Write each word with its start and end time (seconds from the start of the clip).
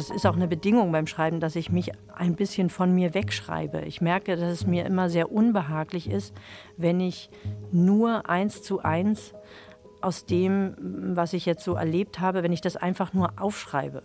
Das 0.00 0.08
ist 0.08 0.26
auch 0.26 0.34
eine 0.34 0.48
Bedingung 0.48 0.92
beim 0.92 1.06
Schreiben, 1.06 1.40
dass 1.40 1.56
ich 1.56 1.70
mich 1.70 1.92
ein 2.14 2.34
bisschen 2.34 2.70
von 2.70 2.94
mir 2.94 3.12
wegschreibe. 3.12 3.82
Ich 3.82 4.00
merke, 4.00 4.34
dass 4.34 4.50
es 4.50 4.66
mir 4.66 4.86
immer 4.86 5.10
sehr 5.10 5.30
unbehaglich 5.30 6.08
ist, 6.08 6.34
wenn 6.78 7.00
ich 7.00 7.28
nur 7.70 8.26
eins 8.26 8.62
zu 8.62 8.80
eins 8.80 9.34
aus 10.00 10.24
dem, 10.24 10.74
was 11.14 11.34
ich 11.34 11.44
jetzt 11.44 11.64
so 11.64 11.74
erlebt 11.74 12.18
habe, 12.18 12.42
wenn 12.42 12.50
ich 12.50 12.62
das 12.62 12.78
einfach 12.78 13.12
nur 13.12 13.34
aufschreibe 13.36 14.02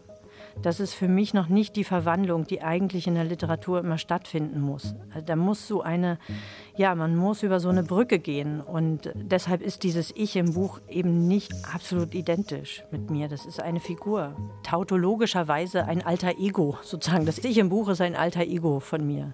das 0.62 0.80
ist 0.80 0.94
für 0.94 1.08
mich 1.08 1.34
noch 1.34 1.48
nicht 1.48 1.76
die 1.76 1.84
Verwandlung, 1.84 2.46
die 2.46 2.62
eigentlich 2.62 3.08
in 3.08 3.16
der 3.16 3.24
Literatur 3.24 3.80
immer 3.80 3.98
stattfinden 3.98 4.62
muss. 4.62 4.96
Da 5.26 5.36
muss 5.36 5.68
so 5.68 5.82
eine, 5.82 6.18
ja, 6.76 6.96
man 6.96 7.16
muss 7.16 7.44
über 7.44 7.60
so 7.60 7.70
eine 7.70 7.84
Brücke 7.84 8.20
gehen 8.20 8.62
und 8.62 9.12
deshalb 9.16 9.62
ist 9.62 9.84
dieses 9.84 10.12
Ich 10.16 10.36
im 10.36 10.54
Buch 10.54 10.80
eben 10.88 11.28
nicht 11.28 11.54
absolut 11.74 12.14
identisch 12.16 12.84
mit 12.92 13.10
mir. 13.10 13.28
Das 13.28 13.46
ist 13.46 13.60
eine 13.60 13.80
Figur, 13.80 14.36
tautologischerweise 14.64 15.86
ein 15.86 16.06
alter 16.06 16.38
Ego 16.40 16.78
sozusagen. 16.82 17.26
Das 17.26 17.40
Ich 17.40 17.58
im 17.58 17.70
Buch 17.70 17.90
ist 17.90 18.02
ein 18.02 18.16
alter 18.16 18.42
Ego 18.42 18.80
von 18.80 19.06
mir. 19.06 19.34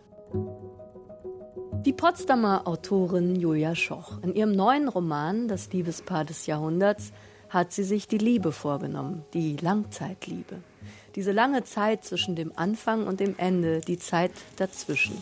Die 1.85 1.93
Potsdamer 1.93 2.67
Autorin 2.67 3.35
Julia 3.35 3.73
Schoch. 3.73 4.19
In 4.21 4.35
ihrem 4.35 4.51
neuen 4.51 4.87
Roman 4.87 5.47
Das 5.47 5.71
Liebespaar 5.73 6.25
des 6.25 6.45
Jahrhunderts 6.45 7.11
hat 7.49 7.71
sie 7.71 7.83
sich 7.83 8.07
die 8.07 8.19
Liebe 8.19 8.51
vorgenommen, 8.51 9.23
die 9.33 9.57
Langzeitliebe 9.57 10.57
diese 11.15 11.31
lange 11.31 11.63
Zeit 11.63 12.03
zwischen 12.05 12.35
dem 12.35 12.51
Anfang 12.55 13.07
und 13.07 13.19
dem 13.19 13.35
Ende, 13.37 13.81
die 13.81 13.99
Zeit 13.99 14.31
dazwischen. 14.55 15.21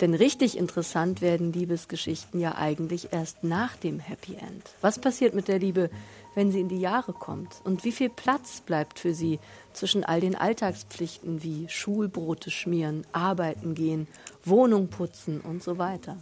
Denn 0.00 0.14
richtig 0.14 0.56
interessant 0.56 1.20
werden 1.20 1.52
Liebesgeschichten 1.52 2.40
ja 2.40 2.54
eigentlich 2.56 3.12
erst 3.12 3.44
nach 3.44 3.76
dem 3.76 3.98
Happy 3.98 4.34
End. 4.34 4.74
Was 4.80 4.98
passiert 4.98 5.34
mit 5.34 5.46
der 5.46 5.58
Liebe, 5.58 5.90
wenn 6.34 6.50
sie 6.50 6.60
in 6.60 6.68
die 6.68 6.80
Jahre 6.80 7.12
kommt? 7.12 7.60
Und 7.64 7.84
wie 7.84 7.92
viel 7.92 8.08
Platz 8.08 8.62
bleibt 8.62 8.98
für 8.98 9.12
sie 9.12 9.38
zwischen 9.74 10.02
all 10.02 10.20
den 10.20 10.36
Alltagspflichten 10.36 11.42
wie 11.42 11.68
Schulbrote 11.68 12.50
schmieren, 12.50 13.06
arbeiten 13.12 13.74
gehen, 13.74 14.08
Wohnung 14.42 14.88
putzen 14.88 15.42
und 15.42 15.62
so 15.62 15.76
weiter? 15.76 16.16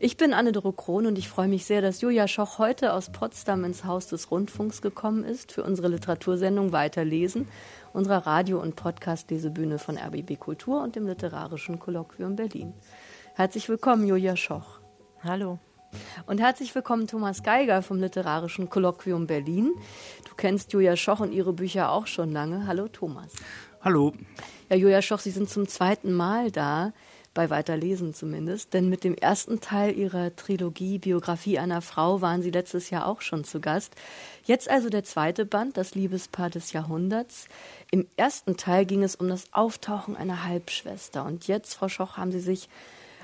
Ich 0.00 0.16
bin 0.16 0.32
Anne-Doro 0.32 0.70
Krohn 0.70 1.06
und 1.06 1.18
ich 1.18 1.28
freue 1.28 1.48
mich 1.48 1.64
sehr, 1.66 1.82
dass 1.82 2.00
Julia 2.00 2.28
Schoch 2.28 2.58
heute 2.58 2.92
aus 2.92 3.10
Potsdam 3.10 3.64
ins 3.64 3.84
Haus 3.84 4.06
des 4.06 4.30
Rundfunks 4.30 4.80
gekommen 4.80 5.24
ist 5.24 5.50
für 5.50 5.64
unsere 5.64 5.88
Literatursendung 5.88 6.70
Weiterlesen 6.70 7.48
unserer 7.98 8.26
Radio- 8.28 8.62
und 8.62 8.76
Podcast-Lesebühne 8.76 9.80
von 9.80 9.98
RBB 9.98 10.38
Kultur 10.38 10.84
und 10.84 10.94
dem 10.94 11.08
Literarischen 11.08 11.80
Kolloquium 11.80 12.36
Berlin. 12.36 12.72
Herzlich 13.34 13.68
willkommen, 13.68 14.06
Julia 14.06 14.36
Schoch. 14.36 14.78
Hallo. 15.24 15.58
Und 16.26 16.38
herzlich 16.38 16.72
willkommen, 16.76 17.08
Thomas 17.08 17.42
Geiger 17.42 17.82
vom 17.82 17.98
Literarischen 17.98 18.70
Kolloquium 18.70 19.26
Berlin. 19.26 19.72
Du 20.28 20.36
kennst 20.36 20.72
Julia 20.72 20.94
Schoch 20.94 21.18
und 21.18 21.32
ihre 21.32 21.52
Bücher 21.52 21.90
auch 21.90 22.06
schon 22.06 22.30
lange. 22.30 22.68
Hallo, 22.68 22.86
Thomas. 22.86 23.32
Hallo. 23.80 24.12
Ja, 24.70 24.76
Julia 24.76 25.02
Schoch, 25.02 25.18
Sie 25.18 25.32
sind 25.32 25.50
zum 25.50 25.66
zweiten 25.66 26.12
Mal 26.12 26.52
da 26.52 26.92
bei 27.34 27.50
Weiterlesen 27.50 28.14
zumindest. 28.14 28.74
Denn 28.74 28.88
mit 28.88 29.04
dem 29.04 29.14
ersten 29.14 29.60
Teil 29.60 29.96
ihrer 29.96 30.34
Trilogie 30.34 30.98
Biografie 30.98 31.58
einer 31.58 31.82
Frau 31.82 32.20
waren 32.20 32.42
sie 32.42 32.50
letztes 32.50 32.90
Jahr 32.90 33.06
auch 33.06 33.20
schon 33.20 33.44
zu 33.44 33.60
Gast. 33.60 33.94
Jetzt 34.44 34.70
also 34.70 34.88
der 34.88 35.04
zweite 35.04 35.46
Band, 35.46 35.76
das 35.76 35.94
Liebespaar 35.94 36.50
des 36.50 36.72
Jahrhunderts. 36.72 37.48
Im 37.90 38.06
ersten 38.16 38.56
Teil 38.56 38.86
ging 38.86 39.02
es 39.02 39.16
um 39.16 39.28
das 39.28 39.52
Auftauchen 39.52 40.16
einer 40.16 40.44
Halbschwester. 40.44 41.24
Und 41.24 41.46
jetzt, 41.46 41.74
Frau 41.74 41.88
Schoch, 41.88 42.16
haben 42.16 42.32
Sie 42.32 42.40
sich 42.40 42.68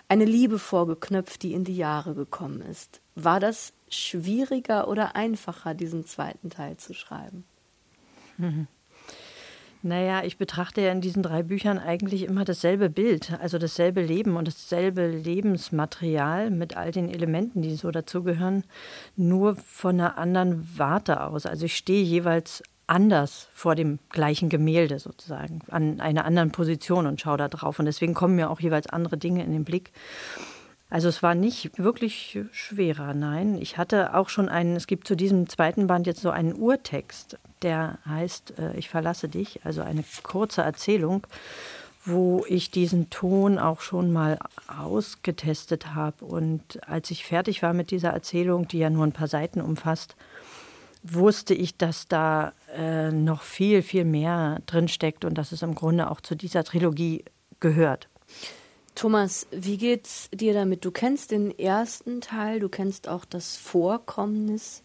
eine 0.08 0.24
Liebe 0.24 0.58
vorgeknöpft, 0.58 1.42
die 1.42 1.52
in 1.52 1.64
die 1.64 1.76
Jahre 1.76 2.14
gekommen 2.14 2.60
ist. 2.60 3.00
War 3.14 3.40
das 3.40 3.72
schwieriger 3.88 4.88
oder 4.88 5.16
einfacher, 5.16 5.74
diesen 5.74 6.04
zweiten 6.04 6.50
Teil 6.50 6.76
zu 6.76 6.94
schreiben? 6.94 7.44
Mhm. 8.36 8.66
Naja, 9.86 10.24
ich 10.24 10.38
betrachte 10.38 10.80
ja 10.80 10.92
in 10.92 11.02
diesen 11.02 11.22
drei 11.22 11.42
Büchern 11.42 11.78
eigentlich 11.78 12.22
immer 12.22 12.46
dasselbe 12.46 12.88
Bild, 12.88 13.34
also 13.38 13.58
dasselbe 13.58 14.00
Leben 14.00 14.38
und 14.38 14.48
dasselbe 14.48 15.06
Lebensmaterial 15.06 16.48
mit 16.48 16.74
all 16.74 16.90
den 16.90 17.10
Elementen, 17.10 17.60
die 17.60 17.74
so 17.74 17.90
dazugehören, 17.90 18.64
nur 19.14 19.56
von 19.56 20.00
einer 20.00 20.16
anderen 20.16 20.66
Warte 20.78 21.22
aus. 21.22 21.44
Also 21.44 21.66
ich 21.66 21.76
stehe 21.76 22.02
jeweils 22.02 22.62
anders 22.86 23.48
vor 23.52 23.74
dem 23.74 23.98
gleichen 24.08 24.48
Gemälde 24.48 24.98
sozusagen, 24.98 25.60
an 25.68 26.00
einer 26.00 26.24
anderen 26.24 26.50
Position 26.50 27.06
und 27.06 27.20
schaue 27.20 27.36
da 27.36 27.48
drauf. 27.48 27.78
Und 27.78 27.84
deswegen 27.84 28.14
kommen 28.14 28.36
mir 28.36 28.48
auch 28.48 28.60
jeweils 28.60 28.86
andere 28.86 29.18
Dinge 29.18 29.44
in 29.44 29.52
den 29.52 29.64
Blick. 29.64 29.92
Also 30.94 31.08
es 31.08 31.24
war 31.24 31.34
nicht 31.34 31.76
wirklich 31.76 32.38
schwerer, 32.52 33.14
nein. 33.14 33.60
Ich 33.60 33.78
hatte 33.78 34.14
auch 34.14 34.28
schon 34.28 34.48
einen, 34.48 34.76
es 34.76 34.86
gibt 34.86 35.08
zu 35.08 35.16
diesem 35.16 35.48
zweiten 35.48 35.88
Band 35.88 36.06
jetzt 36.06 36.20
so 36.20 36.30
einen 36.30 36.52
Urtext, 36.52 37.36
der 37.62 37.98
heißt 38.06 38.60
äh, 38.60 38.76
Ich 38.76 38.90
verlasse 38.90 39.28
dich, 39.28 39.58
also 39.64 39.82
eine 39.82 40.04
kurze 40.22 40.62
Erzählung, 40.62 41.26
wo 42.04 42.44
ich 42.48 42.70
diesen 42.70 43.10
Ton 43.10 43.58
auch 43.58 43.80
schon 43.80 44.12
mal 44.12 44.38
ausgetestet 44.68 45.96
habe. 45.96 46.24
Und 46.24 46.88
als 46.88 47.10
ich 47.10 47.24
fertig 47.24 47.60
war 47.64 47.74
mit 47.74 47.90
dieser 47.90 48.10
Erzählung, 48.10 48.68
die 48.68 48.78
ja 48.78 48.88
nur 48.88 49.04
ein 49.04 49.10
paar 49.10 49.26
Seiten 49.26 49.60
umfasst, 49.60 50.14
wusste 51.02 51.54
ich, 51.54 51.76
dass 51.76 52.06
da 52.06 52.52
äh, 52.72 53.10
noch 53.10 53.42
viel, 53.42 53.82
viel 53.82 54.04
mehr 54.04 54.60
drinsteckt 54.66 55.24
und 55.24 55.38
dass 55.38 55.50
es 55.50 55.62
im 55.62 55.74
Grunde 55.74 56.08
auch 56.08 56.20
zu 56.20 56.36
dieser 56.36 56.62
Trilogie 56.62 57.24
gehört. 57.58 58.08
Thomas, 58.94 59.46
wie 59.50 59.76
geht's 59.76 60.28
dir 60.32 60.54
damit? 60.54 60.84
Du 60.84 60.90
kennst 60.90 61.32
den 61.32 61.56
ersten 61.58 62.20
Teil, 62.20 62.60
du 62.60 62.68
kennst 62.68 63.08
auch 63.08 63.24
das 63.24 63.56
Vorkommnis 63.56 64.82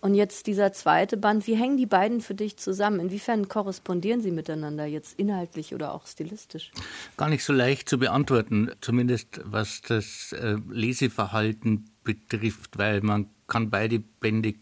und 0.00 0.14
jetzt 0.14 0.46
dieser 0.46 0.72
zweite 0.72 1.16
Band. 1.16 1.46
Wie 1.46 1.56
hängen 1.56 1.76
die 1.76 1.86
beiden 1.86 2.20
für 2.20 2.34
dich 2.34 2.58
zusammen? 2.58 3.00
Inwiefern 3.00 3.48
korrespondieren 3.48 4.20
sie 4.20 4.30
miteinander 4.30 4.84
jetzt 4.84 5.18
inhaltlich 5.18 5.74
oder 5.74 5.94
auch 5.94 6.06
stilistisch? 6.06 6.70
Gar 7.16 7.30
nicht 7.30 7.44
so 7.44 7.52
leicht 7.52 7.88
zu 7.88 7.98
beantworten, 7.98 8.70
zumindest 8.80 9.40
was 9.44 9.80
das 9.80 10.32
äh, 10.32 10.56
Leseverhalten 10.68 11.90
betrifft, 12.04 12.78
weil 12.78 13.00
man 13.00 13.30
kann 13.48 13.70
beide 13.70 14.00
Bände 14.00 14.54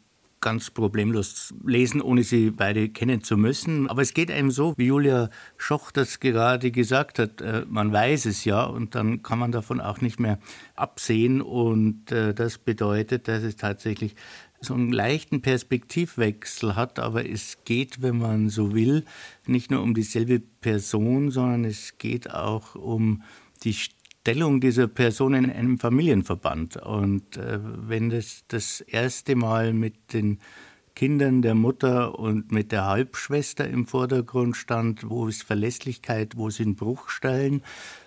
ganz 0.45 0.71
problemlos 0.71 1.55
lesen, 1.65 2.03
ohne 2.03 2.23
sie 2.23 2.51
beide 2.51 2.91
kennen 2.91 3.23
zu 3.23 3.39
müssen. 3.39 3.89
Aber 3.89 4.03
es 4.03 4.13
geht 4.13 4.31
einem 4.31 4.51
so, 4.51 4.75
wie 4.77 4.89
Julia 4.89 5.31
Schoch 5.57 5.91
das 5.91 6.21
gerade 6.21 6.71
gesagt 6.71 7.19
hat, 7.19 7.41
äh, 7.41 7.65
man 7.67 7.93
weiß 7.93 8.27
es 8.27 8.45
ja 8.45 8.63
und 8.65 8.95
dann 8.95 9.23
kann 9.23 9.39
man 9.39 9.53
davon 9.53 9.81
auch 9.81 10.03
nicht 10.03 10.21
mehr 10.21 10.39
absehen. 10.77 11.41
Und 11.41 12.13
äh, 12.13 12.35
das 12.35 12.59
bedeutet, 12.59 13.27
dass 13.27 13.43
es 13.43 13.57
tatsächlich 13.57 14.17
so 14.61 14.75
einen 14.75 14.93
leichten 14.93 15.41
Perspektivwechsel 15.41 16.77
hat, 16.77 16.99
aber 16.99 17.27
es 17.27 17.65
geht, 17.65 18.03
wenn 18.03 18.19
man 18.19 18.51
so 18.51 18.75
will, 18.75 19.05
nicht 19.47 19.71
nur 19.71 19.81
um 19.83 19.95
dieselbe 19.95 20.41
Person, 20.41 21.31
sondern 21.31 21.65
es 21.65 21.97
geht 21.97 22.31
auch 22.31 22.75
um 22.75 23.23
die 23.63 23.73
Stellung 24.27 24.59
dieser 24.59 24.89
Person 24.89 25.35
in 25.35 25.51
einem 25.51 25.79
Familienverband. 25.79 26.79
Und 26.79 27.37
äh, 27.37 27.59
wenn 27.61 28.09
das 28.09 28.45
das 28.49 28.81
erste 28.81 29.37
Mal 29.37 29.75
mit 29.75 30.15
den 30.15 30.39
Kindern 30.95 31.43
der 31.43 31.55
Mutter 31.55 32.19
und 32.19 32.51
mit 32.51 32.73
der 32.73 32.87
Halbschwester 32.87 33.69
im 33.69 33.85
Vordergrund 33.85 34.57
stand, 34.57 35.11
wo 35.11 35.29
ist 35.29 35.43
Verlässlichkeit, 35.43 36.39
wo 36.39 36.49
sind 36.49 36.79
Bruchstellen, 36.79 37.63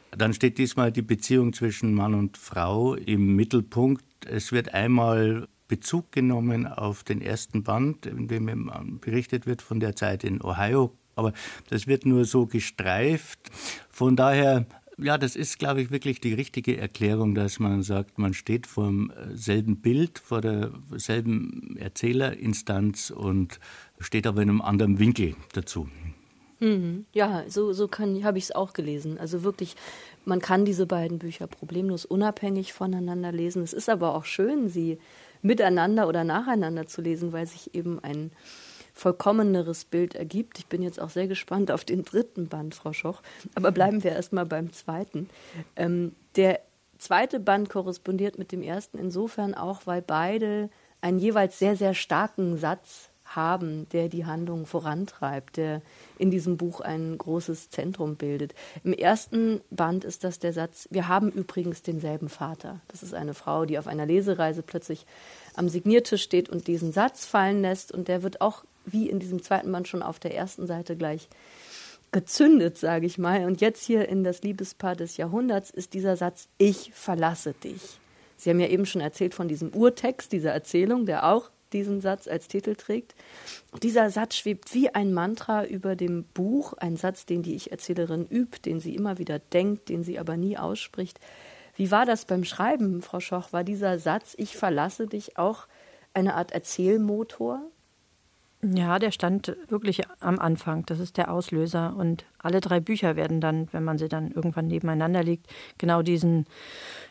dann 0.09 0.33
steht 0.33 0.57
diesmal 0.57 0.91
die 0.91 1.03
Beziehung 1.03 1.53
zwischen 1.53 1.93
Mann 1.93 2.15
und 2.15 2.35
Frau 2.35 2.95
im 2.95 3.35
Mittelpunkt. 3.35 4.03
Es 4.25 4.51
wird 4.51 4.73
einmal 4.73 5.47
Bezug 5.67 6.11
genommen 6.11 6.65
auf 6.65 7.03
den 7.03 7.21
ersten 7.21 7.61
Band, 7.61 8.07
in 8.07 8.27
dem 8.27 8.71
berichtet 9.01 9.45
wird 9.45 9.61
von 9.61 9.79
der 9.79 9.95
Zeit 9.95 10.23
in 10.23 10.41
Ohio. 10.41 10.97
Aber 11.15 11.31
das 11.69 11.85
wird 11.85 12.07
nur 12.07 12.25
so 12.25 12.47
gestreift. 12.47 13.51
Von 13.91 14.15
daher 14.15 14.65
ja, 14.97 15.17
das 15.17 15.35
ist, 15.35 15.59
glaube 15.59 15.81
ich, 15.81 15.91
wirklich 15.91 16.19
die 16.21 16.33
richtige 16.33 16.77
Erklärung, 16.77 17.35
dass 17.35 17.59
man 17.59 17.83
sagt, 17.83 18.17
man 18.17 18.33
steht 18.33 18.65
vor 18.65 18.89
äh, 18.89 19.35
selben 19.35 19.81
Bild, 19.81 20.19
vor 20.19 20.41
derselben 20.41 21.77
Erzählerinstanz 21.77 23.11
und 23.11 23.59
steht 23.99 24.25
aber 24.25 24.41
in 24.41 24.49
einem 24.49 24.61
anderen 24.61 24.99
Winkel 24.99 25.35
dazu. 25.53 25.87
Mhm. 26.59 27.05
Ja, 27.13 27.43
so, 27.47 27.73
so 27.73 27.89
habe 27.91 28.37
ich 28.37 28.45
es 28.45 28.51
auch 28.51 28.73
gelesen. 28.73 29.19
Also 29.19 29.43
wirklich, 29.43 29.75
man 30.25 30.39
kann 30.39 30.65
diese 30.65 30.87
beiden 30.87 31.19
Bücher 31.19 31.45
problemlos 31.45 32.05
unabhängig 32.05 32.73
voneinander 32.73 33.31
lesen. 33.31 33.61
Es 33.61 33.73
ist 33.73 33.89
aber 33.89 34.15
auch 34.15 34.25
schön, 34.25 34.67
sie 34.67 34.97
miteinander 35.43 36.07
oder 36.07 36.23
nacheinander 36.23 36.87
zu 36.87 37.01
lesen, 37.01 37.31
weil 37.31 37.45
sich 37.45 37.75
eben 37.75 37.99
ein 38.03 38.31
vollkommeneres 38.97 39.85
Bild 39.85 40.15
ergibt. 40.15 40.59
Ich 40.59 40.67
bin 40.67 40.81
jetzt 40.81 40.99
auch 40.99 41.09
sehr 41.09 41.27
gespannt 41.27 41.71
auf 41.71 41.85
den 41.85 42.03
dritten 42.03 42.47
Band, 42.47 42.75
Frau 42.75 42.93
Schoch. 42.93 43.21
Aber 43.55 43.71
bleiben 43.71 44.03
wir 44.03 44.11
erstmal 44.11 44.45
beim 44.45 44.73
zweiten. 44.73 45.29
Ähm, 45.75 46.13
der 46.35 46.59
zweite 46.97 47.39
Band 47.39 47.69
korrespondiert 47.69 48.37
mit 48.37 48.51
dem 48.51 48.61
ersten 48.61 48.97
insofern 48.97 49.53
auch, 49.53 49.81
weil 49.85 50.01
beide 50.01 50.69
einen 51.01 51.19
jeweils 51.19 51.59
sehr, 51.59 51.75
sehr 51.75 51.93
starken 51.93 52.57
Satz 52.57 53.09
haben, 53.35 53.87
der 53.89 54.09
die 54.09 54.25
Handlung 54.25 54.65
vorantreibt, 54.65 55.57
der 55.57 55.81
in 56.17 56.31
diesem 56.31 56.57
Buch 56.57 56.81
ein 56.81 57.17
großes 57.17 57.69
Zentrum 57.69 58.15
bildet. 58.15 58.55
Im 58.83 58.93
ersten 58.93 59.61
Band 59.69 60.05
ist 60.05 60.23
das 60.23 60.39
der 60.39 60.53
Satz, 60.53 60.87
wir 60.91 61.07
haben 61.07 61.29
übrigens 61.31 61.81
denselben 61.81 62.29
Vater. 62.29 62.79
Das 62.87 63.03
ist 63.03 63.13
eine 63.13 63.33
Frau, 63.33 63.65
die 63.65 63.77
auf 63.77 63.87
einer 63.87 64.05
Lesereise 64.05 64.63
plötzlich 64.63 65.05
am 65.55 65.69
Signiertisch 65.69 66.23
steht 66.23 66.49
und 66.49 66.67
diesen 66.67 66.93
Satz 66.93 67.25
fallen 67.25 67.61
lässt 67.61 67.91
und 67.91 68.07
der 68.07 68.23
wird 68.23 68.41
auch 68.41 68.63
wie 68.91 69.09
in 69.09 69.19
diesem 69.19 69.41
zweiten 69.41 69.71
Band 69.71 69.87
schon 69.87 70.03
auf 70.03 70.19
der 70.19 70.35
ersten 70.35 70.67
Seite 70.67 70.95
gleich 70.95 71.29
gezündet, 72.11 72.77
sage 72.77 73.05
ich 73.05 73.17
mal. 73.17 73.45
Und 73.45 73.61
jetzt 73.61 73.83
hier 73.83 74.07
in 74.09 74.23
das 74.23 74.41
Liebespaar 74.41 74.95
des 74.95 75.17
Jahrhunderts 75.17 75.69
ist 75.69 75.93
dieser 75.93 76.15
Satz, 76.15 76.47
ich 76.57 76.91
verlasse 76.93 77.53
dich. 77.53 77.99
Sie 78.37 78.49
haben 78.49 78.59
ja 78.59 78.67
eben 78.67 78.85
schon 78.85 79.01
erzählt 79.01 79.33
von 79.33 79.47
diesem 79.47 79.69
Urtext, 79.73 80.31
dieser 80.31 80.51
Erzählung, 80.51 81.05
der 81.05 81.27
auch 81.27 81.49
diesen 81.73 82.01
Satz 82.01 82.27
als 82.27 82.47
Titel 82.47 82.75
trägt. 82.75 83.15
Dieser 83.83 84.09
Satz 84.09 84.35
schwebt 84.35 84.73
wie 84.73 84.89
ein 84.89 85.13
Mantra 85.13 85.65
über 85.65 85.95
dem 85.95 86.23
Buch, 86.23 86.73
ein 86.73 86.95
Satz, 86.95 87.25
den 87.25 87.43
die 87.43 87.55
Ich-Erzählerin 87.55 88.25
übt, 88.25 88.59
den 88.65 88.79
sie 88.79 88.95
immer 88.95 89.17
wieder 89.17 89.39
denkt, 89.39 89.89
den 89.89 90.03
sie 90.03 90.19
aber 90.19 90.37
nie 90.37 90.57
ausspricht. 90.57 91.19
Wie 91.75 91.91
war 91.91 92.05
das 92.05 92.25
beim 92.25 92.43
Schreiben, 92.43 93.01
Frau 93.01 93.19
Schoch? 93.19 93.51
War 93.51 93.63
dieser 93.63 93.99
Satz, 93.99 94.33
ich 94.37 94.55
verlasse 94.55 95.07
dich, 95.07 95.37
auch 95.37 95.67
eine 96.13 96.35
Art 96.35 96.51
Erzählmotor? 96.51 97.61
Ja, 98.73 98.99
der 98.99 99.11
stand 99.11 99.55
wirklich 99.69 100.01
am 100.19 100.39
Anfang. 100.39 100.85
Das 100.85 100.99
ist 100.99 101.17
der 101.17 101.31
Auslöser. 101.31 101.95
Und 101.95 102.25
alle 102.39 102.59
drei 102.59 102.79
Bücher 102.79 103.15
werden 103.15 103.39
dann, 103.39 103.67
wenn 103.71 103.83
man 103.83 103.97
sie 103.97 104.09
dann 104.09 104.31
irgendwann 104.31 104.67
nebeneinander 104.67 105.23
legt, 105.23 105.47
genau 105.77 106.01
diesen, 106.01 106.45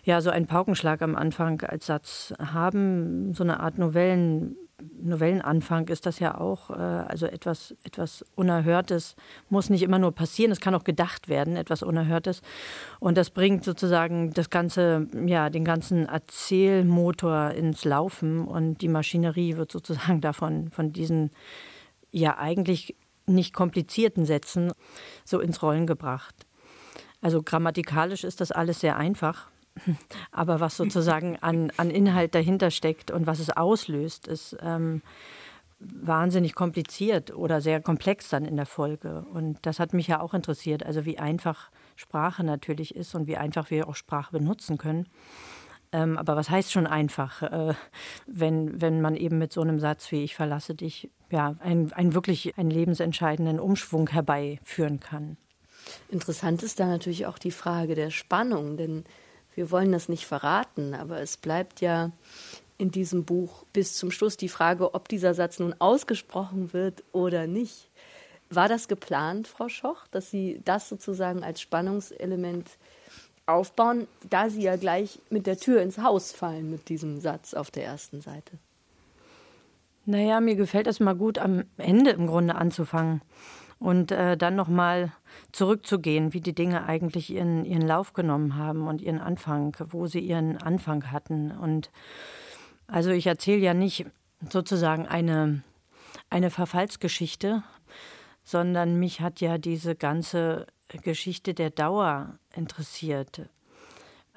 ja, 0.05 0.20
so 0.20 0.31
einen 0.31 0.47
Paukenschlag 0.47 1.03
am 1.03 1.17
Anfang 1.17 1.62
als 1.62 1.87
Satz 1.87 2.35
haben. 2.38 3.32
So 3.35 3.44
eine 3.44 3.61
Art 3.61 3.79
Novellen, 3.79 4.56
Novellenanfang 4.78 5.88
ist 5.88 6.05
das 6.05 6.19
ja 6.19 6.38
auch, 6.38 6.70
äh, 6.70 6.75
also 6.75 7.26
etwas, 7.26 7.75
etwas 7.82 8.25
Unerhörtes 8.34 9.17
muss 9.49 9.70
nicht 9.70 9.82
immer 9.82 9.99
nur 9.99 10.12
passieren, 10.12 10.52
es 10.52 10.61
kann 10.61 10.75
auch 10.75 10.84
gedacht 10.84 11.28
werden, 11.28 11.56
etwas 11.56 11.82
Unerhörtes. 11.82 12.43
Und 13.00 13.17
das 13.17 13.31
bringt 13.31 13.64
sozusagen 13.64 14.32
das 14.32 14.50
ganze, 14.50 15.08
ja, 15.26 15.49
den 15.49 15.64
ganzen 15.64 16.06
Erzählmotor 16.06 17.52
ins 17.52 17.84
Laufen 17.84 18.46
und 18.46 18.82
die 18.82 18.88
Maschinerie 18.88 19.56
wird 19.56 19.73
sozusagen 19.73 20.20
davon, 20.20 20.70
von 20.70 20.93
diesen 20.93 21.31
ja 22.12 22.37
eigentlich 22.38 22.96
nicht 23.26 23.55
komplizierten 23.55 24.25
Sätzen 24.25 24.72
so 25.25 25.40
ins 25.40 25.62
Rollen 25.62 25.87
gebracht. 25.87 26.46
Also 27.22 27.43
grammatikalisch 27.43 28.25
ist 28.25 28.40
das 28.40 28.52
alles 28.52 28.81
sehr 28.81 28.96
einfach. 28.96 29.50
Aber 30.32 30.61
was 30.61 30.76
sozusagen 30.76 31.37
an, 31.40 31.73
an 31.76 31.90
Inhalt 31.90 32.34
dahinter 32.34 32.70
steckt 32.70 33.11
und 33.11 33.26
was 33.26 33.38
es 33.38 33.50
auslöst, 33.50 34.26
ist 34.26 34.56
ähm, 34.61 35.02
wahnsinnig 35.78 36.55
kompliziert 36.55 37.34
oder 37.34 37.61
sehr 37.61 37.81
komplex 37.81 38.28
dann 38.28 38.44
in 38.44 38.56
der 38.56 38.67
Folge. 38.67 39.25
Und 39.32 39.58
das 39.62 39.78
hat 39.78 39.93
mich 39.93 40.06
ja 40.06 40.20
auch 40.20 40.34
interessiert, 40.34 40.84
also 40.84 41.05
wie 41.05 41.19
einfach 41.19 41.70
Sprache 41.96 42.44
natürlich 42.44 42.94
ist 42.94 43.14
und 43.14 43.26
wie 43.26 43.37
einfach 43.37 43.70
wir 43.70 43.88
auch 43.88 43.96
Sprache 43.96 44.32
benutzen 44.32 44.78
können. 44.78 45.06
Ähm, 45.93 46.19
aber 46.19 46.34
was 46.37 46.50
heißt 46.50 46.72
schon 46.72 46.87
einfach, 46.87 47.43
äh, 47.43 47.75
wenn, 48.26 48.81
wenn 48.81 49.00
man 49.00 49.17
eben 49.17 49.38
mit 49.38 49.52
so 49.52 49.61
einem 49.61 49.79
Satz 49.79 50.11
wie 50.11 50.25
ich 50.25 50.34
verlasse 50.34 50.75
dich, 50.75 51.11
ja, 51.31 51.55
einen, 51.61 52.14
wirklich 52.14 52.56
einen 52.58 52.70
lebensentscheidenden 52.70 53.61
Umschwung 53.61 54.08
herbeiführen 54.08 55.00
kann. 55.00 55.37
Interessant 56.08 56.62
ist 56.62 56.81
da 56.81 56.87
natürlich 56.87 57.26
auch 57.26 57.38
die 57.38 57.50
Frage 57.50 57.94
der 57.94 58.11
Spannung, 58.11 58.76
denn 58.76 59.05
wir 59.56 59.70
wollen 59.70 59.91
das 59.91 60.08
nicht 60.08 60.26
verraten, 60.26 60.94
aber 60.94 61.20
es 61.20 61.37
bleibt 61.37 61.81
ja 61.81 62.12
in 62.79 62.91
diesem 62.91 63.25
Buch 63.25 63.64
bis 63.73 63.97
zum 63.97 64.11
Schluss 64.11 64.37
die 64.37 64.50
Frage, 64.50 64.94
ob 64.94 65.08
dieser 65.08 65.35
Satz 65.35 65.58
nun 65.58 65.75
ausgesprochen 65.79 66.73
wird 66.73 67.03
oder 67.12 67.47
nicht. 67.47 67.88
War 68.50 68.69
das 68.69 68.87
geplant, 68.87 69.49
Frau 69.49 69.69
Schoch, 69.69 70.06
dass 70.11 70.31
Sie 70.31 70.61
das 70.64 70.88
sozusagen 70.88 71.43
als 71.43 71.61
Spannungselement 71.61 72.69
aufbauen, 73.47 74.06
da 74.29 74.50
Sie 74.50 74.62
ja 74.62 74.76
gleich 74.76 75.19
mit 75.31 75.47
der 75.47 75.56
Tür 75.56 75.81
ins 75.81 75.99
Haus 75.99 76.32
fallen 76.32 76.70
mit 76.70 76.88
diesem 76.91 77.19
Satz 77.20 77.55
auf 77.55 77.70
der 77.70 77.85
ersten 77.85 78.20
Seite? 78.20 78.53
Naja, 80.05 80.41
mir 80.41 80.55
gefällt 80.55 80.87
es 80.87 81.00
mal 81.00 81.17
gut, 81.17 81.38
am 81.38 81.64
Ende 81.79 82.11
im 82.11 82.26
Grunde 82.26 82.55
anzufangen 82.55 83.23
und 83.78 84.11
äh, 84.11 84.37
dann 84.37 84.56
nochmal 84.56 85.12
zurückzugehen, 85.52 86.32
wie 86.32 86.40
die 86.40 86.55
Dinge 86.55 86.87
eigentlich 86.87 87.31
ihren, 87.31 87.64
ihren 87.64 87.87
Lauf 87.87 88.12
genommen 88.12 88.56
haben 88.56 88.88
und 88.88 89.02
ihren 89.02 89.20
Anfang, 89.20 89.76
wo 89.90 90.06
sie 90.06 90.20
ihren 90.20 90.56
Anfang 90.56 91.11
hatten. 91.11 91.50
Und 91.50 91.90
also 92.87 93.11
ich 93.11 93.26
erzähle 93.26 93.61
ja 93.61 93.75
nicht 93.75 94.06
sozusagen 94.50 95.06
eine, 95.06 95.62
eine 96.31 96.50
Verfallsgeschichte, 96.50 97.62
sondern 98.44 98.99
mich 98.99 99.20
hat 99.20 99.40
ja 99.40 99.58
diese 99.58 99.94
ganze 99.94 100.67
Geschichte 101.02 101.52
der 101.52 101.70
Dauer 101.70 102.38
interessiert. 102.55 103.49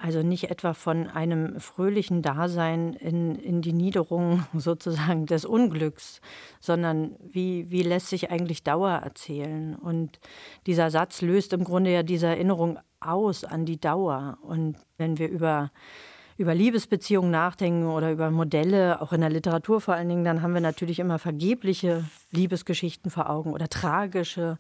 Also 0.02 0.24
nicht 0.24 0.50
etwa 0.50 0.74
von 0.74 1.08
einem 1.08 1.60
fröhlichen 1.60 2.22
Dasein 2.22 2.94
in, 2.94 3.36
in 3.36 3.62
die 3.62 3.74
Niederung 3.74 4.46
sozusagen 4.54 5.26
des 5.26 5.44
Unglücks, 5.44 6.22
sondern 6.62 7.16
wie, 7.22 7.70
wie 7.70 7.84
lässt 7.84 8.08
sich 8.08 8.32
eigentlich 8.32 8.64
Dauer 8.64 8.92
erzählen? 8.92 9.76
Und 9.76 10.20
dieser 10.68 10.90
Satz 10.90 11.22
löst 11.22 11.52
im 11.52 11.66
Grunde 11.66 11.92
ja 11.92 12.04
diese 12.04 12.28
Erinnerung 12.28 12.80
aus 13.02 13.44
an 13.44 13.66
die 13.66 13.80
Dauer. 13.80 14.38
Und 14.42 14.78
wenn 14.98 15.18
wir 15.18 15.28
über, 15.28 15.70
über 16.38 16.56
Liebesbeziehungen 16.56 17.32
nachdenken 17.32 17.88
oder 17.88 18.12
über 18.12 18.32
Modelle, 18.32 19.02
auch 19.02 19.12
in 19.12 19.20
der 19.20 19.30
Literatur 19.30 19.82
vor 19.82 19.96
allen 19.96 20.08
Dingen, 20.08 20.24
dann 20.24 20.42
haben 20.42 20.54
wir 20.54 20.62
natürlich 20.62 21.00
immer 21.00 21.20
vergebliche 21.20 22.06
Liebesgeschichten 22.32 23.12
vor 23.12 23.30
Augen 23.30 23.52
oder 23.52 23.68
tragische, 23.68 24.58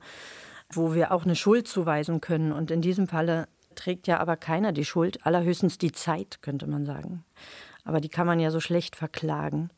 wo 0.69 0.93
wir 0.93 1.13
auch 1.13 1.23
eine 1.23 1.35
Schuld 1.35 1.65
zuweisen 1.65 2.19
können. 2.19 2.51
Und 2.51 2.71
in 2.71 2.81
diesem 2.81 3.07
Falle 3.07 3.47
trägt 3.79 4.07
ja 4.07 4.19
aber 4.19 4.35
keiner 4.35 4.71
die 4.71 4.85
Schuld, 4.85 5.25
allerhöchstens 5.25 5.77
die 5.77 5.91
Zeit, 5.91 6.41
könnte 6.41 6.67
man 6.67 6.85
sagen. 6.85 7.23
Aber 7.83 8.01
die 8.01 8.09
kann 8.09 8.27
man 8.27 8.39
ja 8.39 8.51
so 8.51 8.59
schlecht 8.59 8.95
verklagen 8.95 9.69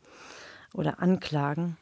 oder 0.74 1.00
anklagen. 1.00 1.78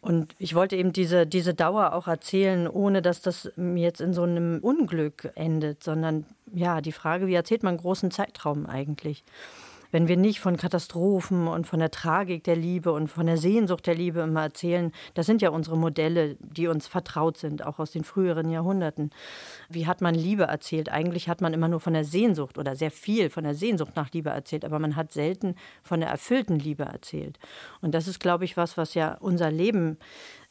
Und 0.00 0.34
ich 0.38 0.54
wollte 0.54 0.76
eben 0.76 0.92
diese, 0.92 1.26
diese 1.26 1.52
Dauer 1.52 1.92
auch 1.92 2.08
erzählen, 2.08 2.66
ohne 2.66 3.02
dass 3.02 3.20
das 3.20 3.52
jetzt 3.56 4.00
in 4.00 4.14
so 4.14 4.22
einem 4.22 4.60
Unglück 4.62 5.30
endet, 5.34 5.84
sondern 5.84 6.24
ja, 6.52 6.80
die 6.80 6.92
Frage, 6.92 7.26
wie 7.26 7.34
erzählt 7.34 7.62
man 7.62 7.76
großen 7.76 8.10
Zeitraum 8.10 8.64
eigentlich? 8.64 9.22
Wenn 9.90 10.08
wir 10.08 10.16
nicht 10.16 10.40
von 10.40 10.56
Katastrophen 10.56 11.48
und 11.48 11.66
von 11.66 11.80
der 11.80 11.90
Tragik 11.90 12.44
der 12.44 12.56
Liebe 12.56 12.92
und 12.92 13.08
von 13.08 13.26
der 13.26 13.36
Sehnsucht 13.36 13.86
der 13.86 13.94
Liebe 13.94 14.20
immer 14.20 14.42
erzählen, 14.42 14.92
das 15.14 15.26
sind 15.26 15.42
ja 15.42 15.50
unsere 15.50 15.76
Modelle, 15.76 16.36
die 16.40 16.68
uns 16.68 16.86
vertraut 16.86 17.36
sind, 17.36 17.64
auch 17.64 17.78
aus 17.78 17.92
den 17.92 18.04
früheren 18.04 18.50
Jahrhunderten. 18.50 19.10
Wie 19.68 19.86
hat 19.86 20.00
man 20.00 20.14
Liebe 20.14 20.44
erzählt? 20.44 20.90
Eigentlich 20.90 21.28
hat 21.28 21.40
man 21.40 21.54
immer 21.54 21.68
nur 21.68 21.80
von 21.80 21.92
der 21.92 22.04
Sehnsucht 22.04 22.58
oder 22.58 22.76
sehr 22.76 22.90
viel 22.90 23.30
von 23.30 23.44
der 23.44 23.54
Sehnsucht 23.54 23.96
nach 23.96 24.10
Liebe 24.12 24.30
erzählt, 24.30 24.64
aber 24.64 24.78
man 24.78 24.96
hat 24.96 25.12
selten 25.12 25.54
von 25.82 26.00
der 26.00 26.08
erfüllten 26.08 26.58
Liebe 26.58 26.84
erzählt. 26.84 27.38
Und 27.80 27.94
das 27.94 28.08
ist, 28.08 28.20
glaube 28.20 28.44
ich, 28.44 28.56
was, 28.56 28.76
was 28.76 28.94
ja 28.94 29.16
unser 29.20 29.50
Leben 29.50 29.98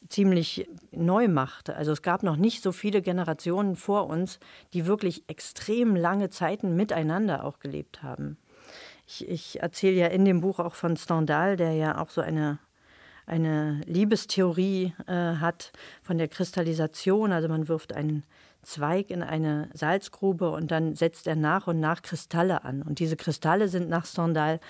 ziemlich 0.08 0.66
neu 0.92 1.28
macht. 1.28 1.70
Also 1.70 1.92
es 1.92 2.02
gab 2.02 2.22
noch 2.22 2.36
nicht 2.36 2.62
so 2.62 2.72
viele 2.72 3.02
Generationen 3.02 3.76
vor 3.76 4.06
uns, 4.06 4.38
die 4.72 4.86
wirklich 4.86 5.24
extrem 5.28 5.94
lange 5.94 6.30
Zeiten 6.30 6.74
miteinander 6.74 7.44
auch 7.44 7.58
gelebt 7.58 8.02
haben. 8.02 8.38
Ich, 9.10 9.28
ich 9.28 9.60
erzähle 9.60 9.96
ja 9.96 10.06
in 10.06 10.24
dem 10.24 10.40
Buch 10.40 10.60
auch 10.60 10.74
von 10.74 10.96
Stendhal, 10.96 11.56
der 11.56 11.72
ja 11.72 12.00
auch 12.00 12.10
so 12.10 12.20
eine, 12.20 12.60
eine 13.26 13.80
Liebestheorie 13.84 14.94
äh, 15.08 15.12
hat 15.12 15.72
von 16.00 16.16
der 16.16 16.28
Kristallisation. 16.28 17.32
Also 17.32 17.48
man 17.48 17.66
wirft 17.66 17.92
einen 17.92 18.22
Zweig 18.62 19.10
in 19.10 19.24
eine 19.24 19.68
Salzgrube 19.74 20.50
und 20.50 20.70
dann 20.70 20.94
setzt 20.94 21.26
er 21.26 21.34
nach 21.34 21.66
und 21.66 21.80
nach 21.80 22.02
Kristalle 22.02 22.62
an. 22.64 22.82
Und 22.82 23.00
diese 23.00 23.16
Kristalle 23.16 23.66
sind 23.66 23.88
nach 23.88 24.06
Stendhal 24.06 24.60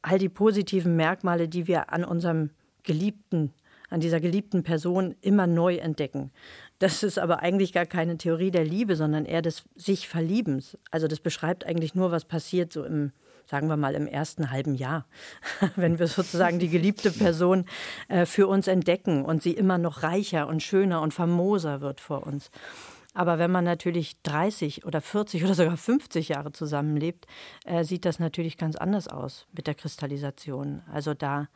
all 0.00 0.18
die 0.18 0.30
positiven 0.30 0.96
Merkmale, 0.96 1.46
die 1.46 1.66
wir 1.66 1.92
an 1.92 2.02
unserem 2.02 2.48
Geliebten, 2.84 3.52
an 3.90 4.00
dieser 4.00 4.20
geliebten 4.20 4.62
Person 4.62 5.16
immer 5.20 5.46
neu 5.46 5.76
entdecken. 5.76 6.30
Das 6.78 7.02
ist 7.02 7.18
aber 7.18 7.40
eigentlich 7.40 7.74
gar 7.74 7.86
keine 7.86 8.16
Theorie 8.16 8.50
der 8.50 8.64
Liebe, 8.64 8.96
sondern 8.96 9.26
eher 9.26 9.42
des 9.42 9.64
sich 9.76 10.08
Verliebens. 10.08 10.78
Also 10.90 11.08
das 11.08 11.20
beschreibt 11.20 11.66
eigentlich 11.66 11.94
nur, 11.94 12.10
was 12.10 12.24
passiert 12.24 12.72
so 12.72 12.84
im 12.84 13.12
sagen 13.46 13.68
wir 13.68 13.76
mal 13.76 13.94
im 13.94 14.06
ersten 14.06 14.50
halben 14.50 14.74
Jahr, 14.74 15.06
wenn 15.76 15.98
wir 15.98 16.06
sozusagen 16.06 16.58
die 16.58 16.68
geliebte 16.68 17.10
Person 17.10 17.66
äh, 18.08 18.26
für 18.26 18.46
uns 18.46 18.66
entdecken 18.66 19.24
und 19.24 19.42
sie 19.42 19.52
immer 19.52 19.78
noch 19.78 20.02
reicher 20.02 20.46
und 20.48 20.62
schöner 20.62 21.02
und 21.02 21.14
famoser 21.14 21.80
wird 21.80 22.00
vor 22.00 22.26
uns. 22.26 22.50
Aber 23.14 23.38
wenn 23.38 23.50
man 23.50 23.64
natürlich 23.64 24.20
30 24.22 24.86
oder 24.86 25.00
40 25.00 25.44
oder 25.44 25.54
sogar 25.54 25.76
50 25.76 26.30
Jahre 26.30 26.52
zusammenlebt, 26.52 27.26
äh, 27.64 27.84
sieht 27.84 28.04
das 28.04 28.18
natürlich 28.18 28.56
ganz 28.56 28.76
anders 28.76 29.08
aus 29.08 29.46
mit 29.52 29.66
der 29.66 29.74
Kristallisation. 29.74 30.82
Also 30.90 31.12
da 31.12 31.48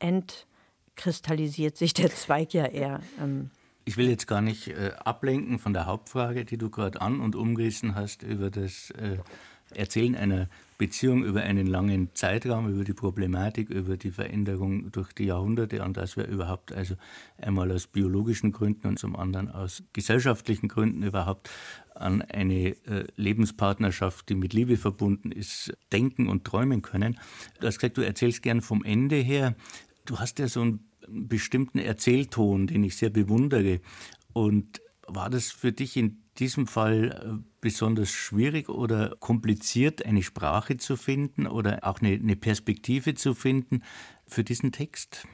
entkristallisiert 0.00 1.76
sich 1.76 1.94
der 1.94 2.10
Zweig 2.10 2.52
ja 2.52 2.66
eher. 2.66 3.00
Ähm. 3.20 3.50
Ich 3.84 3.96
will 3.96 4.08
jetzt 4.08 4.26
gar 4.26 4.40
nicht 4.40 4.68
äh, 4.68 4.92
ablenken 5.04 5.60
von 5.60 5.72
der 5.72 5.86
Hauptfrage, 5.86 6.44
die 6.44 6.58
du 6.58 6.68
gerade 6.68 7.00
an 7.00 7.20
und 7.20 7.36
umgerissen 7.36 7.94
hast 7.94 8.24
über 8.24 8.50
das 8.50 8.90
äh, 8.90 9.18
Erzählen 9.72 10.16
einer 10.16 10.48
Beziehung 10.78 11.24
über 11.24 11.42
einen 11.42 11.66
langen 11.66 12.10
Zeitraum, 12.14 12.68
über 12.68 12.84
die 12.84 12.92
Problematik, 12.92 13.70
über 13.70 13.96
die 13.96 14.10
Veränderung 14.10 14.90
durch 14.92 15.12
die 15.12 15.24
Jahrhunderte 15.24 15.82
und 15.82 15.96
dass 15.96 16.16
wir 16.16 16.26
überhaupt 16.26 16.72
also 16.72 16.96
einmal 17.38 17.72
aus 17.72 17.86
biologischen 17.86 18.52
Gründen 18.52 18.88
und 18.88 18.98
zum 18.98 19.16
anderen 19.16 19.50
aus 19.50 19.82
gesellschaftlichen 19.92 20.68
Gründen 20.68 21.02
überhaupt 21.02 21.50
an 21.94 22.22
eine 22.22 22.76
äh, 22.86 23.06
Lebenspartnerschaft, 23.16 24.28
die 24.28 24.34
mit 24.34 24.52
Liebe 24.52 24.76
verbunden 24.76 25.32
ist, 25.32 25.72
denken 25.92 26.28
und 26.28 26.44
träumen 26.44 26.82
können. 26.82 27.18
Du 27.60 27.66
hast 27.66 27.78
gesagt, 27.78 27.96
du 27.96 28.02
erzählst 28.02 28.42
gern 28.42 28.60
vom 28.60 28.84
Ende 28.84 29.16
her. 29.16 29.54
Du 30.04 30.18
hast 30.18 30.38
ja 30.38 30.48
so 30.48 30.60
einen 30.60 30.80
bestimmten 31.08 31.78
Erzählton, 31.78 32.66
den 32.66 32.84
ich 32.84 32.96
sehr 32.96 33.10
bewundere. 33.10 33.80
Und 34.32 34.82
War 35.08 35.30
das 35.30 35.52
für 35.52 35.72
dich 35.72 35.96
in 35.96 36.25
diesem 36.38 36.66
Fall 36.66 37.10
äh, 37.10 37.44
besonders 37.60 38.10
schwierig 38.10 38.68
oder 38.68 39.16
kompliziert, 39.18 40.04
eine 40.04 40.22
Sprache 40.22 40.76
zu 40.76 40.96
finden 40.96 41.46
oder 41.46 41.80
auch 41.82 42.00
eine, 42.00 42.12
eine 42.12 42.36
Perspektive 42.36 43.14
zu 43.14 43.34
finden 43.34 43.82
für 44.26 44.44
diesen 44.44 44.72
Text? 44.72 45.26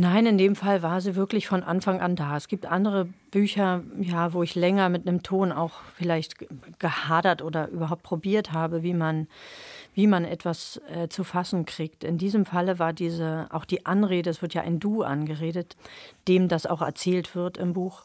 Nein, 0.00 0.26
in 0.26 0.38
dem 0.38 0.54
Fall 0.54 0.82
war 0.82 1.00
sie 1.00 1.16
wirklich 1.16 1.48
von 1.48 1.64
Anfang 1.64 2.00
an 2.00 2.14
da. 2.14 2.36
Es 2.36 2.46
gibt 2.46 2.66
andere 2.66 3.08
Bücher, 3.32 3.82
ja, 4.00 4.32
wo 4.32 4.44
ich 4.44 4.54
länger 4.54 4.90
mit 4.90 5.08
einem 5.08 5.24
Ton 5.24 5.50
auch 5.50 5.80
vielleicht 5.96 6.36
gehadert 6.78 7.42
oder 7.42 7.66
überhaupt 7.66 8.04
probiert 8.04 8.52
habe, 8.52 8.84
wie 8.84 8.94
man, 8.94 9.26
wie 9.94 10.06
man 10.06 10.24
etwas 10.24 10.80
äh, 10.94 11.08
zu 11.08 11.24
fassen 11.24 11.66
kriegt. 11.66 12.04
In 12.04 12.16
diesem 12.16 12.44
Falle 12.44 12.78
war 12.78 12.92
diese, 12.92 13.48
auch 13.50 13.64
die 13.64 13.86
Anrede, 13.86 14.30
es 14.30 14.40
wird 14.40 14.54
ja 14.54 14.62
ein 14.62 14.78
Du 14.78 15.02
angeredet, 15.02 15.76
dem 16.28 16.46
das 16.46 16.66
auch 16.66 16.80
erzählt 16.80 17.34
wird 17.34 17.56
im 17.56 17.72
Buch 17.72 18.04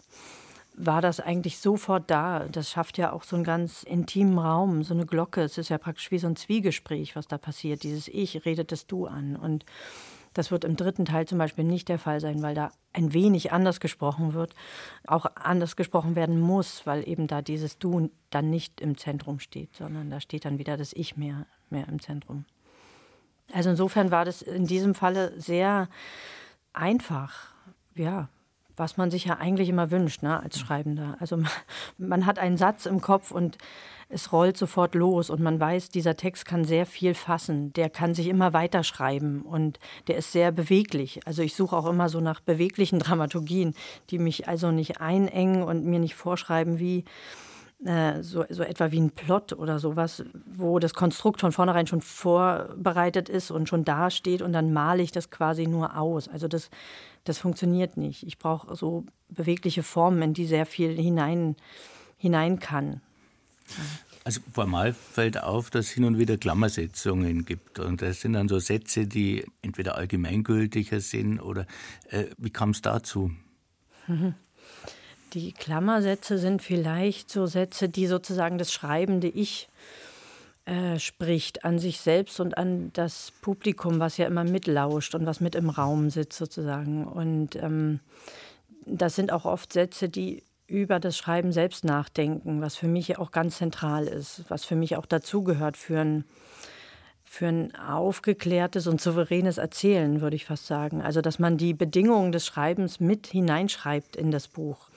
war 0.75 1.01
das 1.01 1.19
eigentlich 1.19 1.59
sofort 1.59 2.09
da. 2.09 2.47
Das 2.51 2.69
schafft 2.69 2.97
ja 2.97 3.11
auch 3.11 3.23
so 3.23 3.35
einen 3.35 3.45
ganz 3.45 3.83
intimen 3.83 4.37
Raum, 4.37 4.83
so 4.83 4.93
eine 4.93 5.05
Glocke. 5.05 5.41
Es 5.41 5.57
ist 5.57 5.69
ja 5.69 5.77
praktisch 5.77 6.11
wie 6.11 6.19
so 6.19 6.27
ein 6.27 6.35
Zwiegespräch, 6.35 7.15
was 7.15 7.27
da 7.27 7.37
passiert. 7.37 7.83
Dieses 7.83 8.07
Ich 8.07 8.45
redet 8.45 8.71
das 8.71 8.87
Du 8.87 9.05
an. 9.05 9.35
Und 9.35 9.65
das 10.33 10.49
wird 10.51 10.63
im 10.63 10.75
dritten 10.75 11.05
Teil 11.05 11.27
zum 11.27 11.37
Beispiel 11.37 11.63
nicht 11.63 11.89
der 11.89 11.99
Fall 11.99 12.19
sein, 12.19 12.41
weil 12.41 12.55
da 12.55 12.71
ein 12.91 13.13
wenig 13.13 13.51
anders 13.51 13.79
gesprochen 13.79 14.33
wird, 14.33 14.55
auch 15.05 15.25
anders 15.35 15.75
gesprochen 15.75 16.15
werden 16.15 16.39
muss, 16.39 16.85
weil 16.85 17.07
eben 17.07 17.27
da 17.27 17.41
dieses 17.41 17.77
Du 17.77 18.09
dann 18.31 18.49
nicht 18.49 18.81
im 18.81 18.97
Zentrum 18.97 19.39
steht, 19.39 19.75
sondern 19.75 20.09
da 20.09 20.19
steht 20.19 20.45
dann 20.45 20.57
wieder 20.57 20.75
das 20.75 20.93
Ich 20.93 21.17
mehr, 21.17 21.45
mehr 21.69 21.87
im 21.87 22.01
Zentrum. 22.01 22.45
Also 23.51 23.69
insofern 23.69 24.09
war 24.09 24.25
das 24.25 24.41
in 24.41 24.65
diesem 24.65 24.95
Falle 24.95 25.39
sehr 25.39 25.87
einfach, 26.71 27.53
ja, 27.93 28.29
was 28.75 28.97
man 28.97 29.11
sich 29.11 29.25
ja 29.25 29.37
eigentlich 29.37 29.69
immer 29.69 29.91
wünscht 29.91 30.23
ne, 30.23 30.41
als 30.41 30.59
Schreibender. 30.59 31.15
Also 31.19 31.37
man, 31.37 31.49
man 31.97 32.25
hat 32.25 32.39
einen 32.39 32.57
Satz 32.57 32.85
im 32.85 33.01
Kopf 33.01 33.31
und 33.31 33.57
es 34.09 34.31
rollt 34.31 34.57
sofort 34.57 34.95
los 34.95 35.29
und 35.29 35.41
man 35.41 35.59
weiß, 35.59 35.89
dieser 35.89 36.15
Text 36.15 36.45
kann 36.45 36.65
sehr 36.65 36.85
viel 36.85 37.13
fassen. 37.13 37.73
Der 37.73 37.89
kann 37.89 38.13
sich 38.13 38.27
immer 38.27 38.53
weiter 38.53 38.83
schreiben 38.83 39.41
und 39.41 39.79
der 40.07 40.17
ist 40.17 40.31
sehr 40.31 40.51
beweglich. 40.51 41.25
Also 41.25 41.41
ich 41.41 41.55
suche 41.55 41.75
auch 41.75 41.87
immer 41.87 42.09
so 42.09 42.19
nach 42.19 42.39
beweglichen 42.39 42.99
Dramaturgien, 42.99 43.73
die 44.09 44.19
mich 44.19 44.47
also 44.47 44.71
nicht 44.71 45.01
einengen 45.01 45.63
und 45.63 45.85
mir 45.85 45.99
nicht 45.99 46.15
vorschreiben, 46.15 46.79
wie 46.79 47.05
so, 48.21 48.45
so 48.49 48.63
etwa 48.63 48.91
wie 48.91 48.99
ein 48.99 49.11
Plot 49.11 49.53
oder 49.53 49.77
sowas, 49.79 50.23
wo 50.45 50.79
das 50.79 50.93
Konstrukt 50.93 51.41
von 51.41 51.51
vornherein 51.51 51.87
schon 51.87 52.01
vorbereitet 52.01 53.27
ist 53.27 53.51
und 53.51 53.67
schon 53.67 53.83
dasteht 53.83 54.41
und 54.41 54.53
dann 54.53 54.71
male 54.71 55.03
ich 55.03 55.11
das 55.11 55.29
quasi 55.29 55.67
nur 55.67 55.97
aus. 55.97 56.29
Also 56.29 56.47
das, 56.47 56.69
das 57.25 57.37
funktioniert 57.39 57.97
nicht. 57.97 58.23
Ich 58.23 58.37
brauche 58.37 58.73
so 58.75 59.05
bewegliche 59.29 59.83
Formen, 59.83 60.21
in 60.21 60.33
die 60.33 60.45
sehr 60.45 60.65
viel 60.65 60.95
hinein, 60.95 61.55
hinein 62.17 62.59
kann. 62.59 63.01
Also 64.23 64.39
formal 64.53 64.93
fällt 64.93 65.41
auf, 65.43 65.69
dass 65.69 65.87
es 65.87 65.91
hin 65.91 66.05
und 66.05 66.17
wieder 66.17 66.37
Klammersetzungen 66.37 67.43
gibt. 67.43 67.79
Und 67.79 68.01
das 68.01 68.21
sind 68.21 68.33
dann 68.33 68.47
so 68.47 68.59
Sätze, 68.59 69.05
die 69.07 69.45
entweder 69.61 69.95
allgemeingültiger 69.95 71.01
sind 71.01 71.39
oder 71.39 71.67
äh, 72.09 72.25
wie 72.37 72.49
kam 72.49 72.69
es 72.69 72.81
dazu? 72.81 73.31
Die 75.33 75.51
Klammersätze 75.51 76.37
sind 76.37 76.61
vielleicht 76.61 77.31
so 77.31 77.47
Sätze, 77.47 77.89
die 77.89 78.05
sozusagen 78.05 78.59
das 78.59 78.71
schreibende 78.71 79.27
Ich 79.27 79.67
äh, 80.65 80.99
spricht 80.99 81.65
an 81.65 81.79
sich 81.79 81.99
selbst 81.99 82.39
und 82.39 82.57
an 82.57 82.91
das 82.93 83.33
Publikum, 83.41 83.99
was 83.99 84.17
ja 84.17 84.27
immer 84.27 84.43
mitlauscht 84.43 85.15
und 85.15 85.25
was 85.25 85.41
mit 85.41 85.55
im 85.55 85.69
Raum 85.69 86.11
sitzt 86.11 86.37
sozusagen. 86.37 87.07
Und 87.07 87.55
ähm, 87.55 87.99
das 88.85 89.15
sind 89.15 89.31
auch 89.31 89.45
oft 89.45 89.73
Sätze, 89.73 90.07
die 90.07 90.43
über 90.67 90.99
das 90.99 91.17
Schreiben 91.17 91.51
selbst 91.51 91.83
nachdenken, 91.83 92.61
was 92.61 92.75
für 92.75 92.87
mich 92.87 93.17
auch 93.17 93.31
ganz 93.31 93.57
zentral 93.57 94.07
ist, 94.07 94.43
was 94.49 94.63
für 94.63 94.75
mich 94.75 94.95
auch 94.97 95.05
dazugehört 95.05 95.77
für 95.77 95.99
ein, 95.99 96.25
für 97.23 97.47
ein 97.47 97.75
aufgeklärtes 97.75 98.87
und 98.87 99.01
souveränes 99.01 99.57
Erzählen, 99.57 100.21
würde 100.21 100.35
ich 100.35 100.45
fast 100.45 100.67
sagen. 100.67 101.01
Also, 101.01 101.21
dass 101.21 101.39
man 101.39 101.57
die 101.57 101.73
Bedingungen 101.73 102.31
des 102.31 102.45
Schreibens 102.45 102.99
mit 102.99 103.27
hineinschreibt 103.27 104.15
in 104.15 104.31
das 104.31 104.47
Buch. 104.47 104.89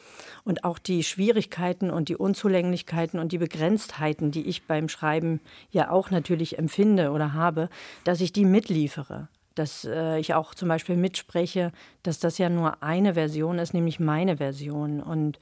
Und 0.47 0.63
auch 0.63 0.79
die 0.79 1.03
Schwierigkeiten 1.03 1.91
und 1.91 2.09
die 2.09 2.15
Unzulänglichkeiten 2.15 3.19
und 3.19 3.33
die 3.33 3.39
Begrenztheiten, 3.39 4.31
die 4.31 4.47
ich 4.47 4.69
beim 4.69 4.89
Schreiben 4.89 5.41
ja 5.73 5.91
auch 5.91 6.13
natürlich 6.13 6.57
empfinde 6.57 7.11
oder 7.11 7.33
habe, 7.33 7.69
dass 8.05 8.21
ich 8.21 8.33
die 8.33 8.45
mitliefere 8.45 9.29
dass 9.57 9.87
äh, 9.87 10.19
ich 10.19 10.35
auch 10.35 10.55
zum 10.55 10.69
Beispiel 10.69 10.97
mitspreche, 10.97 11.73
dass 12.03 12.19
das 12.19 12.37
ja 12.37 12.51
nur 12.51 12.83
eine 12.83 13.15
Version 13.15 13.59
ist, 13.59 13.73
nämlich 13.73 13.99
meine 13.99 14.37
Version. 14.37 15.03
Und 15.03 15.39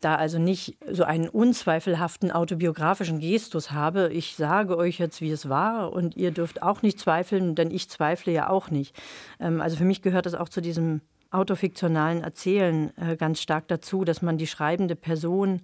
da 0.00 0.14
also 0.14 0.38
nicht 0.38 0.78
so 0.90 1.04
einen 1.04 1.28
unzweifelhaften 1.28 2.30
autobiografischen 2.30 3.20
Gestus 3.20 3.72
habe, 3.72 4.08
ich 4.12 4.36
sage 4.36 4.76
euch 4.76 4.98
jetzt, 4.98 5.20
wie 5.20 5.30
es 5.30 5.48
war 5.48 5.92
und 5.92 6.16
ihr 6.16 6.30
dürft 6.30 6.62
auch 6.62 6.82
nicht 6.82 6.98
zweifeln, 6.98 7.54
denn 7.54 7.70
ich 7.70 7.90
zweifle 7.90 8.32
ja 8.32 8.48
auch 8.48 8.70
nicht. 8.70 8.96
Ähm, 9.38 9.60
also 9.60 9.76
für 9.76 9.84
mich 9.84 10.00
gehört 10.00 10.26
das 10.26 10.34
auch 10.34 10.48
zu 10.48 10.60
diesem 10.60 11.02
autofiktionalen 11.30 12.22
Erzählen 12.22 12.96
äh, 12.96 13.16
ganz 13.16 13.40
stark 13.40 13.68
dazu, 13.68 14.04
dass 14.04 14.22
man 14.22 14.38
die 14.38 14.46
schreibende 14.46 14.96
Person 14.96 15.62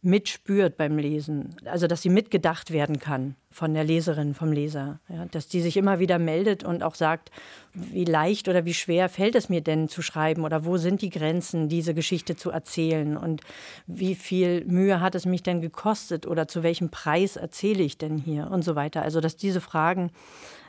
mitspürt 0.00 0.76
beim 0.76 0.98
Lesen. 0.98 1.56
Also, 1.64 1.86
dass 1.86 2.02
sie 2.02 2.08
mitgedacht 2.08 2.72
werden 2.72 2.98
kann 2.98 3.36
von 3.52 3.74
der 3.74 3.84
Leserin, 3.84 4.34
vom 4.34 4.52
Leser. 4.52 5.00
Ja, 5.08 5.26
dass 5.26 5.48
die 5.48 5.60
sich 5.60 5.76
immer 5.76 5.98
wieder 5.98 6.18
meldet 6.18 6.64
und 6.64 6.82
auch 6.82 6.94
sagt, 6.94 7.30
wie 7.74 8.04
leicht 8.04 8.48
oder 8.48 8.64
wie 8.64 8.74
schwer 8.74 9.08
fällt 9.08 9.34
es 9.34 9.48
mir 9.48 9.60
denn 9.60 9.88
zu 9.88 10.02
schreiben 10.02 10.44
oder 10.44 10.64
wo 10.64 10.76
sind 10.76 11.02
die 11.02 11.10
Grenzen, 11.10 11.68
diese 11.68 11.94
Geschichte 11.94 12.36
zu 12.36 12.50
erzählen 12.50 13.16
und 13.16 13.42
wie 13.86 14.14
viel 14.14 14.64
Mühe 14.64 15.00
hat 15.00 15.14
es 15.14 15.26
mich 15.26 15.42
denn 15.42 15.60
gekostet 15.60 16.26
oder 16.26 16.48
zu 16.48 16.62
welchem 16.62 16.90
Preis 16.90 17.36
erzähle 17.36 17.82
ich 17.82 17.98
denn 17.98 18.18
hier 18.18 18.50
und 18.50 18.62
so 18.62 18.74
weiter. 18.74 19.02
Also, 19.02 19.20
dass 19.20 19.36
diese 19.36 19.60
Fragen 19.60 20.10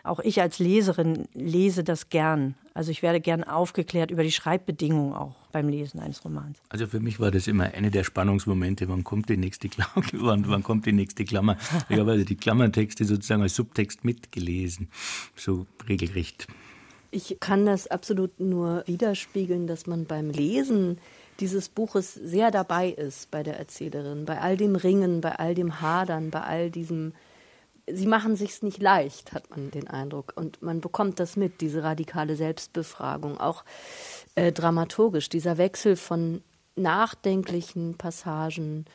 auch 0.04 0.20
ich 0.20 0.42
als 0.42 0.60
Leserin 0.60 1.30
lese 1.34 1.84
das 1.84 2.10
gern. 2.10 2.56
Also 2.74 2.92
ich 2.92 3.04
werde 3.04 3.22
gern 3.22 3.44
aufgeklärt 3.44 4.12
über 4.12 4.24
die 4.24 4.32
Schreibbedingungen 4.32 5.14
auch 5.14 5.36
beim 5.54 5.70
Lesen 5.70 6.00
eines 6.00 6.26
Romans. 6.26 6.58
Also 6.70 6.88
für 6.88 7.00
mich 7.00 7.20
war 7.20 7.32
das 7.32 7.48
immer 7.48 7.66
eine 7.66 7.90
der 7.92 8.04
Spannungsmomente, 8.04 8.90
wann 8.90 9.04
kommt 9.04 9.30
die 9.30 9.38
nächste 9.38 9.70
Klammer, 9.70 10.04
wann, 10.14 10.48
wann 10.48 10.64
kommt 10.64 10.86
die 10.88 10.92
nächste 10.92 11.24
Klammer. 11.24 11.58
Ich 11.88 11.98
habe 12.00 12.12
also 12.12 12.26
die 12.26 12.36
Klammertexte 12.74 13.06
sozusagen 13.06 13.42
als 13.42 13.56
Subtext 13.56 14.04
mitgelesen, 14.04 14.90
so 15.36 15.66
regelrecht. 15.88 16.48
Ich 17.12 17.38
kann 17.40 17.66
das 17.66 17.88
absolut 17.88 18.40
nur 18.40 18.84
widerspiegeln, 18.88 19.68
dass 19.68 19.86
man 19.86 20.06
beim 20.06 20.32
Lesen 20.32 20.98
dieses 21.40 21.70
Buches 21.70 22.14
sehr 22.14 22.50
dabei 22.52 22.90
ist 22.90 23.30
bei 23.32 23.44
der 23.44 23.58
Erzählerin, 23.58 24.26
bei 24.26 24.40
all 24.42 24.58
dem 24.58 24.76
Ringen, 24.76 25.22
bei 25.22 25.36
all 25.36 25.54
dem 25.54 25.80
Hadern, 25.80 26.32
bei 26.32 26.42
all 26.42 26.72
diesem 26.72 27.14
sie 27.86 28.08
machen 28.08 28.38
sich's 28.38 28.62
nicht 28.62 28.82
leicht, 28.82 29.34
hat 29.34 29.50
man 29.50 29.70
den 29.70 29.90
Eindruck. 29.90 30.32
Und 30.38 30.62
man 30.62 30.80
bekommt 30.80 31.20
das 31.20 31.36
mit, 31.36 31.60
diese 31.60 31.84
radikale 31.84 32.38
Selbstbefragung, 32.38 33.38
auch 33.38 33.66
äh, 34.36 34.54
dramaturgisch, 34.54 35.28
dieser 35.28 35.58
Wechsel 35.58 35.98
von 35.98 36.42
nachdenklichen 36.78 37.98
Passagen 37.98 38.86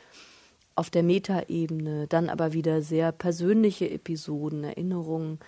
auf 0.79 0.89
der 0.89 1.03
Metaebene, 1.03 2.07
dann 2.07 2.29
aber 2.29 2.53
wieder 2.53 2.81
sehr 2.81 3.11
persönliche 3.11 3.89
Episoden, 3.89 4.63
Erinnerungen, 4.63 5.39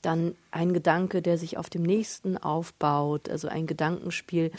dann 0.00 0.36
ein 0.52 0.72
Gedanke, 0.72 1.22
der 1.22 1.38
sich 1.38 1.58
auf 1.58 1.68
dem 1.68 1.82
nächsten 1.82 2.38
aufbaut, 2.38 3.28
also 3.28 3.48
ein 3.48 3.66
Gedankenspiel. 3.66 4.52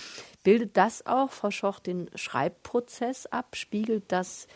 Bildet 0.43 0.75
das 0.75 1.05
auch, 1.05 1.31
Frau 1.31 1.49
Schoch, 1.49 1.79
den 1.79 2.09
Schreibprozess 2.13 3.25
ab? 3.27 3.55
Spiegelt 3.55 4.03
das 4.09 4.47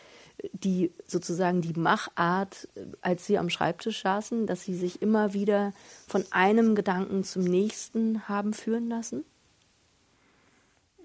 die 0.52 0.92
sozusagen 1.06 1.62
die 1.62 1.78
Machart, 1.78 2.68
als 3.00 3.26
sie 3.26 3.38
am 3.38 3.48
Schreibtisch 3.48 4.02
saßen, 4.02 4.46
dass 4.46 4.64
sie 4.64 4.74
sich 4.74 5.00
immer 5.00 5.32
wieder 5.34 5.72
von 6.06 6.24
einem 6.30 6.74
Gedanken 6.74 7.24
zum 7.24 7.44
nächsten 7.44 8.28
haben 8.28 8.52
führen 8.52 8.88
lassen? 8.88 9.24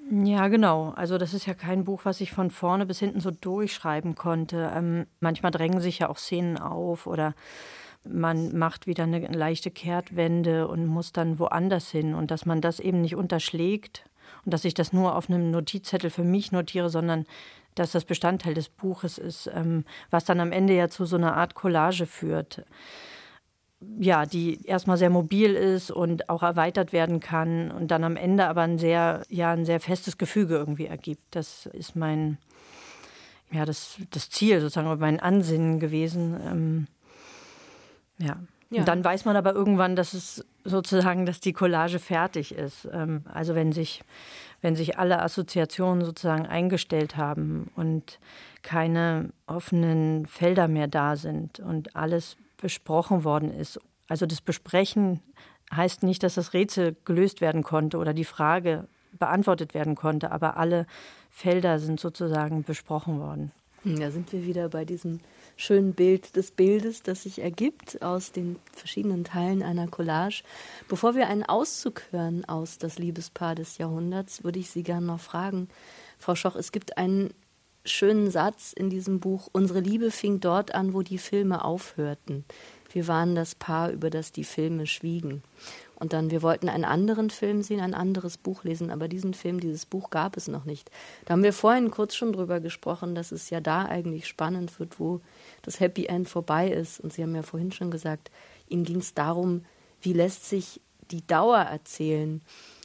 Ja, 0.10 0.48
genau. 0.48 0.92
Also 0.96 1.18
das 1.18 1.34
ist 1.34 1.48
ja 1.48 1.54
kein 1.54 1.84
Buch, 1.84 2.02
was 2.06 2.22
ich 2.22 2.32
von 2.32 2.50
vorne 2.50 2.86
bis 2.86 3.00
hinten 3.00 3.20
so 3.20 3.30
durchschreiben 3.32 4.16
konnte. 4.16 4.72
Ähm, 4.74 5.06
manchmal 5.20 5.52
drängen 5.52 5.82
sich 5.82 6.00
ja 6.00 6.10
auch 6.10 6.18
Szenen 6.18 6.58
auf 6.58 7.08
oder 7.08 7.34
man 8.06 8.58
macht 8.58 8.88
wieder 8.88 9.04
eine 9.04 9.20
leichte 9.28 9.70
Kehrtwende 9.70 10.68
und 10.70 10.86
muss 10.88 11.12
dann 11.12 11.40
woanders 11.40 11.90
hin 11.92 12.16
und 12.16 12.32
dass 12.32 12.46
man 12.46 12.62
das 12.62 12.80
eben 12.80 13.02
nicht 13.02 13.16
unterschlägt 13.16 14.06
und 14.46 14.54
dass 14.54 14.64
ich 14.64 14.74
das 14.74 14.94
nur 14.94 15.14
auf 15.16 15.30
einem 15.30 15.52
Notizzettel 15.52 16.10
für 16.10 16.24
mich 16.24 16.54
notiere, 16.54 16.90
sondern 16.90 17.26
dass 17.76 17.92
das 17.92 18.06
Bestandteil 18.06 18.54
des 18.54 18.70
Buches 18.70 19.18
ist, 19.18 19.50
ähm, 19.54 19.84
was 20.10 20.24
dann 20.24 20.40
am 20.40 20.54
Ende 20.54 20.74
ja 20.74 20.88
zu 20.88 21.06
so 21.06 21.18
einer 21.18 21.36
Art 21.36 21.54
Collage 21.54 22.06
führt. 22.06 22.64
Ja, 24.00 24.26
die 24.26 24.66
erstmal 24.66 24.98
sehr 24.98 25.12
mobil 25.12 25.54
ist 25.54 25.92
und 25.92 26.30
auch 26.30 26.42
erweitert 26.42 26.94
werden 26.94 27.20
kann 27.20 27.70
und 27.70 27.92
dann 27.92 28.04
am 28.04 28.16
Ende 28.16 28.48
aber 28.48 28.62
ein 28.62 28.80
sehr, 28.80 29.24
ja, 29.30 29.52
ein 29.52 29.66
sehr 29.66 29.80
festes 29.80 30.18
Gefüge 30.18 30.56
irgendwie 30.56 30.88
ergibt. 30.88 31.24
Das 31.36 31.68
ist 31.68 31.96
mein, 31.96 32.40
ja, 33.52 33.66
das, 33.66 33.98
das 34.10 34.32
Ziel 34.32 34.62
sozusagen, 34.62 35.00
mein 35.00 35.20
Ansinnen 35.20 35.80
gewesen. 35.80 36.36
Ähm, 36.44 36.88
ja. 38.18 38.38
Ja. 38.70 38.80
Und 38.80 38.88
dann 38.88 39.04
weiß 39.04 39.26
man 39.26 39.36
aber 39.36 39.54
irgendwann, 39.54 39.96
dass 39.96 40.14
es 40.14 40.46
sozusagen, 40.66 41.26
dass 41.26 41.40
die 41.40 41.54
Collage 41.54 42.00
fertig 42.00 42.54
ist. 42.54 42.88
Ähm, 42.92 43.24
also 43.34 43.56
wenn 43.56 43.72
sich, 43.72 44.02
wenn 44.62 44.76
sich 44.76 44.98
alle 44.98 45.22
Assoziationen 45.22 46.04
sozusagen 46.04 46.46
eingestellt 46.46 47.16
haben 47.16 47.72
und 47.76 48.20
keine 48.64 49.30
offenen 49.46 50.26
Felder 50.26 50.68
mehr 50.68 50.88
da 50.88 51.16
sind 51.16 51.60
und 51.60 51.96
alles 51.96 52.36
besprochen 52.58 53.24
worden 53.24 53.52
ist. 53.52 53.80
Also 54.08 54.26
das 54.26 54.42
Besprechen 54.42 55.22
heißt 55.74 56.04
nicht, 56.04 56.24
dass 56.24 56.36
das 56.36 56.54
Rätsel 56.54 56.96
gelöst 57.06 57.42
werden 57.42 57.64
konnte 57.64 57.98
oder 57.98 58.14
die 58.14 58.26
Frage 58.26 58.88
beantwortet 59.14 59.74
werden 59.74 59.96
konnte, 59.96 60.32
aber 60.32 60.58
alle 60.58 60.86
Felder 61.30 61.80
sind 61.80 62.00
sozusagen 62.00 62.64
besprochen 62.64 63.20
worden. 63.20 63.52
Da 63.84 64.12
sind 64.12 64.34
wir 64.34 64.46
wieder 64.46 64.70
bei 64.70 64.84
diesem 64.86 65.20
schönen 65.56 65.94
Bild 65.94 66.36
des 66.36 66.52
Bildes, 66.52 67.04
das 67.04 67.24
sich 67.24 67.40
ergibt 67.40 68.02
aus 68.02 68.32
den 68.32 68.58
verschiedenen 68.74 69.24
Teilen 69.24 69.64
einer 69.64 69.88
Collage. 69.88 70.44
Bevor 70.90 71.16
wir 71.16 71.28
einen 71.28 71.44
Auszug 71.44 72.02
hören 72.12 72.44
aus 72.46 72.78
Das 72.78 73.00
Liebespaar 73.00 73.56
des 73.56 73.78
Jahrhunderts, 73.78 74.44
würde 74.44 74.60
ich 74.60 74.70
Sie 74.70 74.84
gerne 74.84 75.06
noch 75.06 75.20
fragen, 75.20 75.70
Frau 76.20 76.36
Schoch, 76.36 76.56
es 76.56 76.72
gibt 76.72 76.98
einen 76.98 77.34
schönen 77.88 78.32
Satz 78.32 78.74
in 78.74 78.90
diesem 78.90 79.20
Buch, 79.20 79.50
unsere 79.52 79.80
Liebe 79.80 80.12
fing 80.12 80.40
dort 80.40 80.74
an, 80.74 80.94
wo 80.94 81.02
die 81.02 81.18
Filme 81.18 81.64
aufhörten. 81.64 82.46
Wir 82.92 83.08
waren 83.08 83.36
das 83.36 83.56
Paar, 83.56 83.92
über 83.92 84.10
das 84.10 84.32
die 84.32 84.44
Filme 84.44 84.88
schwiegen. 84.88 85.44
Und 86.00 86.14
dann, 86.14 86.30
wir 86.30 86.42
wollten 86.42 86.70
einen 86.70 86.86
anderen 86.86 87.30
Film 87.30 87.64
sehen, 87.64 87.80
ein 87.80 87.94
anderes 87.94 88.38
Buch 88.38 88.64
lesen, 88.64 88.92
aber 88.92 89.08
diesen 89.08 89.34
Film, 89.34 89.60
dieses 89.60 89.86
Buch 89.86 90.10
gab 90.10 90.38
es 90.38 90.48
noch 90.48 90.66
nicht. 90.66 90.92
Da 91.26 91.34
haben 91.34 91.44
wir 91.44 91.54
vorhin 91.54 91.92
kurz 91.92 92.16
schon 92.16 92.34
drüber 92.34 92.60
gesprochen, 92.60 93.16
dass 93.16 93.32
es 93.32 93.50
ja 93.50 93.62
da 93.62 93.86
eigentlich 93.86 94.28
spannend 94.28 94.80
wird, 94.80 95.00
wo 95.00 95.22
das 95.64 95.80
Happy 95.80 96.06
End 96.06 96.30
vorbei 96.30 96.70
ist. 96.70 97.00
Und 97.00 97.14
Sie 97.14 97.24
haben 97.24 97.36
ja 97.36 97.42
vorhin 97.42 97.72
schon 97.72 97.92
gesagt, 97.92 98.32
Ihnen 98.70 98.84
ging 98.84 98.98
es 98.98 99.14
darum, 99.16 99.66
wie 100.02 100.14
lässt 100.14 100.48
sich 100.48 100.82
die 101.10 101.26
Dauer 101.26 101.60
erzählen. 101.60 102.42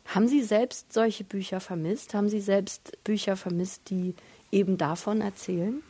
Haben 0.06 0.26
Sie 0.26 0.42
selbst 0.42 0.92
solche 0.92 1.24
Bücher 1.24 1.60
vermisst? 1.60 2.14
Haben 2.14 2.28
Sie 2.28 2.40
selbst 2.40 2.92
Bücher 3.04 3.36
vermisst, 3.36 3.90
die 3.90 4.14
eben 4.52 4.78
davon 4.78 5.20
erzählen? 5.20 5.82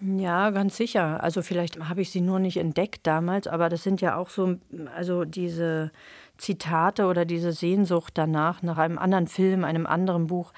Ja, 0.00 0.50
ganz 0.50 0.76
sicher. 0.76 1.22
Also 1.22 1.42
vielleicht 1.42 1.88
habe 1.88 2.02
ich 2.02 2.10
sie 2.10 2.20
nur 2.20 2.38
nicht 2.38 2.56
entdeckt 2.56 3.06
damals, 3.06 3.48
aber 3.48 3.68
das 3.68 3.82
sind 3.82 4.00
ja 4.00 4.16
auch 4.16 4.30
so, 4.30 4.56
also 4.94 5.24
diese 5.24 5.90
Zitate 6.36 7.06
oder 7.06 7.24
diese 7.24 7.52
Sehnsucht 7.52 8.12
danach, 8.16 8.62
nach 8.62 8.78
einem 8.78 8.98
anderen 8.98 9.26
Film, 9.26 9.64
einem 9.64 9.86
anderen 9.86 10.28
Buch, 10.28 10.52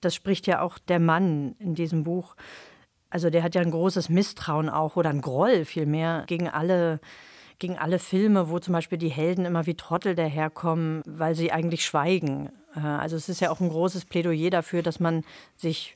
das 0.00 0.14
spricht 0.14 0.46
ja 0.46 0.60
auch 0.60 0.78
der 0.78 0.98
Mann 0.98 1.54
in 1.60 1.74
diesem 1.74 2.02
Buch. 2.02 2.34
Also 3.10 3.30
der 3.30 3.42
hat 3.42 3.54
ja 3.54 3.60
ein 3.60 3.70
großes 3.70 4.08
Misstrauen 4.08 4.68
auch 4.68 4.96
oder 4.96 5.10
ein 5.10 5.20
Groll 5.20 5.64
vielmehr 5.64 6.24
gegen 6.26 6.48
alle 6.48 7.00
gegen 7.60 7.76
alle 7.76 7.98
Filme, 7.98 8.48
wo 8.48 8.58
zum 8.58 8.72
Beispiel 8.72 8.96
die 8.96 9.10
Helden 9.10 9.44
immer 9.44 9.66
wie 9.66 9.74
Trottel 9.74 10.14
daherkommen, 10.14 11.02
weil 11.04 11.34
sie 11.34 11.52
eigentlich 11.52 11.84
schweigen. 11.84 12.50
Äh, 12.74 12.80
also 12.80 13.16
es 13.16 13.28
ist 13.28 13.40
ja 13.40 13.50
auch 13.50 13.60
ein 13.60 13.68
großes 13.68 14.06
Plädoyer 14.06 14.48
dafür, 14.48 14.82
dass 14.82 14.98
man 14.98 15.24
sich 15.56 15.94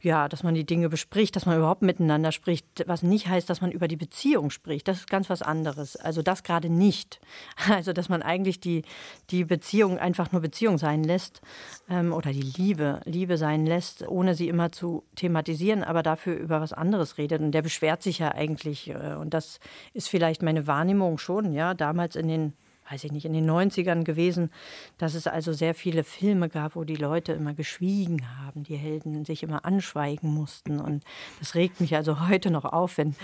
ja, 0.00 0.28
dass 0.28 0.42
man 0.42 0.54
die 0.54 0.64
Dinge 0.64 0.88
bespricht, 0.88 1.36
dass 1.36 1.46
man 1.46 1.56
überhaupt 1.58 1.82
miteinander 1.82 2.32
spricht, 2.32 2.66
was 2.86 3.02
nicht 3.02 3.28
heißt, 3.28 3.48
dass 3.48 3.60
man 3.60 3.70
über 3.70 3.88
die 3.88 3.96
Beziehung 3.96 4.50
spricht. 4.50 4.88
Das 4.88 4.98
ist 4.98 5.10
ganz 5.10 5.30
was 5.30 5.42
anderes. 5.42 5.96
Also 5.96 6.22
das 6.22 6.42
gerade 6.42 6.68
nicht. 6.68 7.20
Also 7.76 7.92
dass 7.92 8.08
man 8.08 8.22
eigentlich 8.22 8.60
die, 8.60 8.82
die 9.30 9.44
Beziehung 9.44 9.98
einfach 9.98 10.32
nur 10.32 10.40
Beziehung 10.40 10.78
sein 10.78 11.04
lässt 11.04 11.42
ähm, 11.90 12.12
oder 12.12 12.32
die 12.32 12.40
Liebe, 12.40 13.00
Liebe 13.04 13.36
sein 13.38 13.66
lässt, 13.66 14.06
ohne 14.06 14.34
sie 14.34 14.48
immer 14.48 14.72
zu 14.72 15.04
thematisieren, 15.16 15.82
aber 15.82 16.02
dafür 16.02 16.36
über 16.36 16.60
was 16.60 16.72
anderes 16.72 17.18
redet. 17.18 17.42
Und 17.42 17.52
der 17.52 17.62
beschwert 17.62 18.02
sich 18.02 18.20
ja 18.20 18.32
eigentlich. 18.32 18.88
Äh, 18.88 19.16
und 19.20 19.34
das 19.34 19.58
ist 19.92 20.08
vielleicht 20.08 20.42
meine 20.42 20.66
Wahrnehmung 20.66 21.18
schon, 21.18 21.52
ja, 21.52 21.74
damals 21.74 22.16
in 22.16 22.28
den 22.28 22.52
weiß 22.90 23.04
ich 23.04 23.12
nicht, 23.12 23.24
in 23.24 23.32
den 23.32 23.48
90ern 23.50 24.04
gewesen, 24.04 24.50
dass 24.98 25.14
es 25.14 25.26
also 25.26 25.52
sehr 25.52 25.74
viele 25.74 26.04
Filme 26.04 26.48
gab, 26.48 26.76
wo 26.76 26.84
die 26.84 26.96
Leute 26.96 27.32
immer 27.32 27.54
geschwiegen 27.54 28.22
haben, 28.38 28.62
die 28.62 28.76
Helden 28.76 29.24
sich 29.24 29.42
immer 29.42 29.64
anschweigen 29.64 30.32
mussten. 30.32 30.80
Und 30.80 31.02
das 31.40 31.54
regt 31.54 31.80
mich 31.80 31.96
also 31.96 32.28
heute 32.28 32.50
noch 32.50 32.64
auf, 32.64 32.98
wenn, 32.98 33.16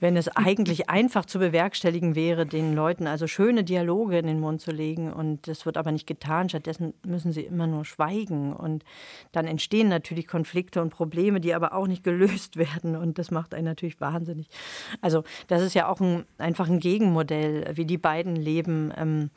wenn 0.00 0.16
es 0.16 0.28
eigentlich 0.28 0.90
einfach 0.90 1.24
zu 1.24 1.38
bewerkstelligen 1.38 2.14
wäre, 2.14 2.44
den 2.44 2.74
Leuten 2.74 3.06
also 3.06 3.26
schöne 3.26 3.64
Dialoge 3.64 4.18
in 4.18 4.26
den 4.26 4.40
Mund 4.40 4.60
zu 4.60 4.72
legen. 4.72 5.12
Und 5.12 5.48
das 5.48 5.64
wird 5.64 5.76
aber 5.76 5.92
nicht 5.92 6.06
getan. 6.06 6.48
Stattdessen 6.48 6.92
müssen 7.04 7.32
sie 7.32 7.42
immer 7.42 7.66
nur 7.66 7.84
schweigen. 7.84 8.52
Und 8.52 8.84
dann 9.32 9.46
entstehen 9.46 9.88
natürlich 9.88 10.26
Konflikte 10.26 10.82
und 10.82 10.90
Probleme, 10.90 11.40
die 11.40 11.54
aber 11.54 11.72
auch 11.72 11.86
nicht 11.86 12.04
gelöst 12.04 12.56
werden. 12.58 12.94
Und 12.94 13.18
das 13.18 13.30
macht 13.30 13.54
einen 13.54 13.64
natürlich 13.64 14.00
wahnsinnig. 14.00 14.48
Also 15.00 15.24
das 15.46 15.62
ist 15.62 15.74
ja 15.74 15.88
auch 15.88 16.00
ein, 16.00 16.24
einfach 16.36 16.68
ein 16.68 16.80
Gegenmodell, 16.80 17.70
wie 17.74 17.86
die 17.86 17.98
beiden 17.98 18.36
leben 18.36 18.92
ähm, 18.98 19.30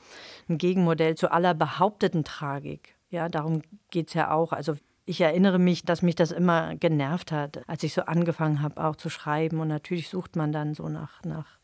ein 0.50 0.58
Gegenmodell 0.58 1.15
zu 1.15 1.32
aller 1.32 1.54
behaupteten 1.54 2.24
Tragik. 2.24 2.95
Ja, 3.10 3.30
darum 3.30 3.62
geht 3.89 4.10
es 4.10 4.13
ja 4.13 4.32
auch. 4.32 4.54
Also 4.54 4.76
ich 5.06 5.19
erinnere 5.21 5.60
mich, 5.60 5.84
dass 5.84 6.02
mich 6.02 6.15
das 6.15 6.32
immer 6.32 6.76
genervt 6.76 7.32
hat, 7.32 7.67
als 7.67 7.84
ich 7.84 7.93
so 7.93 8.04
angefangen 8.04 8.62
habe, 8.62 8.84
auch 8.84 8.95
zu 8.95 9.10
schreiben. 9.10 9.60
Und 9.60 9.67
natürlich 9.67 10.10
sucht 10.10 10.36
man 10.36 10.52
dann 10.52 10.74
so 10.74 10.88
nach, 10.89 11.24
nach, 11.24 11.60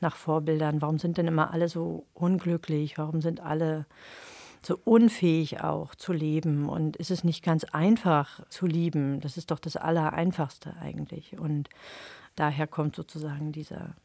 nach 0.00 0.16
Vorbildern. 0.16 0.82
Warum 0.82 0.98
sind 0.98 1.16
denn 1.16 1.26
immer 1.26 1.52
alle 1.52 1.68
so 1.68 2.06
unglücklich? 2.12 2.98
Warum 2.98 3.20
sind 3.20 3.40
alle 3.40 3.86
so 4.62 4.78
unfähig 4.84 5.62
auch 5.62 5.94
zu 5.94 6.12
leben? 6.12 6.68
Und 6.68 6.96
ist 6.96 7.10
es 7.10 7.24
nicht 7.24 7.42
ganz 7.42 7.64
einfach 7.64 8.46
zu 8.48 8.66
lieben? 8.66 9.20
Das 9.20 9.36
ist 9.36 9.50
doch 9.50 9.58
das 9.58 9.76
Allereinfachste 9.76 10.76
eigentlich. 10.80 11.38
Und 11.38 11.70
daher 12.36 12.66
kommt 12.66 12.96
sozusagen 12.96 13.50
dieser 13.50 13.96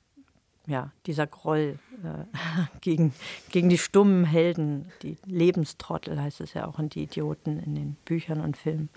ja, 0.70 0.92
dieser 1.06 1.28
Groll 1.28 1.80
äh, 2.04 2.38
gegen, 2.82 3.14
gegen 3.50 3.70
die 3.70 3.78
stummen 3.78 4.24
Helden, 4.24 4.92
die 5.02 5.18
Lebenstrottel 5.26 6.22
heißt 6.22 6.42
es 6.42 6.54
ja 6.54 6.68
auch 6.68 6.80
und 6.80 6.96
die 6.96 7.04
Idioten 7.04 7.60
in 7.60 7.76
den 7.76 7.96
Büchern 8.06 8.42
und 8.42 8.56
Filmen. 8.56 8.90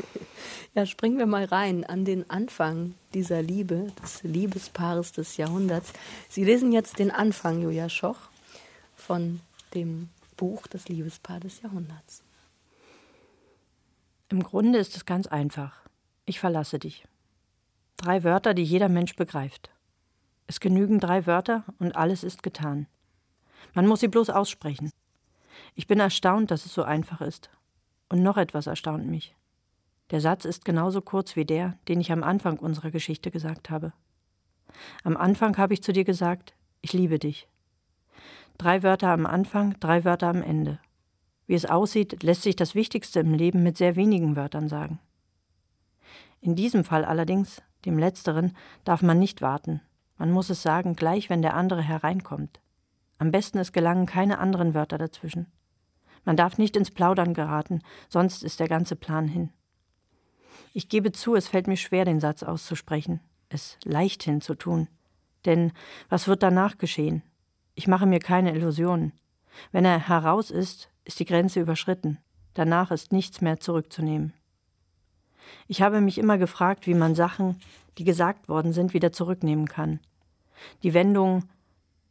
Ja, 0.74 0.86
springen 0.86 1.18
wir 1.18 1.26
mal 1.26 1.44
rein 1.44 1.84
an 1.84 2.04
den 2.04 2.28
Anfang 2.30 2.94
dieser 3.14 3.42
Liebe, 3.42 3.88
des 4.02 4.22
Liebespaares 4.22 5.12
des 5.12 5.36
Jahrhunderts. 5.36 5.92
Sie 6.28 6.44
lesen 6.44 6.72
jetzt 6.72 6.98
den 6.98 7.10
Anfang, 7.10 7.62
Julia 7.62 7.88
Schoch, 7.88 8.18
von 8.94 9.40
dem 9.74 10.10
Buch 10.36 10.66
Das 10.66 10.88
Liebespaar 10.88 11.40
des 11.40 11.62
Jahrhunderts. 11.62 12.22
Im 14.28 14.42
Grunde 14.42 14.78
ist 14.78 14.96
es 14.96 15.04
ganz 15.04 15.26
einfach. 15.26 15.76
Ich 16.24 16.40
verlasse 16.40 16.78
dich. 16.78 17.04
Drei 17.96 18.24
Wörter, 18.24 18.54
die 18.54 18.64
jeder 18.64 18.88
Mensch 18.88 19.14
begreift. 19.14 19.70
Es 20.52 20.60
genügen 20.60 21.00
drei 21.00 21.24
Wörter 21.24 21.64
und 21.78 21.96
alles 21.96 22.22
ist 22.22 22.42
getan. 22.42 22.86
Man 23.72 23.86
muss 23.86 24.00
sie 24.00 24.08
bloß 24.08 24.28
aussprechen. 24.28 24.90
Ich 25.74 25.86
bin 25.86 25.98
erstaunt, 25.98 26.50
dass 26.50 26.66
es 26.66 26.74
so 26.74 26.82
einfach 26.82 27.22
ist. 27.22 27.48
Und 28.10 28.22
noch 28.22 28.36
etwas 28.36 28.66
erstaunt 28.66 29.06
mich. 29.06 29.34
Der 30.10 30.20
Satz 30.20 30.44
ist 30.44 30.66
genauso 30.66 31.00
kurz 31.00 31.36
wie 31.36 31.46
der, 31.46 31.78
den 31.88 32.02
ich 32.02 32.12
am 32.12 32.22
Anfang 32.22 32.58
unserer 32.58 32.90
Geschichte 32.90 33.30
gesagt 33.30 33.70
habe. 33.70 33.94
Am 35.04 35.16
Anfang 35.16 35.56
habe 35.56 35.72
ich 35.72 35.82
zu 35.82 35.94
dir 35.94 36.04
gesagt, 36.04 36.52
ich 36.82 36.92
liebe 36.92 37.18
dich. 37.18 37.48
Drei 38.58 38.82
Wörter 38.82 39.08
am 39.08 39.24
Anfang, 39.24 39.80
drei 39.80 40.04
Wörter 40.04 40.28
am 40.28 40.42
Ende. 40.42 40.80
Wie 41.46 41.54
es 41.54 41.64
aussieht, 41.64 42.22
lässt 42.22 42.42
sich 42.42 42.56
das 42.56 42.74
Wichtigste 42.74 43.20
im 43.20 43.32
Leben 43.32 43.62
mit 43.62 43.78
sehr 43.78 43.96
wenigen 43.96 44.36
Wörtern 44.36 44.68
sagen. 44.68 44.98
In 46.42 46.56
diesem 46.56 46.84
Fall 46.84 47.06
allerdings, 47.06 47.62
dem 47.86 47.96
letzteren, 47.96 48.54
darf 48.84 49.00
man 49.00 49.18
nicht 49.18 49.40
warten. 49.40 49.80
Man 50.22 50.30
muss 50.30 50.50
es 50.50 50.62
sagen, 50.62 50.94
gleich 50.94 51.30
wenn 51.30 51.42
der 51.42 51.56
andere 51.56 51.82
hereinkommt. 51.82 52.60
Am 53.18 53.32
besten 53.32 53.58
es 53.58 53.72
gelangen 53.72 54.06
keine 54.06 54.38
anderen 54.38 54.72
Wörter 54.72 54.96
dazwischen. 54.96 55.50
Man 56.24 56.36
darf 56.36 56.58
nicht 56.58 56.76
ins 56.76 56.92
Plaudern 56.92 57.34
geraten, 57.34 57.80
sonst 58.08 58.44
ist 58.44 58.60
der 58.60 58.68
ganze 58.68 58.94
Plan 58.94 59.26
hin. 59.26 59.50
Ich 60.72 60.88
gebe 60.88 61.10
zu, 61.10 61.34
es 61.34 61.48
fällt 61.48 61.66
mir 61.66 61.76
schwer, 61.76 62.04
den 62.04 62.20
Satz 62.20 62.44
auszusprechen, 62.44 63.18
es 63.48 63.78
leichthin 63.82 64.40
zu 64.40 64.54
tun. 64.54 64.86
Denn 65.44 65.72
was 66.08 66.28
wird 66.28 66.44
danach 66.44 66.78
geschehen? 66.78 67.24
Ich 67.74 67.88
mache 67.88 68.06
mir 68.06 68.20
keine 68.20 68.54
Illusionen. 68.54 69.10
Wenn 69.72 69.84
er 69.84 70.06
heraus 70.06 70.52
ist, 70.52 70.88
ist 71.04 71.18
die 71.18 71.26
Grenze 71.26 71.58
überschritten. 71.58 72.18
Danach 72.54 72.92
ist 72.92 73.10
nichts 73.10 73.40
mehr 73.40 73.58
zurückzunehmen. 73.58 74.34
Ich 75.66 75.82
habe 75.82 76.00
mich 76.00 76.16
immer 76.18 76.38
gefragt, 76.38 76.86
wie 76.86 76.94
man 76.94 77.16
Sachen, 77.16 77.60
die 77.98 78.04
gesagt 78.04 78.48
worden 78.48 78.72
sind, 78.72 78.94
wieder 78.94 79.10
zurücknehmen 79.10 79.66
kann. 79.66 79.98
Die 80.82 80.94
Wendung, 80.94 81.44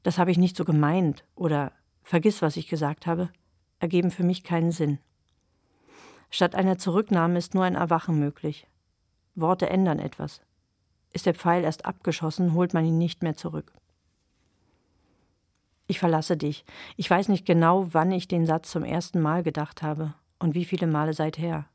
das 0.03 0.17
habe 0.17 0.31
ich 0.31 0.37
nicht 0.37 0.55
so 0.57 0.65
gemeint 0.65 1.25
oder 1.35 1.71
vergiss, 2.03 2.41
was 2.41 2.57
ich 2.57 2.67
gesagt 2.67 3.07
habe, 3.07 3.29
ergeben 3.79 4.11
für 4.11 4.23
mich 4.23 4.43
keinen 4.43 4.71
Sinn. 4.71 4.99
Statt 6.29 6.55
einer 6.55 6.77
Zurücknahme 6.77 7.37
ist 7.37 7.53
nur 7.53 7.63
ein 7.63 7.75
Erwachen 7.75 8.17
möglich. 8.17 8.67
Worte 9.35 9.69
ändern 9.69 9.99
etwas. 9.99 10.41
Ist 11.13 11.25
der 11.25 11.35
Pfeil 11.35 11.63
erst 11.63 11.85
abgeschossen, 11.85 12.53
holt 12.53 12.73
man 12.73 12.85
ihn 12.85 12.97
nicht 12.97 13.21
mehr 13.21 13.35
zurück. 13.35 13.73
Ich 15.87 15.99
verlasse 15.99 16.37
dich. 16.37 16.63
Ich 16.95 17.09
weiß 17.09 17.27
nicht 17.27 17.45
genau, 17.45 17.93
wann 17.93 18.11
ich 18.13 18.29
den 18.29 18.45
Satz 18.45 18.71
zum 18.71 18.85
ersten 18.85 19.19
Mal 19.19 19.43
gedacht 19.43 19.81
habe 19.83 20.13
und 20.39 20.55
wie 20.55 20.63
viele 20.63 20.87
Male 20.87 21.13
seither. 21.13 21.65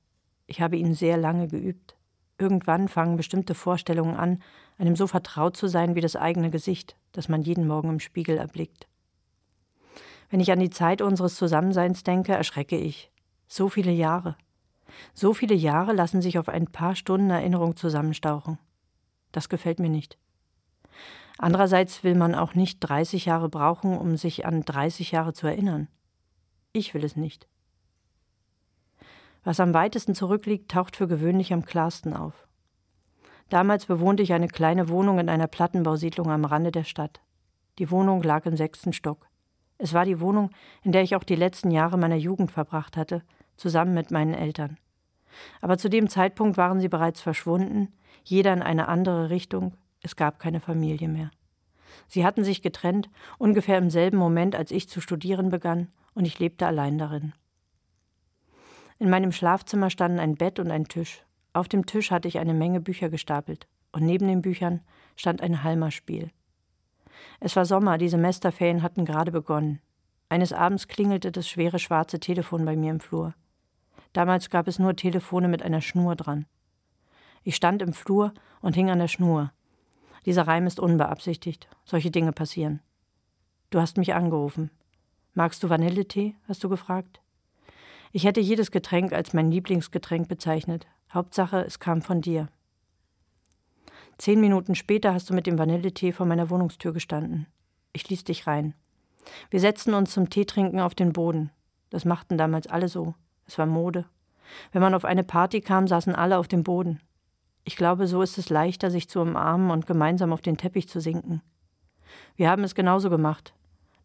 Ich 0.46 0.62
habe 0.62 0.76
ihn 0.76 0.94
sehr 0.94 1.18
lange 1.18 1.48
geübt. 1.48 1.95
Irgendwann 2.38 2.88
fangen 2.88 3.16
bestimmte 3.16 3.54
Vorstellungen 3.54 4.16
an, 4.16 4.42
einem 4.78 4.96
so 4.96 5.06
vertraut 5.06 5.56
zu 5.56 5.68
sein 5.68 5.94
wie 5.94 6.00
das 6.00 6.16
eigene 6.16 6.50
Gesicht, 6.50 6.96
das 7.12 7.28
man 7.28 7.42
jeden 7.42 7.66
Morgen 7.66 7.88
im 7.88 8.00
Spiegel 8.00 8.36
erblickt. 8.36 8.86
Wenn 10.28 10.40
ich 10.40 10.52
an 10.52 10.58
die 10.58 10.70
Zeit 10.70 11.00
unseres 11.00 11.36
Zusammenseins 11.36 12.02
denke, 12.02 12.34
erschrecke 12.34 12.76
ich. 12.76 13.10
So 13.46 13.68
viele 13.68 13.92
Jahre. 13.92 14.36
So 15.14 15.32
viele 15.32 15.54
Jahre 15.54 15.92
lassen 15.92 16.20
sich 16.20 16.38
auf 16.38 16.48
ein 16.48 16.66
paar 16.66 16.94
Stunden 16.94 17.30
Erinnerung 17.30 17.76
zusammenstauchen. 17.76 18.58
Das 19.32 19.48
gefällt 19.48 19.78
mir 19.78 19.88
nicht. 19.88 20.18
Andererseits 21.38 22.02
will 22.02 22.14
man 22.14 22.34
auch 22.34 22.54
nicht 22.54 22.80
30 22.80 23.26
Jahre 23.26 23.48
brauchen, 23.48 23.96
um 23.96 24.16
sich 24.16 24.46
an 24.46 24.62
30 24.62 25.10
Jahre 25.10 25.32
zu 25.32 25.46
erinnern. 25.46 25.88
Ich 26.72 26.94
will 26.94 27.04
es 27.04 27.16
nicht. 27.16 27.46
Was 29.46 29.60
am 29.60 29.74
weitesten 29.74 30.16
zurückliegt, 30.16 30.72
taucht 30.72 30.96
für 30.96 31.06
gewöhnlich 31.06 31.52
am 31.52 31.64
klarsten 31.64 32.14
auf. 32.14 32.48
Damals 33.48 33.86
bewohnte 33.86 34.24
ich 34.24 34.32
eine 34.32 34.48
kleine 34.48 34.88
Wohnung 34.88 35.20
in 35.20 35.28
einer 35.28 35.46
Plattenbausiedlung 35.46 36.32
am 36.32 36.44
Rande 36.44 36.72
der 36.72 36.82
Stadt. 36.82 37.20
Die 37.78 37.92
Wohnung 37.92 38.24
lag 38.24 38.44
im 38.46 38.56
sechsten 38.56 38.92
Stock. 38.92 39.28
Es 39.78 39.94
war 39.94 40.04
die 40.04 40.18
Wohnung, 40.18 40.50
in 40.82 40.90
der 40.90 41.02
ich 41.02 41.14
auch 41.14 41.22
die 41.22 41.36
letzten 41.36 41.70
Jahre 41.70 41.96
meiner 41.96 42.16
Jugend 42.16 42.50
verbracht 42.50 42.96
hatte, 42.96 43.22
zusammen 43.56 43.94
mit 43.94 44.10
meinen 44.10 44.34
Eltern. 44.34 44.78
Aber 45.60 45.78
zu 45.78 45.88
dem 45.88 46.08
Zeitpunkt 46.08 46.56
waren 46.56 46.80
sie 46.80 46.88
bereits 46.88 47.20
verschwunden, 47.20 47.92
jeder 48.24 48.52
in 48.52 48.62
eine 48.62 48.88
andere 48.88 49.30
Richtung, 49.30 49.74
es 50.02 50.16
gab 50.16 50.40
keine 50.40 50.58
Familie 50.58 51.06
mehr. 51.06 51.30
Sie 52.08 52.26
hatten 52.26 52.42
sich 52.42 52.62
getrennt, 52.62 53.08
ungefähr 53.38 53.78
im 53.78 53.90
selben 53.90 54.16
Moment, 54.16 54.56
als 54.56 54.72
ich 54.72 54.88
zu 54.88 55.00
studieren 55.00 55.50
begann, 55.50 55.92
und 56.14 56.24
ich 56.24 56.40
lebte 56.40 56.66
allein 56.66 56.98
darin. 56.98 57.32
In 58.98 59.10
meinem 59.10 59.32
Schlafzimmer 59.32 59.90
standen 59.90 60.18
ein 60.18 60.36
Bett 60.36 60.58
und 60.58 60.70
ein 60.70 60.88
Tisch. 60.88 61.22
Auf 61.52 61.68
dem 61.68 61.86
Tisch 61.86 62.10
hatte 62.10 62.28
ich 62.28 62.38
eine 62.38 62.54
Menge 62.54 62.80
Bücher 62.80 63.08
gestapelt, 63.08 63.66
und 63.92 64.04
neben 64.04 64.26
den 64.26 64.42
Büchern 64.42 64.80
stand 65.16 65.42
ein 65.42 65.62
Halmerspiel. 65.62 66.30
Es 67.40 67.56
war 67.56 67.64
Sommer, 67.64 67.98
die 67.98 68.08
Semesterferien 68.08 68.82
hatten 68.82 69.04
gerade 69.04 69.32
begonnen. 69.32 69.80
Eines 70.28 70.52
Abends 70.52 70.88
klingelte 70.88 71.30
das 71.30 71.48
schwere 71.48 71.78
schwarze 71.78 72.20
Telefon 72.20 72.64
bei 72.64 72.76
mir 72.76 72.90
im 72.90 73.00
Flur. 73.00 73.34
Damals 74.12 74.50
gab 74.50 74.66
es 74.66 74.78
nur 74.78 74.96
Telefone 74.96 75.48
mit 75.48 75.62
einer 75.62 75.80
Schnur 75.80 76.16
dran. 76.16 76.46
Ich 77.42 77.54
stand 77.54 77.82
im 77.82 77.92
Flur 77.92 78.32
und 78.60 78.74
hing 78.74 78.90
an 78.90 78.98
der 78.98 79.08
Schnur. 79.08 79.52
Dieser 80.24 80.46
Reim 80.46 80.66
ist 80.66 80.80
unbeabsichtigt. 80.80 81.68
Solche 81.84 82.10
Dinge 82.10 82.32
passieren. 82.32 82.80
Du 83.70 83.80
hast 83.80 83.98
mich 83.98 84.14
angerufen. 84.14 84.70
Magst 85.34 85.62
du 85.62 85.68
Vanilletee? 85.68 86.34
hast 86.48 86.64
du 86.64 86.68
gefragt. 86.68 87.20
Ich 88.16 88.24
hätte 88.24 88.40
jedes 88.40 88.70
Getränk 88.70 89.12
als 89.12 89.34
mein 89.34 89.50
Lieblingsgetränk 89.50 90.26
bezeichnet. 90.26 90.86
Hauptsache, 91.12 91.62
es 91.66 91.80
kam 91.80 92.00
von 92.00 92.22
dir. 92.22 92.48
Zehn 94.16 94.40
Minuten 94.40 94.74
später 94.74 95.12
hast 95.12 95.28
du 95.28 95.34
mit 95.34 95.46
dem 95.46 95.58
Vanilletee 95.58 96.12
vor 96.12 96.24
meiner 96.24 96.48
Wohnungstür 96.48 96.94
gestanden. 96.94 97.46
Ich 97.92 98.08
ließ 98.08 98.24
dich 98.24 98.46
rein. 98.46 98.72
Wir 99.50 99.60
setzten 99.60 99.92
uns 99.92 100.14
zum 100.14 100.30
Teetrinken 100.30 100.80
auf 100.80 100.94
den 100.94 101.12
Boden. 101.12 101.50
Das 101.90 102.06
machten 102.06 102.38
damals 102.38 102.66
alle 102.68 102.88
so. 102.88 103.14
Es 103.46 103.58
war 103.58 103.66
Mode. 103.66 104.06
Wenn 104.72 104.80
man 104.80 104.94
auf 104.94 105.04
eine 105.04 105.22
Party 105.22 105.60
kam, 105.60 105.86
saßen 105.86 106.14
alle 106.14 106.38
auf 106.38 106.48
dem 106.48 106.62
Boden. 106.62 107.00
Ich 107.64 107.76
glaube, 107.76 108.06
so 108.06 108.22
ist 108.22 108.38
es 108.38 108.48
leichter, 108.48 108.90
sich 108.90 109.10
zu 109.10 109.20
umarmen 109.20 109.70
und 109.70 109.86
gemeinsam 109.86 110.32
auf 110.32 110.40
den 110.40 110.56
Teppich 110.56 110.88
zu 110.88 111.02
sinken. 111.02 111.42
Wir 112.34 112.48
haben 112.48 112.64
es 112.64 112.74
genauso 112.74 113.10
gemacht. 113.10 113.52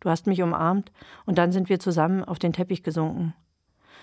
Du 0.02 0.10
hast 0.10 0.28
mich 0.28 0.42
umarmt 0.42 0.92
und 1.26 1.38
dann 1.38 1.54
sind 1.54 1.70
wir 1.70 1.80
zusammen 1.80 2.26
auf 2.26 2.40
den 2.40 2.52
Teppich 2.52 2.84
gesunken. 2.84 3.34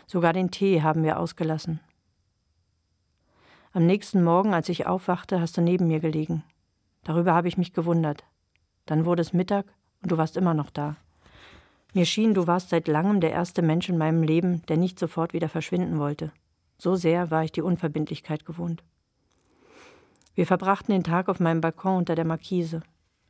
Sogar 0.09 0.33
den 0.33 0.51
Tee 0.51 0.81
haben 0.81 1.03
wir 1.03 1.21
ausgelassen. 1.21 1.81
Am 3.75 3.85
nächsten 3.85 4.25
Morgen, 4.25 4.55
als 4.55 4.71
ich 4.71 4.87
aufwachte, 4.87 5.39
hast 5.39 5.59
du 5.59 5.61
neben 5.61 5.87
mir 5.87 6.01
gelegen. 6.01 6.43
Darüber 7.05 7.35
habe 7.35 7.47
ich 7.47 7.59
mich 7.59 7.75
gewundert. 7.75 8.25
Dann 8.87 9.05
wurde 9.05 9.21
es 9.21 9.35
Mittag 9.35 9.67
und 10.03 10.11
du 10.11 10.17
warst 10.17 10.39
immer 10.39 10.55
noch 10.55 10.71
da. 10.71 10.97
Mir 11.93 12.07
schien, 12.07 12.33
du 12.33 12.47
warst 12.47 12.71
seit 12.71 12.89
langem 12.89 13.21
der 13.21 13.33
erste 13.33 13.61
Mensch 13.61 13.91
in 13.91 13.99
meinem 13.99 14.23
Leben, 14.23 14.63
der 14.69 14.79
nicht 14.79 14.99
sofort 14.99 15.35
wieder 15.35 15.51
verschwinden 15.51 15.99
wollte. 15.99 16.33
So 16.79 16.97
sehr 16.97 17.31
war 17.31 17.45
ich 17.45 17.53
die 17.53 17.63
Unverbindlichkeit 17.63 18.47
gewohnt. 18.47 18.83
Wir 20.35 20.47
verbrachten 20.47 20.95
den 20.95 21.05
Tag 21.05 21.29
auf 21.29 21.39
meinem 21.39 21.61
Balkon 21.61 21.99
unter 21.99 22.15
der 22.15 22.25
Markise. 22.25 22.83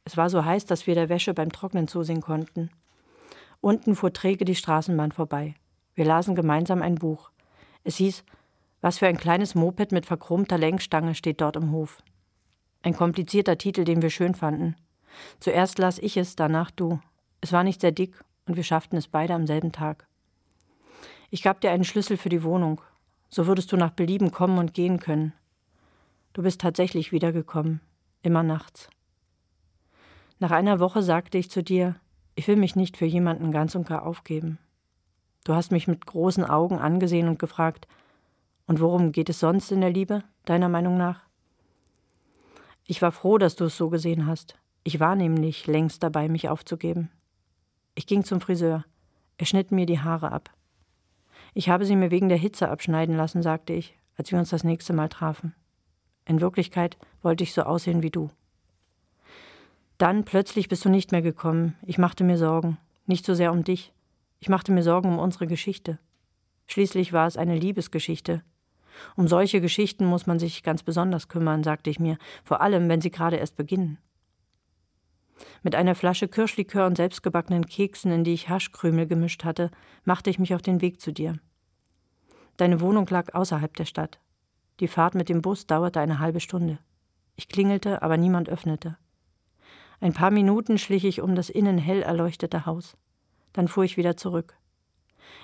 Es 0.05 0.17
war 0.17 0.31
so 0.31 0.45
heiß, 0.45 0.65
dass 0.67 0.87
wir 0.87 0.95
der 0.95 1.09
Wäsche 1.09 1.35
beim 1.35 1.51
Trocknen 1.51 1.89
zusehen 1.89 2.21
konnten. 2.21 2.71
Unten 3.61 3.97
fuhr 3.97 4.13
träge 4.13 4.45
die 4.45 4.55
Straßenbahn 4.55 5.11
vorbei. 5.11 5.57
Wir 5.99 6.05
lasen 6.05 6.37
gemeinsam 6.37 6.81
ein 6.81 6.95
Buch. 6.95 7.33
Es 7.83 7.97
hieß 7.97 8.23
was 8.81 8.99
für 8.99 9.09
ein 9.09 9.17
kleines 9.17 9.57
Moped 9.57 9.91
mit 9.91 10.07
verchromter 10.07 10.57
Lenkstange 10.57 11.17
steht 11.17 11.41
dort 11.41 11.57
im 11.57 11.73
Hof. 11.73 12.05
Ein 12.83 12.95
komplizierter 12.95 13.59
Titel, 13.59 13.83
den 13.83 14.01
wir 14.01 14.11
schön 14.11 14.37
fanden. 14.37 14.77
Zuerst 15.41 15.81
las 15.81 15.99
ich 15.99 16.17
es, 16.17 16.37
danach 16.37 16.71
du. 16.71 17.01
Es 17.41 17.53
war 17.53 17.65
nicht 17.65 17.81
sehr 17.81 17.91
dick 17.91 18.15
und 18.47 18.55
wir 18.55 18.63
schafften 18.63 18.97
es 18.97 19.09
beide 19.09 19.35
am 19.35 19.49
selben 19.49 19.73
Tag. 19.73 20.07
Ich 21.31 21.43
gab 21.43 21.61
dir 21.61 21.73
einen 21.73 21.83
Schlüssel 21.83 22.17
für 22.17 22.29
die 22.29 22.45
Wohnung. 22.45 22.81
So 23.29 23.49
würdest 23.49 23.73
du 23.73 23.77
nach 23.77 23.91
Belieben 23.91 24.31
kommen 24.31 24.59
und 24.59 24.75
gehen 24.75 25.01
können. 25.01 25.33
Du 26.33 26.43
bist 26.43 26.61
tatsächlich 26.61 27.11
wiedergekommen, 27.11 27.81
immer 28.23 28.45
nachts. 28.45 28.89
Nach 30.39 30.53
einer 30.53 30.79
Woche 30.79 31.03
sagte 31.03 31.39
ich 31.39 31.51
zu 31.51 31.65
dir, 31.65 31.97
ich 32.37 32.47
will 32.47 32.55
mich 32.55 32.77
nicht 32.77 32.97
für 32.97 33.07
jemanden 33.07 33.51
ganz 33.51 33.75
und 33.75 33.89
gar 33.89 34.07
aufgeben. 34.07 34.61
Du 35.49 35.55
hast 35.55 35.73
mich 35.73 35.89
mit 35.89 36.05
großen 36.05 36.45
Augen 36.45 36.79
angesehen 36.79 37.27
und 37.27 37.39
gefragt, 37.39 37.89
und 38.67 38.81
worum 38.81 39.13
geht 39.13 39.31
es 39.31 39.41
sonst 39.41 39.73
in 39.73 39.81
der 39.81 39.89
Liebe, 39.89 40.23
deiner 40.45 40.69
Meinung 40.69 40.99
nach? 40.99 41.23
Ich 42.85 43.01
war 43.01 43.13
froh, 43.13 43.39
dass 43.39 43.57
du 43.57 43.65
es 43.65 43.75
so 43.79 43.89
gesehen 43.89 44.27
hast. 44.27 44.59
Ich 44.85 45.01
war 45.01 45.17
nämlich 45.17 45.67
längst 45.67 46.03
dabei, 46.03 46.29
mich 46.29 46.51
aufzugeben. 46.51 47.11
Ich 47.95 48.07
ging 48.07 48.25
zum 48.25 48.43
Friseur. 48.43 48.85
Er 49.39 49.47
schnitt 49.47 49.73
mir 49.73 49.87
die 49.87 50.01
Haare 50.01 50.33
ab. 50.33 50.51
Ich 51.55 51.71
habe 51.71 51.87
sie 51.87 51.97
mir 51.97 52.11
wegen 52.11 52.29
der 52.29 52.37
Hitze 52.37 52.69
abschneiden 52.69 53.17
lassen, 53.17 53.41
sagte 53.41 53.73
ich, 53.73 53.97
als 54.19 54.31
wir 54.31 54.39
uns 54.39 54.51
das 54.51 54.65
nächste 54.65 54.93
Mal 54.93 55.09
trafen. 55.09 55.55
In 56.27 56.43
Wirklichkeit 56.43 56.99
wollte 57.23 57.43
ich 57.43 57.55
so 57.55 57.63
aussehen 57.63 58.03
wie 58.03 58.11
du. 58.11 58.29
Dann 59.97 60.27
plötzlich 60.27 60.69
bist 60.69 60.85
du 60.85 60.91
nicht 60.91 61.11
mehr 61.11 61.23
gekommen. 61.23 61.75
Ich 61.87 61.97
machte 61.97 62.23
mir 62.23 62.37
Sorgen. 62.37 62.77
Nicht 63.07 63.25
so 63.25 63.33
sehr 63.33 63.51
um 63.51 63.65
dich. 63.65 63.95
Ich 64.41 64.49
machte 64.49 64.73
mir 64.73 64.83
Sorgen 64.83 65.09
um 65.09 65.19
unsere 65.19 65.47
Geschichte. 65.47 65.99
Schließlich 66.67 67.13
war 67.13 67.27
es 67.27 67.37
eine 67.37 67.57
Liebesgeschichte, 67.57 68.43
um 69.17 69.29
solche 69.29 69.61
Geschichten 69.61 70.07
muss 70.07 70.27
man 70.27 70.39
sich 70.39 70.63
ganz 70.63 70.83
besonders 70.83 71.29
kümmern, 71.29 71.63
sagte 71.63 71.91
ich 71.91 72.01
mir, 72.01 72.19
vor 72.45 72.61
allem 72.61 72.89
wenn 72.89 73.01
sie 73.01 73.11
gerade 73.11 73.37
erst 73.37 73.57
beginnen. 73.57 73.99
Mit 75.63 75.75
einer 75.75 75.95
Flasche 75.95 76.29
Kirschlikör 76.29 76.87
und 76.87 76.97
selbstgebackenen 76.97 77.67
Keksen, 77.67 78.11
in 78.11 78.25
die 78.25 78.35
ich 78.35 78.49
Haschkrümel 78.49 79.07
gemischt 79.07 79.45
hatte, 79.45 79.71
machte 80.05 80.31
ich 80.31 80.39
mich 80.39 80.55
auf 80.55 80.63
den 80.63 80.81
Weg 80.81 81.01
zu 81.01 81.13
dir. 81.13 81.39
Deine 82.57 82.81
Wohnung 82.81 83.07
lag 83.07 83.35
außerhalb 83.35 83.75
der 83.77 83.85
Stadt. 83.85 84.19
Die 84.81 84.89
Fahrt 84.89 85.15
mit 85.15 85.29
dem 85.29 85.43
Bus 85.43 85.67
dauerte 85.67 86.01
eine 86.01 86.19
halbe 86.19 86.41
Stunde. 86.41 86.79
Ich 87.37 87.49
klingelte, 87.49 88.03
aber 88.03 88.17
niemand 88.17 88.49
öffnete. 88.49 88.97
Ein 90.01 90.13
paar 90.13 90.33
Minuten 90.33 90.79
schlich 90.79 91.05
ich 91.05 91.21
um 91.21 91.37
das 91.37 91.51
innen 91.51 91.79
hell 91.79 92.03
erleuchtete 92.03 92.67
Haus. 92.67 92.97
Dann 93.53 93.69
fuhr 93.69 93.85
ich 93.85 93.97
wieder 93.97 94.17
zurück. 94.17 94.57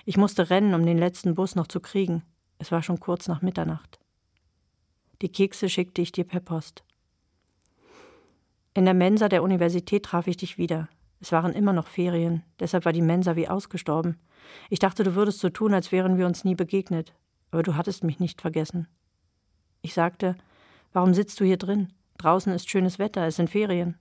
Ich 0.04 0.16
musste 0.16 0.50
rennen, 0.50 0.74
um 0.74 0.84
den 0.84 0.98
letzten 0.98 1.34
Bus 1.34 1.54
noch 1.54 1.66
zu 1.66 1.80
kriegen. 1.80 2.22
Es 2.58 2.72
war 2.72 2.82
schon 2.82 3.00
kurz 3.00 3.28
nach 3.28 3.42
Mitternacht. 3.42 3.98
Die 5.22 5.30
Kekse 5.30 5.68
schickte 5.68 6.02
ich 6.02 6.12
dir 6.12 6.24
per 6.24 6.40
Post. 6.40 6.84
In 8.74 8.84
der 8.84 8.94
Mensa 8.94 9.28
der 9.28 9.42
Universität 9.42 10.04
traf 10.04 10.26
ich 10.26 10.36
dich 10.36 10.58
wieder. 10.58 10.88
Es 11.20 11.32
waren 11.32 11.52
immer 11.52 11.72
noch 11.72 11.86
Ferien, 11.86 12.42
deshalb 12.58 12.84
war 12.84 12.92
die 12.92 13.00
Mensa 13.00 13.36
wie 13.36 13.48
ausgestorben. 13.48 14.18
Ich 14.68 14.78
dachte, 14.78 15.04
du 15.04 15.14
würdest 15.14 15.38
so 15.38 15.48
tun, 15.48 15.72
als 15.72 15.92
wären 15.92 16.18
wir 16.18 16.26
uns 16.26 16.44
nie 16.44 16.54
begegnet, 16.54 17.14
aber 17.50 17.62
du 17.62 17.76
hattest 17.76 18.04
mich 18.04 18.20
nicht 18.20 18.40
vergessen. 18.40 18.88
Ich 19.80 19.94
sagte, 19.94 20.34
warum 20.92 21.14
sitzt 21.14 21.40
du 21.40 21.44
hier 21.44 21.56
drin? 21.56 21.88
Draußen 22.18 22.52
ist 22.52 22.68
schönes 22.68 22.98
Wetter, 22.98 23.26
es 23.26 23.36
sind 23.36 23.48
Ferien. 23.48 23.96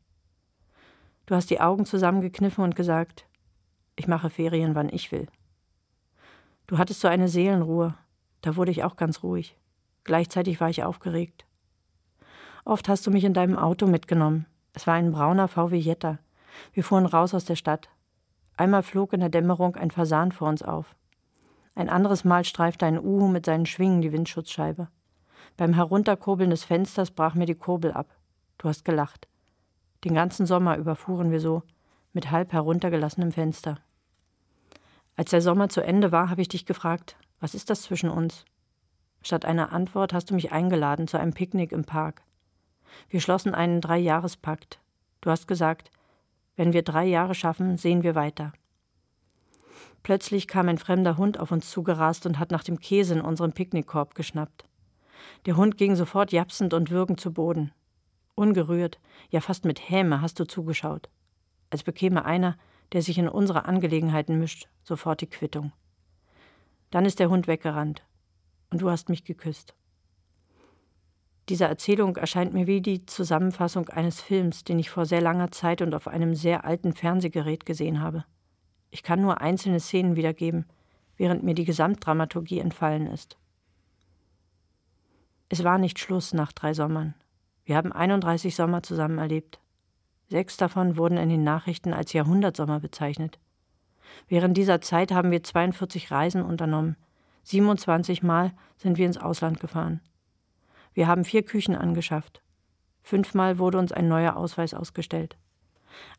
Du 1.26 1.36
hast 1.36 1.50
die 1.50 1.62
Augen 1.62 1.86
zusammengekniffen 1.86 2.64
und 2.64 2.76
gesagt, 2.76 3.26
ich 3.96 4.08
mache 4.08 4.30
Ferien, 4.30 4.76
wann 4.76 4.90
ich 4.90 5.12
will. 5.12 5.28
Du 6.68 6.78
hattest 6.78 7.02
so 7.02 7.08
eine 7.08 7.28
Seelenruhe, 7.28 7.96
da 8.42 8.56
wurde 8.56 8.72
ich 8.72 8.84
auch 8.84 8.96
ganz 8.96 9.24
ruhig. 9.24 9.58
Gleichzeitig 10.04 10.60
war 10.60 10.70
ich 10.70 10.84
aufgeregt. 10.84 11.46
Oft 12.66 12.90
hast 12.90 13.06
du 13.06 13.12
mich 13.12 13.24
in 13.24 13.34
deinem 13.34 13.58
Auto 13.58 13.88
mitgenommen. 13.88 14.46
Es 14.74 14.88
war 14.88 14.96
ein 14.96 15.12
brauner 15.12 15.48
VW 15.48 15.78
Jetta. 15.78 16.20
Wir 16.74 16.84
fuhren 16.84 17.06
raus 17.06 17.34
aus 17.34 17.46
der 17.46 17.56
Stadt. 17.56 17.90
Einmal 18.56 18.84
flog 18.84 19.14
in 19.14 19.20
der 19.20 19.30
Dämmerung 19.30 19.76
ein 19.76 19.92
Fasan 19.92 20.32
vor 20.32 20.48
uns 20.50 20.62
auf. 20.62 20.96
Ein 21.76 21.90
anderes 21.90 22.24
Mal 22.24 22.46
streifte 22.46 22.86
ein 22.86 23.00
Uhu 23.00 23.28
mit 23.28 23.46
seinen 23.46 23.66
Schwingen 23.66 24.02
die 24.02 24.12
Windschutzscheibe. 24.12 24.90
Beim 25.58 25.74
Herunterkurbeln 25.74 26.50
des 26.50 26.64
Fensters 26.64 27.12
brach 27.12 27.36
mir 27.36 27.46
die 27.46 27.56
Kurbel 27.56 27.92
ab. 27.92 28.16
Du 28.58 28.70
hast 28.70 28.86
gelacht. 28.86 29.28
Den 30.04 30.14
ganzen 30.14 30.46
Sommer 30.46 30.78
überfuhren 30.78 31.32
wir 31.32 31.40
so, 31.40 31.64
mit 32.14 32.32
halb 32.32 32.54
heruntergelassenem 32.54 33.32
Fenster. 33.32 33.80
Als 35.16 35.32
der 35.32 35.42
Sommer 35.42 35.70
zu 35.70 35.82
Ende 35.82 36.12
war, 36.12 36.30
habe 36.30 36.42
ich 36.42 36.48
dich 36.48 36.66
gefragt, 36.66 37.18
was 37.40 37.54
ist 37.54 37.70
das 37.70 37.84
zwischen 37.84 38.10
uns? 38.10 38.46
Statt 39.22 39.46
einer 39.46 39.72
Antwort 39.72 40.14
hast 40.14 40.30
du 40.30 40.36
mich 40.36 40.52
eingeladen 40.52 41.08
zu 41.08 41.20
einem 41.20 41.34
Picknick 41.34 41.72
im 41.72 41.86
Park. 41.86 42.24
Wir 43.10 43.22
schlossen 43.22 43.54
einen 43.54 43.82
Dreijahrespakt. 43.82 44.80
Du 45.22 45.30
hast 45.30 45.48
gesagt, 45.48 45.92
wenn 46.56 46.74
wir 46.74 46.84
drei 46.84 47.06
Jahre 47.06 47.36
schaffen, 47.36 47.78
sehen 47.78 48.04
wir 48.04 48.16
weiter. 48.16 48.54
Plötzlich 50.04 50.48
kam 50.48 50.68
ein 50.68 50.78
fremder 50.78 51.18
Hund 51.18 51.40
auf 51.40 51.52
uns 51.52 51.70
zugerast 51.70 52.26
und 52.26 52.38
hat 52.38 52.52
nach 52.52 52.64
dem 52.64 52.80
Käse 52.80 53.14
in 53.14 53.22
unserem 53.22 53.54
Picknickkorb 53.54 54.16
geschnappt. 54.16 54.66
Der 55.46 55.56
Hund 55.56 55.78
ging 55.78 55.96
sofort 55.96 56.34
japsend 56.34 56.74
und 56.74 56.92
würgend 56.92 57.22
zu 57.22 57.32
Boden. 57.32 57.72
Ungerührt, 58.36 59.00
ja 59.30 59.40
fast 59.40 59.64
mit 59.64 59.90
Häme 59.90 60.22
hast 60.22 60.40
du 60.40 60.46
zugeschaut. 60.46 61.10
Als 61.74 61.82
bekäme 61.82 62.24
einer, 62.24 62.56
der 62.92 63.02
sich 63.02 63.18
in 63.18 63.28
unsere 63.28 63.66
Angelegenheiten 63.66 64.38
mischt, 64.38 64.68
sofort 64.84 65.22
die 65.22 65.30
Quittung. 65.30 65.72
Dann 66.92 67.04
ist 67.04 67.18
der 67.18 67.32
Hund 67.32 67.48
weggerannt. 67.48 68.06
Und 68.70 68.84
du 68.84 68.92
hast 68.92 69.10
mich 69.10 69.24
geküsst. 69.24 69.74
Diese 71.50 71.66
Erzählung 71.66 72.16
erscheint 72.16 72.54
mir 72.54 72.68
wie 72.68 72.80
die 72.80 73.08
Zusammenfassung 73.08 73.90
eines 73.90 74.22
Films, 74.22 74.64
den 74.64 74.78
ich 74.78 74.92
vor 74.92 75.08
sehr 75.08 75.20
langer 75.20 75.50
Zeit 75.50 75.82
und 75.82 75.96
auf 75.96 76.08
einem 76.08 76.36
sehr 76.36 76.64
alten 76.64 76.94
Fernsehgerät 76.94 77.66
gesehen 77.66 78.02
habe. 78.02 78.24
Ich 78.92 79.02
kann 79.02 79.20
nur 79.20 79.42
einzelne 79.42 79.80
Szenen 79.80 80.16
wiedergeben, 80.16 80.68
während 81.18 81.42
mir 81.42 81.56
die 81.56 81.66
Gesamtdramaturgie 81.66 82.60
entfallen 82.60 83.08
ist. 83.08 83.36
Es 85.50 85.64
war 85.64 85.80
nicht 85.80 85.98
Schluss 85.98 86.36
nach 86.36 86.52
drei 86.52 86.76
Sommern. 86.76 87.16
Wir 87.66 87.78
haben 87.78 87.92
31 87.92 88.56
Sommer 88.56 88.84
zusammen 88.84 89.18
erlebt. 89.18 89.60
Sechs 90.34 90.58
davon 90.58 90.98
wurden 90.98 91.20
in 91.20 91.30
den 91.30 91.44
Nachrichten 91.44 91.94
als 91.94 92.12
Jahrhundertsommer 92.12 92.80
bezeichnet. 92.80 93.38
Während 94.28 94.58
dieser 94.58 94.82
Zeit 94.82 95.12
haben 95.12 95.30
wir 95.30 95.44
42 95.44 96.10
Reisen 96.10 96.42
unternommen. 96.42 96.96
27 97.44 98.24
Mal 98.24 98.52
sind 98.76 98.98
wir 98.98 99.06
ins 99.06 99.20
Ausland 99.20 99.60
gefahren. 99.60 100.02
Wir 100.96 101.06
haben 101.06 101.24
vier 101.24 101.44
Küchen 101.44 101.76
angeschafft. 101.76 102.42
Fünfmal 103.04 103.60
wurde 103.60 103.78
uns 103.78 103.92
ein 103.92 104.08
neuer 104.08 104.36
Ausweis 104.36 104.74
ausgestellt. 104.74 105.38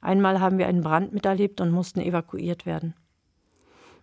Einmal 0.00 0.38
haben 0.38 0.58
wir 0.58 0.68
einen 0.68 0.82
Brand 0.82 1.12
miterlebt 1.12 1.60
und 1.60 1.72
mussten 1.72 1.98
evakuiert 1.98 2.66
werden. 2.66 2.94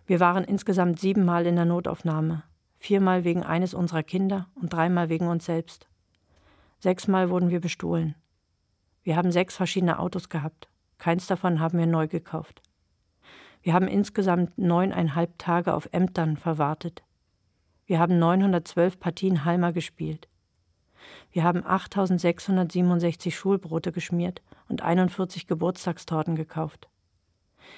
Wir 0.04 0.20
waren 0.20 0.44
insgesamt 0.44 1.00
siebenmal 1.00 1.46
in 1.46 1.56
der 1.56 1.64
Notaufnahme 1.64 2.42
viermal 2.76 3.24
wegen 3.24 3.44
eines 3.44 3.72
unserer 3.72 4.02
Kinder 4.02 4.46
und 4.56 4.74
dreimal 4.74 5.08
wegen 5.08 5.28
uns 5.28 5.46
selbst. 5.46 5.88
Sechsmal 6.80 7.30
wurden 7.30 7.48
wir 7.48 7.62
bestohlen. 7.62 8.14
Wir 9.02 9.16
haben 9.16 9.32
sechs 9.32 9.56
verschiedene 9.56 9.98
Autos 9.98 10.28
gehabt. 10.28 10.68
Keins 10.98 11.26
davon 11.26 11.60
haben 11.60 11.78
wir 11.78 11.86
neu 11.86 12.06
gekauft. 12.06 12.62
Wir 13.62 13.74
haben 13.74 13.88
insgesamt 13.88 14.56
neuneinhalb 14.58 15.38
Tage 15.38 15.74
auf 15.74 15.88
Ämtern 15.92 16.36
verwartet. 16.36 17.02
Wir 17.86 17.98
haben 17.98 18.18
912 18.18 18.98
Partien 19.00 19.44
Halmer 19.44 19.72
gespielt. 19.72 20.28
Wir 21.32 21.42
haben 21.44 21.64
8667 21.66 23.34
Schulbrote 23.36 23.92
geschmiert 23.92 24.42
und 24.68 24.82
41 24.82 25.46
Geburtstagstorten 25.46 26.36
gekauft. 26.36 26.88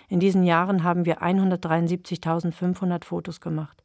In 0.09 0.21
diesen 0.21 0.45
Jahren 0.45 0.85
haben 0.85 1.05
wir 1.05 1.23
173.500 1.23 3.05
Fotos 3.05 3.41
gemacht. 3.41 3.83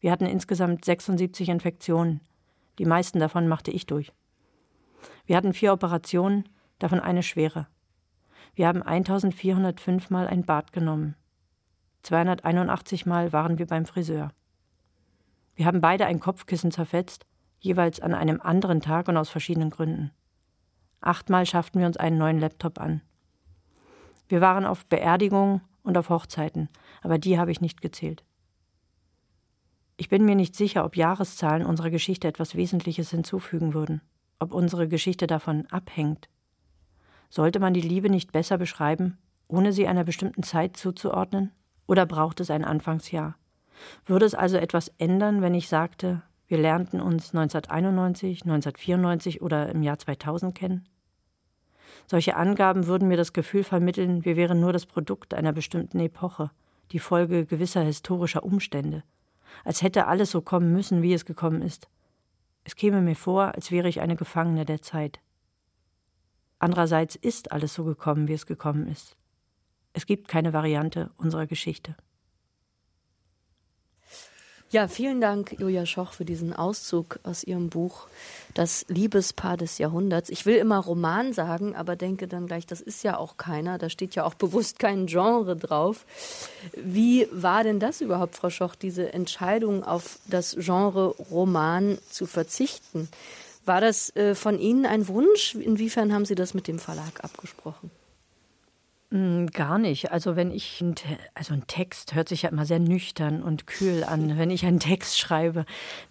Wir 0.00 0.10
hatten 0.10 0.26
insgesamt 0.26 0.84
76 0.84 1.48
Infektionen. 1.48 2.20
Die 2.78 2.86
meisten 2.86 3.20
davon 3.20 3.48
machte 3.48 3.70
ich 3.70 3.86
durch. 3.86 4.12
Wir 5.26 5.36
hatten 5.36 5.52
vier 5.52 5.72
Operationen, 5.72 6.48
davon 6.78 7.00
eine 7.00 7.22
schwere. 7.22 7.66
Wir 8.54 8.68
haben 8.68 8.82
1405 8.82 10.10
Mal 10.10 10.26
ein 10.26 10.44
Bad 10.44 10.72
genommen. 10.72 11.16
281 12.02 13.06
Mal 13.06 13.32
waren 13.32 13.58
wir 13.58 13.66
beim 13.66 13.86
Friseur. 13.86 14.32
Wir 15.54 15.66
haben 15.66 15.80
beide 15.80 16.06
ein 16.06 16.20
Kopfkissen 16.20 16.70
zerfetzt, 16.70 17.26
jeweils 17.60 18.00
an 18.00 18.14
einem 18.14 18.40
anderen 18.40 18.80
Tag 18.80 19.08
und 19.08 19.16
aus 19.16 19.30
verschiedenen 19.30 19.70
Gründen. 19.70 20.10
Achtmal 21.00 21.46
schafften 21.46 21.80
wir 21.80 21.86
uns 21.86 21.96
einen 21.96 22.18
neuen 22.18 22.38
Laptop 22.38 22.80
an. 22.80 23.02
Wir 24.28 24.40
waren 24.40 24.64
auf 24.64 24.86
Beerdigungen 24.86 25.60
und 25.82 25.96
auf 25.98 26.08
Hochzeiten, 26.08 26.68
aber 27.02 27.18
die 27.18 27.38
habe 27.38 27.50
ich 27.50 27.60
nicht 27.60 27.80
gezählt. 27.80 28.24
Ich 29.96 30.08
bin 30.08 30.24
mir 30.24 30.34
nicht 30.34 30.56
sicher, 30.56 30.84
ob 30.84 30.96
Jahreszahlen 30.96 31.66
unserer 31.66 31.90
Geschichte 31.90 32.28
etwas 32.28 32.54
Wesentliches 32.54 33.10
hinzufügen 33.10 33.74
würden, 33.74 34.00
ob 34.42 34.52
unsere 34.52 34.88
Geschichte 34.88 35.26
davon 35.26 35.66
abhängt. 35.70 36.28
Sollte 37.30 37.60
man 37.60 37.72
die 37.72 37.80
Liebe 37.80 38.10
nicht 38.10 38.32
besser 38.32 38.58
beschreiben, 38.58 39.18
ohne 39.48 39.72
sie 39.72 39.86
einer 39.86 40.04
bestimmten 40.04 40.42
Zeit 40.42 40.76
zuzuordnen? 40.76 41.52
Oder 41.86 42.06
braucht 42.06 42.40
es 42.40 42.50
ein 42.50 42.64
Anfangsjahr? 42.64 43.36
Würde 44.04 44.26
es 44.26 44.34
also 44.34 44.56
etwas 44.58 44.92
ändern, 44.98 45.40
wenn 45.40 45.54
ich 45.54 45.68
sagte, 45.68 46.22
wir 46.46 46.58
lernten 46.58 47.00
uns 47.00 47.34
1991, 47.34 48.42
1994 48.42 49.40
oder 49.40 49.70
im 49.70 49.82
Jahr 49.82 49.98
2000 49.98 50.54
kennen? 50.54 50.88
Solche 52.06 52.36
Angaben 52.36 52.86
würden 52.86 53.08
mir 53.08 53.16
das 53.16 53.32
Gefühl 53.32 53.64
vermitteln, 53.64 54.24
wir 54.24 54.36
wären 54.36 54.60
nur 54.60 54.72
das 54.72 54.86
Produkt 54.86 55.34
einer 55.34 55.52
bestimmten 55.52 56.00
Epoche, 56.00 56.50
die 56.90 56.98
Folge 56.98 57.46
gewisser 57.46 57.82
historischer 57.82 58.44
Umstände 58.44 59.02
als 59.64 59.82
hätte 59.82 60.06
alles 60.06 60.30
so 60.30 60.40
kommen 60.40 60.72
müssen, 60.72 61.02
wie 61.02 61.14
es 61.14 61.24
gekommen 61.24 61.62
ist. 61.62 61.88
Es 62.64 62.76
käme 62.76 63.00
mir 63.00 63.16
vor, 63.16 63.54
als 63.54 63.70
wäre 63.70 63.88
ich 63.88 64.00
eine 64.00 64.16
Gefangene 64.16 64.64
der 64.64 64.82
Zeit. 64.82 65.20
Andererseits 66.58 67.16
ist 67.16 67.50
alles 67.50 67.74
so 67.74 67.84
gekommen, 67.84 68.28
wie 68.28 68.34
es 68.34 68.46
gekommen 68.46 68.86
ist. 68.86 69.16
Es 69.92 70.06
gibt 70.06 70.28
keine 70.28 70.52
Variante 70.52 71.10
unserer 71.16 71.46
Geschichte. 71.46 71.96
Ja, 74.72 74.88
vielen 74.88 75.20
Dank, 75.20 75.56
Julia 75.58 75.84
Schoch, 75.84 76.14
für 76.14 76.24
diesen 76.24 76.54
Auszug 76.54 77.20
aus 77.24 77.44
Ihrem 77.44 77.68
Buch 77.68 78.06
Das 78.54 78.86
Liebespaar 78.88 79.58
des 79.58 79.76
Jahrhunderts. 79.76 80.30
Ich 80.30 80.46
will 80.46 80.56
immer 80.56 80.78
Roman 80.78 81.34
sagen, 81.34 81.76
aber 81.76 81.94
denke 81.94 82.26
dann 82.26 82.46
gleich, 82.46 82.64
das 82.64 82.80
ist 82.80 83.04
ja 83.04 83.18
auch 83.18 83.36
keiner. 83.36 83.76
Da 83.76 83.90
steht 83.90 84.14
ja 84.14 84.24
auch 84.24 84.32
bewusst 84.32 84.78
kein 84.78 85.04
Genre 85.04 85.56
drauf. 85.56 86.06
Wie 86.74 87.28
war 87.32 87.64
denn 87.64 87.80
das 87.80 88.00
überhaupt, 88.00 88.34
Frau 88.34 88.48
Schoch, 88.48 88.74
diese 88.74 89.12
Entscheidung 89.12 89.84
auf 89.84 90.18
das 90.26 90.56
Genre 90.58 91.08
Roman 91.30 91.98
zu 92.08 92.24
verzichten? 92.24 93.10
War 93.66 93.82
das 93.82 94.16
äh, 94.16 94.34
von 94.34 94.58
Ihnen 94.58 94.86
ein 94.86 95.06
Wunsch? 95.06 95.54
Inwiefern 95.54 96.14
haben 96.14 96.24
Sie 96.24 96.34
das 96.34 96.54
mit 96.54 96.66
dem 96.66 96.78
Verlag 96.78 97.22
abgesprochen? 97.22 97.90
Hm, 99.12 99.48
gar 99.48 99.78
nicht. 99.78 100.10
Also 100.10 100.36
wenn 100.36 100.50
ich, 100.50 100.82
also 101.34 101.52
ein 101.52 101.66
Text 101.66 102.14
hört 102.14 102.30
sich 102.30 102.42
ja 102.42 102.48
immer 102.48 102.64
sehr 102.64 102.78
nüchtern 102.78 103.42
und 103.42 103.66
kühl 103.66 104.04
an. 104.04 104.38
Wenn 104.38 104.50
ich 104.50 104.64
einen 104.64 104.80
Text 104.80 105.18
schreibe, 105.18 105.66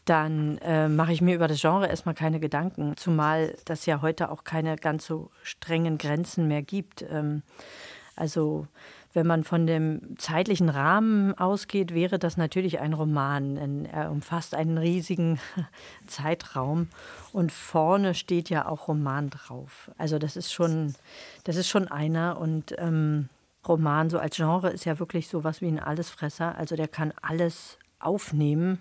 dann 0.06 0.60
äh, 0.60 0.88
mache 0.88 1.12
ich 1.12 1.20
mir 1.20 1.34
über 1.34 1.48
das 1.48 1.60
Genre 1.60 1.88
erstmal 1.88 2.14
keine 2.14 2.40
Gedanken. 2.40 2.96
Zumal 2.98 3.56
das 3.66 3.88
ja 3.88 4.04
heute 4.04 4.30
auch 4.30 4.44
keine 4.44 4.76
ganz 4.76 5.08
so 5.08 5.32
strengen 5.42 5.98
Grenzen 5.98 6.48
mehr 6.48 6.62
gibt. 6.62 7.04
Ähm, 7.12 7.42
also 8.16 8.68
wenn 9.13 9.28
man 9.28 9.43
von 9.43 9.67
dem 9.67 10.17
zeitlichen 10.17 10.69
Rahmen 10.69 11.38
ausgeht, 11.38 11.93
wäre 11.93 12.17
das 12.17 12.38
natürlich 12.38 12.80
ein 12.80 12.93
Roman. 12.93 13.86
Er 13.86 14.12
umfasst 14.12 14.56
einen 14.56 14.78
riesigen 14.78 15.39
Zeitraum 16.08 16.88
und 17.34 17.52
vorne 17.52 18.13
steht 18.13 18.50
ja 18.50 18.67
auch 18.67 18.88
Roman 18.88 19.30
drauf. 19.30 19.91
Also 19.97 20.17
das 20.17 20.38
ist 20.38 20.54
schon, 20.54 20.95
das 21.43 21.58
ist 21.58 21.67
schon 21.67 21.88
einer 21.89 22.39
und 22.39 22.74
ähm, 22.78 23.30
Roman 23.67 24.10
so 24.10 24.17
als 24.17 24.38
Genre 24.38 24.69
ist 24.69 24.86
ja 24.86 24.97
wirklich 25.00 25.28
so 25.28 25.43
was 25.43 25.62
wie 25.62 25.67
ein 25.67 25.80
Allesfresser. 25.80 26.58
Also 26.58 26.76
der 26.76 26.88
kann 26.88 27.13
alles 27.21 27.78
aufnehmen. 28.00 28.80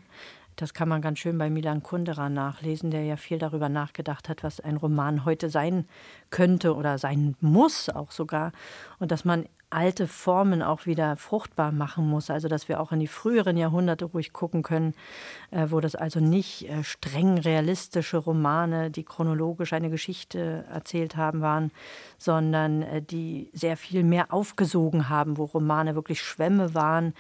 Das 0.57 0.75
kann 0.75 0.89
man 0.89 1.01
ganz 1.01 1.19
schön 1.19 1.39
bei 1.39 1.49
Milan 1.49 1.83
Kundera 1.83 2.29
nachlesen, 2.29 2.91
der 2.91 3.05
ja 3.05 3.17
viel 3.17 3.39
darüber 3.39 3.69
nachgedacht 3.69 4.29
hat, 4.29 4.43
was 4.43 4.61
ein 4.61 4.77
Roman 4.77 5.25
heute 5.25 5.49
sein 5.49 5.87
könnte 6.29 6.75
oder 6.75 6.99
sein 6.99 7.35
muss 7.41 7.89
auch 7.89 8.11
sogar. 8.11 8.53
Und 8.99 9.11
dass 9.11 9.25
man 9.25 9.47
alte 9.71 10.07
Formen 10.07 10.63
auch 10.63 10.87
wieder 10.87 11.17
fruchtbar 11.17 11.73
machen 11.73 12.09
muss. 12.09 12.29
Also 12.31 12.49
dass 12.49 12.69
wir 12.69 12.81
auch 12.81 12.93
in 12.93 13.01
die 13.01 13.07
früheren 13.07 13.57
Jahrhunderte 13.57 14.05
ruhig 14.05 14.33
gucken 14.33 14.63
können, 14.63 14.95
äh, 15.51 15.67
wo 15.71 15.81
das 15.81 15.95
also 15.95 16.21
nicht 16.21 16.69
äh, 16.69 16.83
streng 16.83 17.39
realistische 17.39 18.19
Romane, 18.19 18.91
die 18.91 19.05
chronologisch 19.05 19.73
eine 19.73 19.91
Geschichte 19.91 20.65
erzählt 20.73 21.17
haben, 21.17 21.41
waren, 21.41 21.71
sondern 22.19 22.83
äh, 22.83 23.03
die 23.03 23.49
sehr 23.53 23.77
viel 23.77 24.03
mehr 24.03 24.33
aufgesogen 24.33 25.09
haben, 25.09 25.39
wo 25.39 25.45
Romane 25.45 25.95
wirklich 25.95 26.23
Schwämme 26.23 26.75
waren 26.75 27.15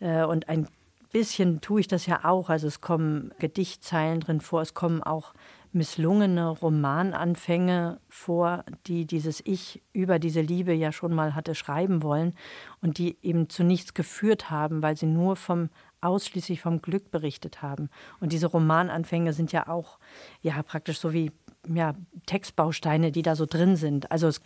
und 0.00 0.48
ein 0.48 0.66
bisschen 1.12 1.60
tue 1.60 1.80
ich 1.80 1.88
das 1.88 2.06
ja 2.06 2.20
auch. 2.24 2.48
Also 2.48 2.66
es 2.66 2.80
kommen 2.80 3.32
Gedichtzeilen 3.38 4.20
drin 4.20 4.40
vor, 4.40 4.62
es 4.62 4.72
kommen 4.72 5.02
auch 5.02 5.34
misslungene 5.72 6.48
Romananfänge 6.48 8.00
vor, 8.08 8.64
die 8.86 9.06
dieses 9.06 9.40
Ich 9.44 9.82
über 9.92 10.18
diese 10.18 10.40
Liebe 10.40 10.72
ja 10.72 10.92
schon 10.92 11.14
mal 11.14 11.34
hatte 11.34 11.54
schreiben 11.54 12.02
wollen 12.02 12.34
und 12.80 12.98
die 12.98 13.16
eben 13.22 13.48
zu 13.48 13.62
nichts 13.62 13.94
geführt 13.94 14.50
haben, 14.50 14.82
weil 14.82 14.96
sie 14.96 15.06
nur 15.06 15.36
vom 15.36 15.70
ausschließlich 16.02 16.62
vom 16.62 16.80
Glück 16.80 17.10
berichtet 17.10 17.60
haben. 17.60 17.90
Und 18.20 18.32
diese 18.32 18.46
Romananfänge 18.46 19.32
sind 19.32 19.52
ja 19.52 19.68
auch 19.68 19.98
ja 20.40 20.62
praktisch 20.62 20.98
so 20.98 21.12
wie 21.12 21.30
ja, 21.68 21.94
Textbausteine, 22.26 23.12
die 23.12 23.22
da 23.22 23.36
so 23.36 23.46
drin 23.46 23.76
sind. 23.76 24.10
Also 24.10 24.28
es, 24.28 24.40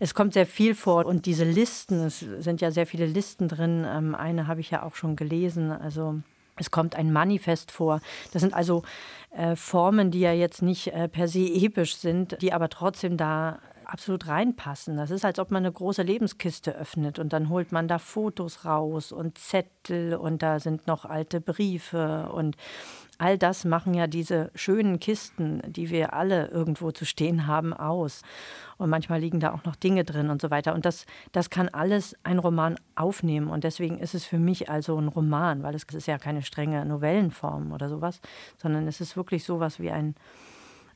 es 0.00 0.14
kommt 0.14 0.32
sehr 0.32 0.46
viel 0.46 0.74
vor 0.74 1.06
und 1.06 1.26
diese 1.26 1.44
Listen, 1.44 2.06
es 2.06 2.20
sind 2.20 2.60
ja 2.60 2.70
sehr 2.70 2.86
viele 2.86 3.06
Listen 3.06 3.48
drin. 3.48 3.84
Ähm, 3.86 4.14
eine 4.14 4.46
habe 4.46 4.60
ich 4.60 4.70
ja 4.70 4.82
auch 4.82 4.94
schon 4.94 5.16
gelesen. 5.16 5.70
Also 5.70 6.20
es 6.56 6.70
kommt 6.70 6.96
ein 6.96 7.12
Manifest 7.12 7.70
vor. 7.70 8.00
Das 8.32 8.42
sind 8.42 8.54
also 8.54 8.82
äh, 9.30 9.56
Formen, 9.56 10.10
die 10.10 10.20
ja 10.20 10.32
jetzt 10.32 10.62
nicht 10.62 10.88
äh, 10.88 11.08
per 11.08 11.28
se 11.28 11.46
episch 11.46 11.96
sind, 11.96 12.40
die 12.40 12.52
aber 12.52 12.68
trotzdem 12.68 13.16
da 13.16 13.58
absolut 13.86 14.26
reinpassen. 14.26 14.96
Das 14.96 15.10
ist, 15.10 15.24
als 15.24 15.38
ob 15.38 15.50
man 15.50 15.64
eine 15.64 15.72
große 15.72 16.02
Lebenskiste 16.02 16.74
öffnet 16.74 17.18
und 17.18 17.32
dann 17.32 17.48
holt 17.48 17.72
man 17.72 17.88
da 17.88 17.98
Fotos 17.98 18.64
raus 18.64 19.12
und 19.12 19.38
Zettel 19.38 20.14
und 20.14 20.42
da 20.42 20.58
sind 20.58 20.86
noch 20.86 21.04
alte 21.04 21.40
Briefe 21.40 22.28
und 22.32 22.56
all 23.18 23.38
das 23.38 23.64
machen 23.64 23.94
ja 23.94 24.06
diese 24.06 24.50
schönen 24.54 25.00
Kisten, 25.00 25.62
die 25.66 25.90
wir 25.90 26.12
alle 26.12 26.48
irgendwo 26.48 26.90
zu 26.90 27.04
stehen 27.04 27.46
haben, 27.46 27.72
aus. 27.72 28.22
Und 28.78 28.90
manchmal 28.90 29.20
liegen 29.20 29.40
da 29.40 29.52
auch 29.52 29.64
noch 29.64 29.76
Dinge 29.76 30.04
drin 30.04 30.30
und 30.30 30.42
so 30.42 30.50
weiter. 30.50 30.74
Und 30.74 30.84
das, 30.84 31.06
das 31.32 31.50
kann 31.50 31.68
alles 31.68 32.16
ein 32.24 32.38
Roman 32.38 32.76
aufnehmen. 32.94 33.48
Und 33.48 33.64
deswegen 33.64 33.98
ist 33.98 34.14
es 34.14 34.24
für 34.24 34.38
mich 34.38 34.68
also 34.68 34.98
ein 34.98 35.08
Roman, 35.08 35.62
weil 35.62 35.74
es 35.74 35.84
ist 35.84 36.06
ja 36.06 36.18
keine 36.18 36.42
strenge 36.42 36.84
Novellenform 36.84 37.72
oder 37.72 37.88
sowas, 37.88 38.20
sondern 38.56 38.86
es 38.86 39.00
ist 39.00 39.16
wirklich 39.16 39.44
sowas 39.44 39.80
wie 39.80 39.90
ein, 39.90 40.14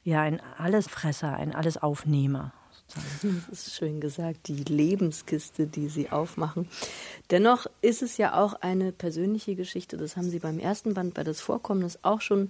ja, 0.05 0.23
ein 0.23 0.41
Allesfresser, 0.59 1.35
ein 1.35 1.55
Allesaufnehmer. 1.55 2.53
Das 3.51 3.67
ist 3.67 3.75
schön 3.75 4.01
gesagt, 4.01 4.49
die 4.49 4.65
Lebenskiste, 4.65 5.67
die 5.67 5.89
Sie 5.89 6.11
aufmachen. 6.11 6.69
Dennoch 7.31 7.67
ist 7.83 8.03
es 8.03 8.17
ja 8.17 8.41
auch 8.41 8.55
eine 8.55 8.93
persönliche 8.93 9.55
Geschichte. 9.55 9.97
Das 9.97 10.17
haben 10.17 10.31
Sie 10.31 10.39
beim 10.39 10.59
ersten 10.59 10.95
Band 10.95 11.15
bei 11.15 11.25
das 11.25 11.41
Vorkommnis 11.41 11.99
auch 12.03 12.21
schon 12.21 12.49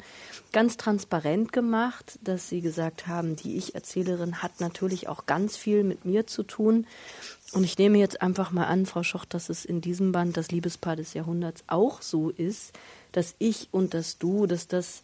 ganz 0.52 0.76
transparent 0.76 1.52
gemacht, 1.52 2.18
dass 2.22 2.48
Sie 2.48 2.60
gesagt 2.60 3.06
haben, 3.06 3.36
die 3.36 3.56
Ich-Erzählerin 3.56 4.42
hat 4.42 4.60
natürlich 4.60 5.08
auch 5.08 5.26
ganz 5.26 5.56
viel 5.56 5.84
mit 5.84 6.04
mir 6.04 6.26
zu 6.26 6.42
tun. 6.42 6.86
Und 7.52 7.64
ich 7.64 7.78
nehme 7.78 7.98
jetzt 7.98 8.22
einfach 8.22 8.52
mal 8.52 8.66
an, 8.66 8.86
Frau 8.86 9.02
Schoch, 9.02 9.24
dass 9.24 9.48
es 9.48 9.64
in 9.64 9.80
diesem 9.80 10.12
Band 10.12 10.36
das 10.36 10.52
Liebespaar 10.52 10.94
des 10.94 11.14
Jahrhunderts 11.14 11.64
auch 11.66 12.00
so 12.00 12.30
ist, 12.30 12.78
dass 13.10 13.34
ich 13.38 13.68
und 13.72 13.92
das 13.92 14.18
Du, 14.18 14.46
dass 14.46 14.68
das 14.68 15.02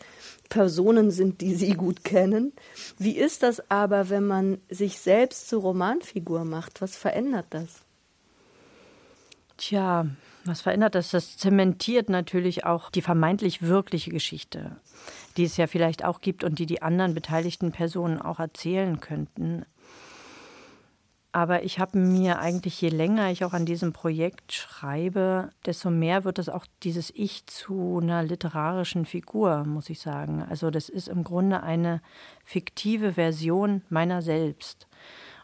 Personen 0.49 1.11
sind, 1.11 1.41
die 1.41 1.57
Sie 1.57 1.73
gut 1.73 2.05
kennen. 2.05 2.53
Wie 2.99 3.17
ist 3.17 3.43
das 3.43 3.69
aber, 3.69 4.11
wenn 4.11 4.27
man 4.27 4.59
sich 4.71 4.99
selbst 5.01 5.49
zur 5.49 5.63
Romanfigur 5.63 6.45
macht? 6.45 6.81
Was 6.81 6.97
verändert 6.97 7.47
das? 7.51 7.83
Tja, 9.57 10.07
was 10.45 10.61
verändert 10.61 10.95
das? 10.95 11.11
Das 11.11 11.37
zementiert 11.37 12.09
natürlich 12.09 12.65
auch 12.65 12.91
die 12.91 13.03
vermeintlich 13.03 13.63
wirkliche 13.63 14.11
Geschichte, 14.11 14.77
die 15.37 15.45
es 15.45 15.57
ja 15.57 15.67
vielleicht 15.67 16.05
auch 16.05 16.21
gibt 16.21 16.45
und 16.45 16.61
die 16.61 16.67
die 16.67 16.83
anderen 16.83 17.15
beteiligten 17.15 17.73
Personen 17.73 18.21
auch 18.21 18.39
erzählen 18.39 19.01
könnten. 19.01 19.65
Aber 21.37 21.65
ich 21.65 21.79
habe 21.79 21.99
mir 21.99 22.39
eigentlich, 22.39 22.81
je 22.81 22.89
länger 22.89 23.31
ich 23.31 23.45
auch 23.45 23.53
an 23.53 23.67
diesem 23.67 23.93
Projekt 23.93 24.55
schreibe, 24.55 25.51
desto 25.67 25.91
mehr 25.91 26.25
wird 26.25 26.39
es 26.39 26.49
auch 26.49 26.65
dieses 26.83 27.11
Ich 27.11 27.45
zu 27.45 28.01
einer 28.03 28.23
literarischen 28.23 29.05
Figur, 29.05 29.65
muss 29.65 29.91
ich 29.91 30.01
sagen. 30.01 30.43
Also 30.49 30.71
das 30.71 30.89
ist 30.89 31.09
im 31.09 31.25
Grunde 31.25 31.63
eine 31.63 32.01
fiktive 32.43 33.13
Version 33.13 33.83
meiner 33.91 34.23
selbst. 34.23 34.89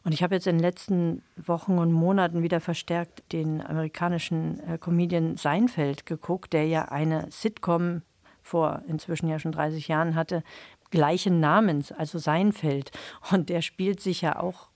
Und 0.02 0.12
ich 0.12 0.22
habe 0.22 0.34
jetzt 0.34 0.46
in 0.46 0.56
den 0.56 0.62
letzten 0.62 1.22
Wochen 1.36 1.76
und 1.76 1.92
Monaten 1.92 2.42
wieder 2.42 2.60
verstärkt 2.60 3.30
den 3.30 3.60
amerikanischen 3.60 4.60
äh, 4.60 4.78
Comedian 4.78 5.36
Seinfeld 5.36 6.06
geguckt, 6.06 6.54
der 6.54 6.66
ja 6.66 6.86
eine 6.86 7.30
Sitcom 7.30 8.00
vor 8.40 8.80
inzwischen 8.88 9.28
ja 9.28 9.38
schon 9.38 9.52
30 9.52 9.88
Jahren 9.88 10.14
hatte, 10.14 10.42
gleichen 10.90 11.38
Namens, 11.38 11.92
also 11.92 12.18
Seinfeld. 12.18 12.92
Und 13.30 13.50
der 13.50 13.60
spielt 13.60 14.00
sich 14.00 14.22
ja 14.22 14.40
auch 14.40 14.71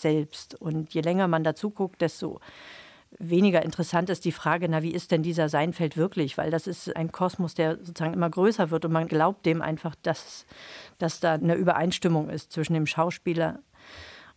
selbst. 0.00 0.54
Und 0.60 0.92
je 0.94 1.00
länger 1.00 1.28
man 1.28 1.44
dazu 1.44 1.70
guckt, 1.70 2.00
desto 2.00 2.40
weniger 3.18 3.62
interessant 3.62 4.08
ist 4.08 4.24
die 4.24 4.32
Frage, 4.32 4.68
na, 4.68 4.82
wie 4.82 4.92
ist 4.92 5.10
denn 5.10 5.22
dieser 5.22 5.48
Seinfeld 5.48 5.96
wirklich? 5.96 6.38
Weil 6.38 6.50
das 6.50 6.66
ist 6.66 6.94
ein 6.96 7.10
Kosmos, 7.10 7.54
der 7.54 7.76
sozusagen 7.78 8.14
immer 8.14 8.30
größer 8.30 8.70
wird 8.70 8.84
und 8.84 8.92
man 8.92 9.08
glaubt 9.08 9.46
dem 9.46 9.62
einfach, 9.62 9.94
dass, 10.02 10.46
dass 10.98 11.20
da 11.20 11.34
eine 11.34 11.54
Übereinstimmung 11.54 12.30
ist 12.30 12.52
zwischen 12.52 12.74
dem 12.74 12.86
Schauspieler 12.86 13.60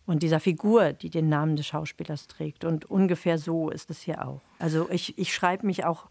und 0.06 0.22
dieser 0.22 0.40
Figur, 0.40 0.92
die 0.92 1.08
den 1.08 1.28
Namen 1.28 1.56
des 1.56 1.66
Schauspielers 1.66 2.26
trägt. 2.26 2.64
Und 2.64 2.84
ungefähr 2.90 3.38
so 3.38 3.70
ist 3.70 3.90
es 3.90 4.02
hier 4.02 4.26
auch. 4.26 4.40
Also 4.58 4.88
ich, 4.90 5.16
ich 5.18 5.32
schreibe 5.32 5.66
mich 5.66 5.84
auch 5.84 6.06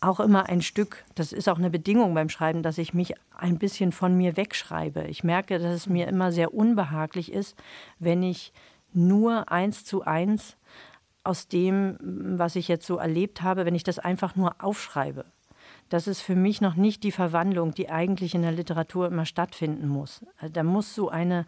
auch 0.00 0.20
immer 0.20 0.48
ein 0.48 0.62
Stück, 0.62 1.04
das 1.14 1.32
ist 1.32 1.48
auch 1.48 1.58
eine 1.58 1.70
Bedingung 1.70 2.14
beim 2.14 2.28
Schreiben, 2.28 2.62
dass 2.62 2.78
ich 2.78 2.94
mich 2.94 3.14
ein 3.36 3.58
bisschen 3.58 3.92
von 3.92 4.16
mir 4.16 4.36
wegschreibe. 4.36 5.04
Ich 5.04 5.24
merke, 5.24 5.58
dass 5.58 5.74
es 5.74 5.86
mir 5.88 6.06
immer 6.06 6.30
sehr 6.30 6.54
unbehaglich 6.54 7.32
ist, 7.32 7.56
wenn 7.98 8.22
ich 8.22 8.52
nur 8.92 9.50
eins 9.50 9.84
zu 9.84 10.04
eins 10.04 10.56
aus 11.24 11.48
dem, 11.48 11.98
was 12.00 12.56
ich 12.56 12.68
jetzt 12.68 12.86
so 12.86 12.96
erlebt 12.96 13.42
habe, 13.42 13.66
wenn 13.66 13.74
ich 13.74 13.84
das 13.84 13.98
einfach 13.98 14.36
nur 14.36 14.54
aufschreibe. 14.60 15.24
Das 15.88 16.06
ist 16.06 16.20
für 16.20 16.36
mich 16.36 16.60
noch 16.60 16.74
nicht 16.74 17.02
die 17.02 17.12
Verwandlung, 17.12 17.72
die 17.74 17.88
eigentlich 17.88 18.34
in 18.34 18.42
der 18.42 18.52
Literatur 18.52 19.06
immer 19.06 19.24
stattfinden 19.24 19.88
muss. 19.88 20.24
Da 20.52 20.62
muss 20.62 20.94
so 20.94 21.08
eine, 21.08 21.46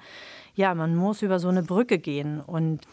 ja, 0.55 0.75
man 0.75 0.97
muss 0.97 1.23
über 1.23 1.39
so 1.39 1.49
eine 1.49 1.63
Brücke 1.63 1.99
gehen 1.99 2.41
und 2.41 2.87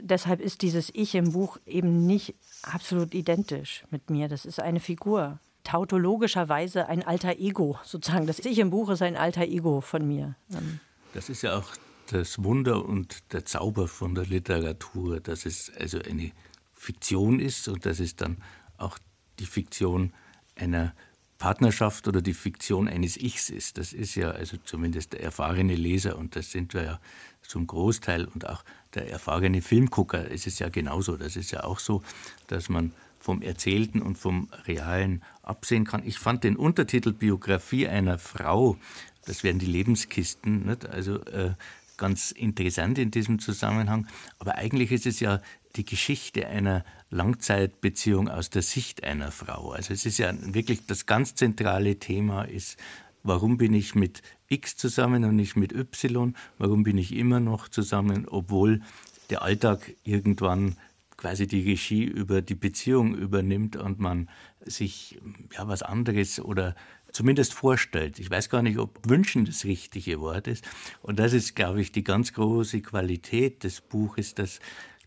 deshalb 0.00 0.40
ist 0.40 0.62
dieses 0.62 0.90
Ich 0.94 1.14
im 1.14 1.32
Buch 1.32 1.58
eben 1.66 2.06
nicht 2.06 2.34
absolut 2.62 3.14
identisch 3.14 3.84
mit 3.90 4.10
mir. 4.10 4.28
Das 4.28 4.44
ist 4.44 4.60
eine 4.60 4.80
Figur. 4.80 5.38
Tautologischerweise 5.64 6.88
ein 6.88 7.04
alter 7.04 7.38
Ego, 7.38 7.78
sozusagen. 7.84 8.26
Das 8.26 8.40
Ich 8.40 8.58
im 8.58 8.70
Buch 8.70 8.90
ist 8.90 9.02
ein 9.02 9.16
alter 9.16 9.42
Ego 9.42 9.80
von 9.80 10.06
mir. 10.06 10.34
Ähm. 10.50 10.80
Das 11.14 11.28
ist 11.28 11.42
ja 11.42 11.56
auch 11.56 11.72
das 12.08 12.42
Wunder 12.42 12.84
und 12.84 13.32
der 13.32 13.44
Zauber 13.44 13.88
von 13.88 14.14
der 14.14 14.26
Literatur, 14.26 15.20
dass 15.20 15.46
es 15.46 15.70
also 15.78 15.98
eine 15.98 16.32
Fiktion 16.74 17.38
ist 17.38 17.68
und 17.68 17.86
dass 17.86 18.00
es 18.00 18.16
dann 18.16 18.38
auch 18.76 18.98
die 19.38 19.46
Fiktion 19.46 20.12
einer 20.56 20.94
Partnerschaft 21.42 22.06
oder 22.06 22.22
die 22.22 22.34
Fiktion 22.34 22.86
eines 22.86 23.16
Ichs 23.16 23.50
ist. 23.50 23.76
Das 23.76 23.92
ist 23.92 24.14
ja 24.14 24.30
also 24.30 24.58
zumindest 24.64 25.12
der 25.12 25.24
erfahrene 25.24 25.74
Leser 25.74 26.16
und 26.16 26.36
das 26.36 26.52
sind 26.52 26.72
wir 26.72 26.84
ja 26.84 27.00
zum 27.42 27.66
Großteil 27.66 28.26
und 28.26 28.48
auch 28.48 28.62
der 28.94 29.10
erfahrene 29.10 29.60
Filmgucker 29.60 30.28
ist 30.28 30.46
es 30.46 30.60
ja 30.60 30.68
genauso. 30.68 31.16
Das 31.16 31.34
ist 31.34 31.50
ja 31.50 31.64
auch 31.64 31.80
so, 31.80 32.04
dass 32.46 32.68
man 32.68 32.92
vom 33.18 33.42
Erzählten 33.42 34.00
und 34.00 34.18
vom 34.18 34.50
Realen 34.68 35.20
absehen 35.42 35.84
kann. 35.84 36.06
Ich 36.06 36.20
fand 36.20 36.44
den 36.44 36.54
Untertitel 36.54 37.12
Biografie 37.12 37.88
einer 37.88 38.20
Frau, 38.20 38.76
das 39.24 39.42
wären 39.42 39.58
die 39.58 39.66
Lebenskisten, 39.66 40.66
nicht? 40.66 40.86
also 40.86 41.24
äh, 41.24 41.54
ganz 41.96 42.30
interessant 42.30 42.98
in 42.98 43.10
diesem 43.10 43.40
Zusammenhang. 43.40 44.06
Aber 44.38 44.54
eigentlich 44.58 44.92
ist 44.92 45.06
es 45.06 45.18
ja 45.18 45.40
die 45.76 45.84
Geschichte 45.84 46.46
einer 46.46 46.84
Langzeitbeziehung 47.10 48.28
aus 48.28 48.50
der 48.50 48.62
Sicht 48.62 49.04
einer 49.04 49.30
Frau. 49.30 49.72
Also 49.72 49.92
es 49.92 50.06
ist 50.06 50.18
ja 50.18 50.32
wirklich 50.54 50.86
das 50.86 51.06
ganz 51.06 51.34
zentrale 51.34 51.98
Thema 51.98 52.44
ist, 52.44 52.78
warum 53.22 53.58
bin 53.58 53.74
ich 53.74 53.94
mit 53.94 54.22
X 54.48 54.76
zusammen 54.76 55.24
und 55.24 55.36
nicht 55.36 55.56
mit 55.56 55.72
Y? 55.72 56.34
Warum 56.58 56.82
bin 56.82 56.98
ich 56.98 57.14
immer 57.14 57.40
noch 57.40 57.68
zusammen, 57.68 58.26
obwohl 58.28 58.82
der 59.30 59.42
Alltag 59.42 59.94
irgendwann 60.04 60.76
quasi 61.16 61.46
die 61.46 61.62
Regie 61.62 62.04
über 62.04 62.42
die 62.42 62.56
Beziehung 62.56 63.14
übernimmt 63.14 63.76
und 63.76 64.00
man 64.00 64.28
sich 64.64 65.20
ja 65.52 65.68
was 65.68 65.82
anderes 65.82 66.40
oder 66.40 66.74
zumindest 67.12 67.54
vorstellt. 67.54 68.18
Ich 68.18 68.30
weiß 68.30 68.48
gar 68.50 68.62
nicht, 68.62 68.78
ob 68.78 69.08
wünschen 69.08 69.44
das 69.44 69.64
richtige 69.64 70.20
Wort 70.20 70.48
ist. 70.48 70.64
Und 71.00 71.18
das 71.18 71.32
ist, 71.32 71.54
glaube 71.54 71.80
ich, 71.80 71.92
die 71.92 72.02
ganz 72.02 72.32
große 72.32 72.80
Qualität 72.80 73.64
des 73.64 73.80
Buches, 73.80 74.34
dass, 74.34 74.60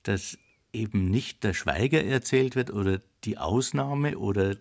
dass 0.03 0.37
eben 0.75 1.09
nicht 1.09 1.43
der 1.43 1.53
Schweiger 1.53 2.03
erzählt 2.03 2.55
wird 2.55 2.71
oder 2.71 3.01
die 3.23 3.37
Ausnahme 3.37 4.17
oder 4.17 4.57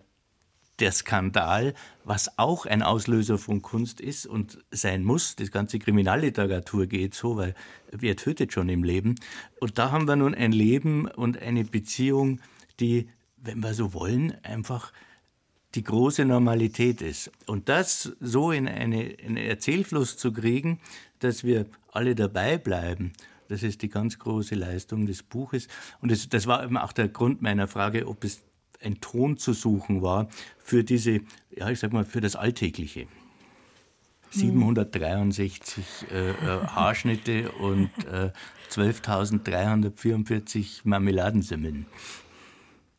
der 0.79 0.91
Skandal, 0.91 1.73
was 2.03 2.37
auch 2.37 2.65
ein 2.65 2.81
Auslöser 2.81 3.37
von 3.37 3.61
Kunst 3.61 4.01
ist 4.01 4.25
und 4.25 4.59
sein 4.71 5.03
muss. 5.03 5.35
Die 5.35 5.45
ganze 5.45 5.79
Kriminalliteratur 5.79 6.87
geht 6.87 7.13
so, 7.13 7.37
weil 7.37 7.55
wer 7.91 8.15
tötet 8.15 8.51
schon 8.51 8.67
im 8.69 8.83
Leben? 8.83 9.15
Und 9.59 9.77
da 9.77 9.91
haben 9.91 10.07
wir 10.07 10.15
nun 10.15 10.35
ein 10.35 10.51
Leben 10.51 11.07
und 11.07 11.41
eine 11.41 11.63
Beziehung, 11.63 12.41
die, 12.79 13.09
wenn 13.37 13.59
wir 13.59 13.73
so 13.73 13.93
wollen, 13.93 14.35
einfach 14.43 14.91
die 15.75 15.83
große 15.83 16.25
Normalität 16.25 17.01
ist. 17.01 17.31
Und 17.47 17.69
das 17.69 18.13
so 18.19 18.51
in 18.51 18.67
eine, 18.67 19.15
einen 19.23 19.37
Erzählfluss 19.37 20.17
zu 20.17 20.31
kriegen, 20.31 20.79
dass 21.19 21.43
wir 21.43 21.65
alle 21.91 22.15
dabei 22.15 22.57
bleiben, 22.57 23.13
das 23.47 23.63
ist 23.63 23.81
die 23.81 23.89
ganz 23.89 24.19
große 24.19 24.55
Leistung 24.55 25.05
des 25.05 25.23
Buches. 25.23 25.67
Und 26.01 26.11
das, 26.11 26.27
das 26.29 26.47
war 26.47 26.63
eben 26.63 26.77
auch 26.77 26.93
der 26.93 27.09
Grund 27.09 27.41
meiner 27.41 27.67
Frage, 27.67 28.07
ob 28.07 28.23
es 28.23 28.41
ein 28.83 29.01
Ton 29.01 29.37
zu 29.37 29.53
suchen 29.53 30.01
war 30.01 30.27
für 30.57 30.83
diese, 30.83 31.21
ja, 31.51 31.69
ich 31.69 31.79
sag 31.79 31.93
mal, 31.93 32.05
für 32.05 32.21
das 32.21 32.35
Alltägliche. 32.35 33.07
763 34.31 35.85
äh, 36.11 36.31
äh, 36.31 36.33
Haarschnitte 36.67 37.51
und 37.51 37.91
äh, 38.11 38.31
12.344 38.69 40.81
Marmeladensemmeln. 40.83 41.85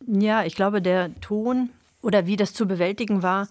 Ja, 0.07 0.45
ich 0.45 0.55
glaube, 0.55 0.81
der 0.81 1.15
Ton 1.21 1.69
oder 2.01 2.27
wie 2.27 2.37
das 2.37 2.55
zu 2.55 2.67
bewältigen 2.67 3.23
war, 3.23 3.49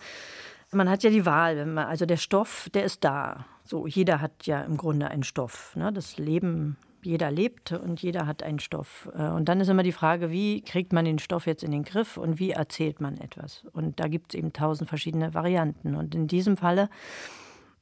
man 0.76 0.90
hat 0.90 1.04
ja 1.04 1.10
die 1.10 1.26
Wahl. 1.26 1.66
Man, 1.66 1.86
also 1.86 2.06
der 2.06 2.18
Stoff, 2.18 2.70
der 2.74 2.84
ist 2.84 3.04
da. 3.04 3.46
So, 3.64 3.88
jeder 3.88 4.22
hat 4.22 4.46
ja 4.46 4.62
im 4.62 4.78
Grunde 4.78 5.10
einen 5.10 5.24
Stoff. 5.24 5.76
Ne? 5.76 5.92
Das 5.92 6.18
Leben 6.18 6.78
jeder 7.06 7.32
lebt 7.32 7.72
und 7.72 8.02
jeder 8.02 8.26
hat 8.26 8.44
einen 8.44 8.60
Stoff. 8.60 9.10
Äh, 9.16 9.30
und 9.30 9.48
dann 9.48 9.62
ist 9.62 9.70
immer 9.70 9.84
die 9.84 9.92
Frage, 9.92 10.32
wie 10.32 10.62
kriegt 10.62 10.92
man 10.92 11.06
den 11.06 11.20
Stoff 11.20 11.46
jetzt 11.46 11.64
in 11.64 11.72
den 11.72 11.84
Griff 11.84 12.18
und 12.18 12.40
wie 12.40 12.52
erzählt 12.52 13.00
man 13.00 13.18
etwas? 13.18 13.66
Und 13.74 14.00
da 14.00 14.08
gibt 14.08 14.34
es 14.34 14.40
eben 14.40 14.54
tausend 14.54 14.90
verschiedene 14.90 15.34
Varianten. 15.34 15.96
Und 15.96 16.16
in 16.16 16.28
diesem 16.28 16.58
Falle 16.58 16.90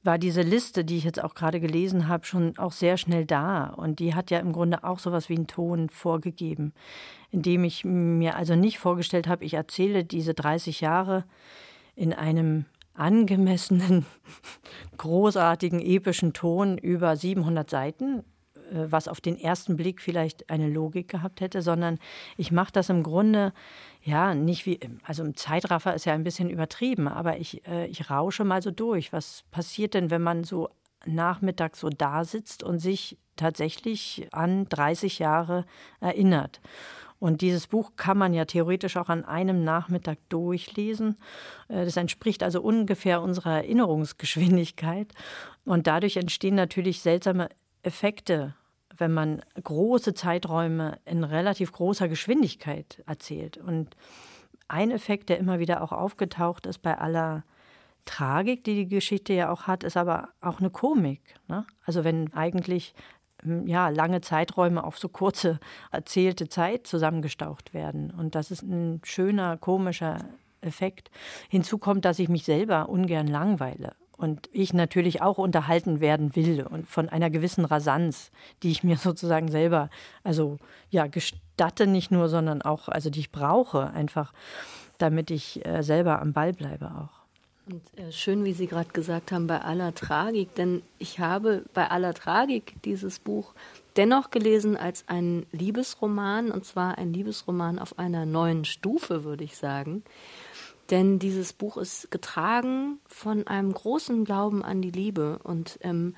war 0.03 0.17
diese 0.17 0.41
Liste, 0.41 0.83
die 0.83 0.97
ich 0.97 1.05
jetzt 1.05 1.23
auch 1.23 1.33
gerade 1.33 1.61
gelesen 1.61 2.09
habe, 2.09 2.25
schon 2.25 2.57
auch 2.57 2.73
sehr 2.73 2.97
schnell 2.97 3.25
da. 3.25 3.67
Und 3.67 3.99
die 3.99 4.13
hat 4.13 4.31
ja 4.31 4.39
im 4.39 4.51
Grunde 4.51 4.83
auch 4.83 4.99
sowas 4.99 5.29
wie 5.29 5.35
einen 5.35 5.47
Ton 5.47 5.89
vorgegeben, 5.89 6.73
indem 7.31 7.63
ich 7.63 7.85
mir 7.85 8.35
also 8.35 8.55
nicht 8.55 8.79
vorgestellt 8.79 9.27
habe, 9.27 9.45
ich 9.45 9.53
erzähle 9.53 10.03
diese 10.03 10.33
30 10.33 10.81
Jahre 10.81 11.23
in 11.95 12.11
einem 12.11 12.65
angemessenen, 12.93 14.05
großartigen, 14.97 15.79
epischen 15.79 16.33
Ton 16.33 16.77
über 16.77 17.15
700 17.15 17.69
Seiten, 17.69 18.23
äh, 18.71 18.91
was 18.91 19.07
auf 19.07 19.21
den 19.21 19.39
ersten 19.39 19.75
Blick 19.75 20.01
vielleicht 20.01 20.49
eine 20.49 20.69
Logik 20.69 21.07
gehabt 21.09 21.41
hätte, 21.41 21.61
sondern 21.61 21.99
ich 22.37 22.51
mache 22.51 22.71
das 22.71 22.89
im 22.89 23.03
Grunde 23.03 23.53
ja 24.01 24.35
nicht 24.35 24.65
wie, 24.65 24.79
also 25.03 25.23
im 25.23 25.35
Zeitraffer 25.35 25.93
ist 25.93 26.05
ja 26.05 26.13
ein 26.13 26.23
bisschen 26.23 26.49
übertrieben, 26.49 27.07
aber 27.07 27.37
ich, 27.37 27.65
äh, 27.67 27.87
ich 27.87 28.09
rausche 28.09 28.43
mal 28.43 28.61
so 28.61 28.71
durch. 28.71 29.13
Was 29.13 29.43
passiert 29.51 29.93
denn, 29.93 30.11
wenn 30.11 30.21
man 30.21 30.43
so 30.43 30.69
nachmittags 31.05 31.79
so 31.79 31.89
da 31.89 32.23
sitzt 32.23 32.63
und 32.63 32.79
sich 32.79 33.17
tatsächlich 33.35 34.27
an 34.31 34.65
30 34.65 35.19
Jahre 35.19 35.65
erinnert? 35.99 36.61
Und 37.24 37.39
dieses 37.39 37.67
Buch 37.67 37.91
kann 37.95 38.17
man 38.17 38.34
ja 38.34 38.43
theoretisch 38.43 38.97
auch 38.97 39.07
an 39.07 39.24
einem 39.24 39.63
Nachmittag 39.63 40.17
durchlesen. 40.28 41.15
Äh, 41.69 41.86
das 41.86 41.95
entspricht 41.95 42.43
also 42.43 42.61
ungefähr 42.61 43.21
unserer 43.21 43.59
Erinnerungsgeschwindigkeit. 43.59 45.13
Und 45.63 45.88
dadurch 45.88 46.17
entstehen 46.17 46.55
natürlich 46.55 46.99
seltsame 46.99 47.47
Effekte, 47.82 48.55
wenn 48.97 49.13
man 49.13 49.41
große 49.63 50.13
Zeiträume 50.13 50.99
in 51.05 51.24
relativ 51.24 51.71
großer 51.71 52.09
Geschwindigkeit 52.09 53.01
erzählt. 53.05 53.55
Und 53.55 53.95
ein 54.67 54.91
Effekt, 54.91 55.30
der 55.30 55.39
immer 55.39 55.59
wieder 55.59 55.82
auch 55.82 55.93
aufgetaucht 55.93 56.65
ist 56.65 56.80
bei 56.80 56.97
aller 56.97 57.45
Tragik, 58.03 58.65
die 58.65 58.76
die 58.76 58.89
Geschichte 58.89 59.32
ja 59.32 59.49
auch 59.49 59.61
hat, 59.61 59.86
ist 59.86 59.95
aber 59.95 60.28
auch 60.41 60.59
eine 60.59 60.69
Komik. 60.69 61.21
Ne? 61.47 61.65
Also 61.86 62.03
wenn 62.03 62.34
eigentlich 62.34 62.93
ja, 63.65 63.89
lange 63.89 64.21
Zeiträume 64.21 64.83
auf 64.83 64.97
so 64.97 65.09
kurze 65.09 65.59
erzählte 65.91 66.47
Zeit 66.49 66.87
zusammengestaucht 66.87 67.73
werden. 67.73 68.11
Und 68.11 68.35
das 68.35 68.51
ist 68.51 68.63
ein 68.63 69.01
schöner, 69.03 69.57
komischer 69.57 70.17
Effekt. 70.61 71.11
Hinzu 71.49 71.77
kommt, 71.77 72.05
dass 72.05 72.19
ich 72.19 72.29
mich 72.29 72.43
selber 72.45 72.89
ungern 72.89 73.27
langweile. 73.27 73.95
Und 74.15 74.47
ich 74.53 74.73
natürlich 74.73 75.21
auch 75.21 75.37
unterhalten 75.37 75.99
werden 75.99 76.35
will 76.35 76.65
und 76.65 76.87
von 76.87 77.09
einer 77.09 77.29
gewissen 77.29 77.65
Rasanz, 77.65 78.31
die 78.61 78.71
ich 78.71 78.83
mir 78.83 78.97
sozusagen 78.97 79.49
selber, 79.49 79.89
also 80.23 80.59
ja, 80.89 81.07
gestatte 81.07 81.87
nicht 81.87 82.11
nur, 82.11 82.29
sondern 82.29 82.61
auch, 82.61 82.87
also 82.87 83.09
die 83.09 83.21
ich 83.21 83.31
brauche, 83.31 83.89
einfach, 83.91 84.33
damit 84.97 85.31
ich 85.31 85.65
äh, 85.65 85.81
selber 85.81 86.21
am 86.21 86.31
Ball 86.31 86.53
bleibe 86.53 86.91
auch. 86.91 87.22
Und 87.66 87.82
äh, 87.97 88.11
schön, 88.11 88.43
wie 88.43 88.53
Sie 88.53 88.68
gerade 88.68 88.89
gesagt 88.91 89.32
haben, 89.32 89.47
bei 89.47 89.61
aller 89.61 89.95
Tragik, 89.95 90.53
denn 90.55 90.82
ich 90.99 91.20
habe 91.20 91.64
bei 91.74 91.89
aller 91.89 92.14
Tragik 92.14 92.76
dieses 92.84 93.20
Buch 93.20 93.53
dennoch 93.95 94.32
gelesen 94.32 94.76
als 94.76 95.05
ein 95.07 95.45
Liebesroman, 95.51 96.51
und 96.51 96.66
zwar 96.66 96.97
ein 96.97 97.14
Liebesroman 97.14 97.80
auf 97.80 97.97
einer 97.97 98.26
neuen 98.26 98.66
Stufe, 98.66 99.24
würde 99.24 99.45
ich 99.45 99.55
sagen. 99.55 100.03
Denn 100.89 101.20
dieses 101.20 101.53
Buch 101.53 101.78
ist 101.78 102.11
getragen 102.11 102.99
von 103.07 103.47
einem 103.47 103.74
großen 103.74 104.26
Glauben 104.26 104.64
an 104.64 104.82
die 104.82 104.91
Liebe. 104.91 105.39
Und 105.43 105.80
ähm, 105.82 106.16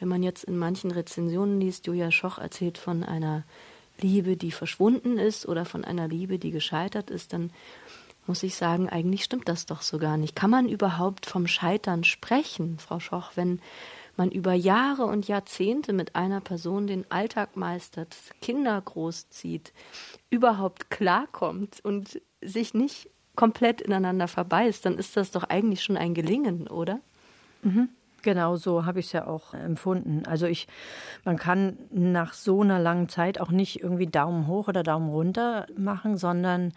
wenn 0.00 0.08
man 0.08 0.24
jetzt 0.24 0.42
in 0.44 0.58
manchen 0.58 0.90
Rezensionen 0.90 1.60
liest, 1.60 1.86
Julia 1.86 2.10
Schoch 2.10 2.38
erzählt 2.38 2.76
von 2.76 3.04
einer 3.04 3.44
Liebe, 4.00 4.36
die 4.36 4.50
verschwunden 4.50 5.18
ist 5.18 5.46
oder 5.46 5.64
von 5.64 5.84
einer 5.84 6.08
Liebe, 6.08 6.40
die 6.40 6.50
gescheitert 6.50 7.10
ist, 7.10 7.32
dann 7.32 7.52
muss 8.26 8.42
ich 8.42 8.54
sagen, 8.54 8.88
eigentlich 8.88 9.24
stimmt 9.24 9.48
das 9.48 9.66
doch 9.66 9.82
so 9.82 9.98
gar 9.98 10.16
nicht. 10.16 10.36
Kann 10.36 10.50
man 10.50 10.68
überhaupt 10.68 11.26
vom 11.26 11.46
Scheitern 11.46 12.04
sprechen, 12.04 12.78
Frau 12.78 13.00
Schoch, 13.00 13.32
wenn 13.34 13.60
man 14.16 14.30
über 14.30 14.52
Jahre 14.52 15.04
und 15.06 15.26
Jahrzehnte 15.26 15.92
mit 15.92 16.14
einer 16.14 16.40
Person 16.40 16.86
den 16.86 17.10
Alltag 17.10 17.56
meistert, 17.56 18.16
Kinder 18.40 18.80
großzieht, 18.80 19.72
überhaupt 20.30 20.90
klarkommt 20.90 21.80
und 21.82 22.20
sich 22.42 22.74
nicht 22.74 23.08
komplett 23.34 23.80
ineinander 23.80 24.28
verbeißt, 24.28 24.84
dann 24.84 24.98
ist 24.98 25.16
das 25.16 25.30
doch 25.30 25.44
eigentlich 25.44 25.82
schon 25.82 25.96
ein 25.96 26.14
Gelingen, 26.14 26.68
oder? 26.68 27.00
Mhm. 27.62 27.88
Genau 28.22 28.56
so 28.56 28.86
habe 28.86 29.00
ich 29.00 29.06
es 29.06 29.12
ja 29.12 29.26
auch 29.26 29.52
empfunden. 29.54 30.22
Also 30.26 30.46
ich, 30.46 30.68
man 31.24 31.36
kann 31.36 31.76
nach 31.90 32.32
so 32.32 32.62
einer 32.62 32.78
langen 32.78 33.08
Zeit 33.08 33.40
auch 33.40 33.50
nicht 33.50 33.82
irgendwie 33.82 34.06
Daumen 34.06 34.46
hoch 34.46 34.68
oder 34.68 34.82
Daumen 34.82 35.10
runter 35.10 35.66
machen, 35.76 36.16
sondern 36.16 36.72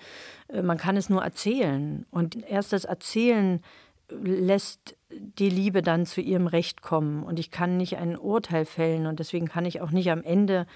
äh, 0.48 0.62
man 0.62 0.78
kann 0.78 0.98
es 0.98 1.10
nur 1.10 1.24
erzählen. 1.24 2.06
Und 2.12 2.36
erst 2.48 2.74
das 2.74 2.86
Erzählen 2.86 3.62
lässt 4.10 4.96
die 5.10 5.50
Liebe 5.50 5.82
dann 5.82 6.06
zu 6.06 6.22
ihrem 6.22 6.48
Recht 6.48 6.82
kommen. 6.82 7.24
Und 7.24 7.40
ich 7.40 7.52
kann 7.52 7.78
nicht 7.78 7.98
ein 7.98 8.18
Urteil 8.18 8.66
fällen 8.66 9.08
und 9.08 9.20
deswegen 9.20 9.48
kann 9.48 9.66
ich 9.66 9.82
auch 9.82 9.92
nicht 9.92 10.12
am 10.12 10.24
Ende 10.24 10.68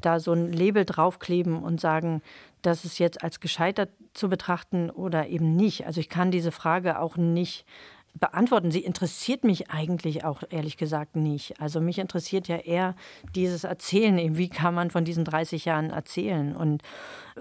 da 0.00 0.18
so 0.18 0.32
ein 0.32 0.52
Label 0.52 0.84
draufkleben 0.84 1.62
und 1.62 1.80
sagen, 1.80 2.22
das 2.62 2.84
ist 2.84 2.98
jetzt 2.98 3.22
als 3.22 3.40
gescheitert 3.40 3.90
zu 4.14 4.28
betrachten 4.28 4.90
oder 4.90 5.28
eben 5.28 5.56
nicht. 5.56 5.86
Also 5.86 6.00
ich 6.00 6.08
kann 6.08 6.30
diese 6.30 6.52
Frage 6.52 6.98
auch 6.98 7.16
nicht 7.16 7.64
beantworten. 8.18 8.70
Sie 8.70 8.80
interessiert 8.80 9.44
mich 9.44 9.70
eigentlich 9.70 10.24
auch 10.24 10.42
ehrlich 10.50 10.76
gesagt 10.76 11.16
nicht. 11.16 11.60
Also 11.60 11.80
mich 11.80 11.98
interessiert 11.98 12.48
ja 12.48 12.56
eher 12.56 12.94
dieses 13.34 13.64
Erzählen, 13.64 14.18
eben 14.18 14.36
wie 14.36 14.48
kann 14.48 14.74
man 14.74 14.90
von 14.90 15.04
diesen 15.04 15.24
30 15.24 15.64
Jahren 15.64 15.90
erzählen. 15.90 16.56
Und, 16.56 16.82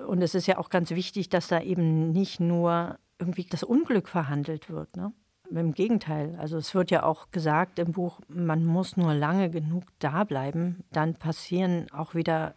und 0.07 0.21
es 0.21 0.35
ist 0.35 0.47
ja 0.47 0.57
auch 0.57 0.69
ganz 0.69 0.91
wichtig, 0.91 1.29
dass 1.29 1.47
da 1.47 1.61
eben 1.61 2.11
nicht 2.11 2.39
nur 2.39 2.97
irgendwie 3.17 3.45
das 3.45 3.63
Unglück 3.63 4.07
verhandelt 4.07 4.69
wird. 4.69 4.95
Ne? 4.95 5.11
Im 5.49 5.73
Gegenteil, 5.73 6.35
also 6.37 6.57
es 6.57 6.75
wird 6.75 6.91
ja 6.91 7.03
auch 7.03 7.31
gesagt 7.31 7.79
im 7.79 7.91
Buch, 7.91 8.19
man 8.27 8.63
muss 8.63 8.97
nur 8.97 9.13
lange 9.13 9.49
genug 9.49 9.83
da 9.97 10.23
bleiben, 10.23 10.83
dann 10.91 11.15
passieren 11.15 11.87
auch 11.91 12.13
wieder 12.13 12.53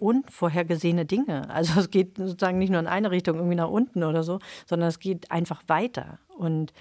unvorhergesehene 0.00 1.04
Dinge. 1.04 1.48
Also 1.50 1.80
es 1.80 1.90
geht 1.90 2.16
sozusagen 2.16 2.58
nicht 2.58 2.70
nur 2.70 2.80
in 2.80 2.86
eine 2.86 3.10
Richtung 3.10 3.36
irgendwie 3.36 3.56
nach 3.56 3.68
unten 3.68 4.02
oder 4.02 4.22
so, 4.22 4.38
sondern 4.66 4.88
es 4.88 4.98
geht 4.98 5.30
einfach 5.30 5.62
weiter. 5.66 6.18
Und 6.36 6.72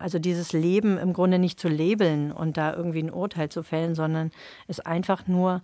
also 0.00 0.18
dieses 0.18 0.52
Leben 0.52 0.98
im 0.98 1.12
Grunde 1.12 1.38
nicht 1.38 1.60
zu 1.60 1.68
labeln 1.68 2.32
und 2.32 2.56
da 2.56 2.74
irgendwie 2.74 3.02
ein 3.02 3.12
Urteil 3.12 3.50
zu 3.50 3.62
fällen, 3.62 3.94
sondern 3.94 4.30
es 4.66 4.80
einfach 4.80 5.26
nur 5.26 5.62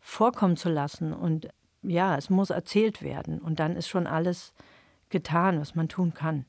vorkommen 0.00 0.56
zu 0.56 0.68
lassen. 0.68 1.12
Und 1.12 1.48
ja, 1.82 2.16
es 2.16 2.30
muss 2.30 2.50
erzählt 2.50 3.02
werden. 3.02 3.40
Und 3.40 3.58
dann 3.58 3.76
ist 3.76 3.88
schon 3.88 4.06
alles 4.06 4.52
getan, 5.08 5.60
was 5.60 5.74
man 5.74 5.88
tun 5.88 6.14
kann. 6.14 6.44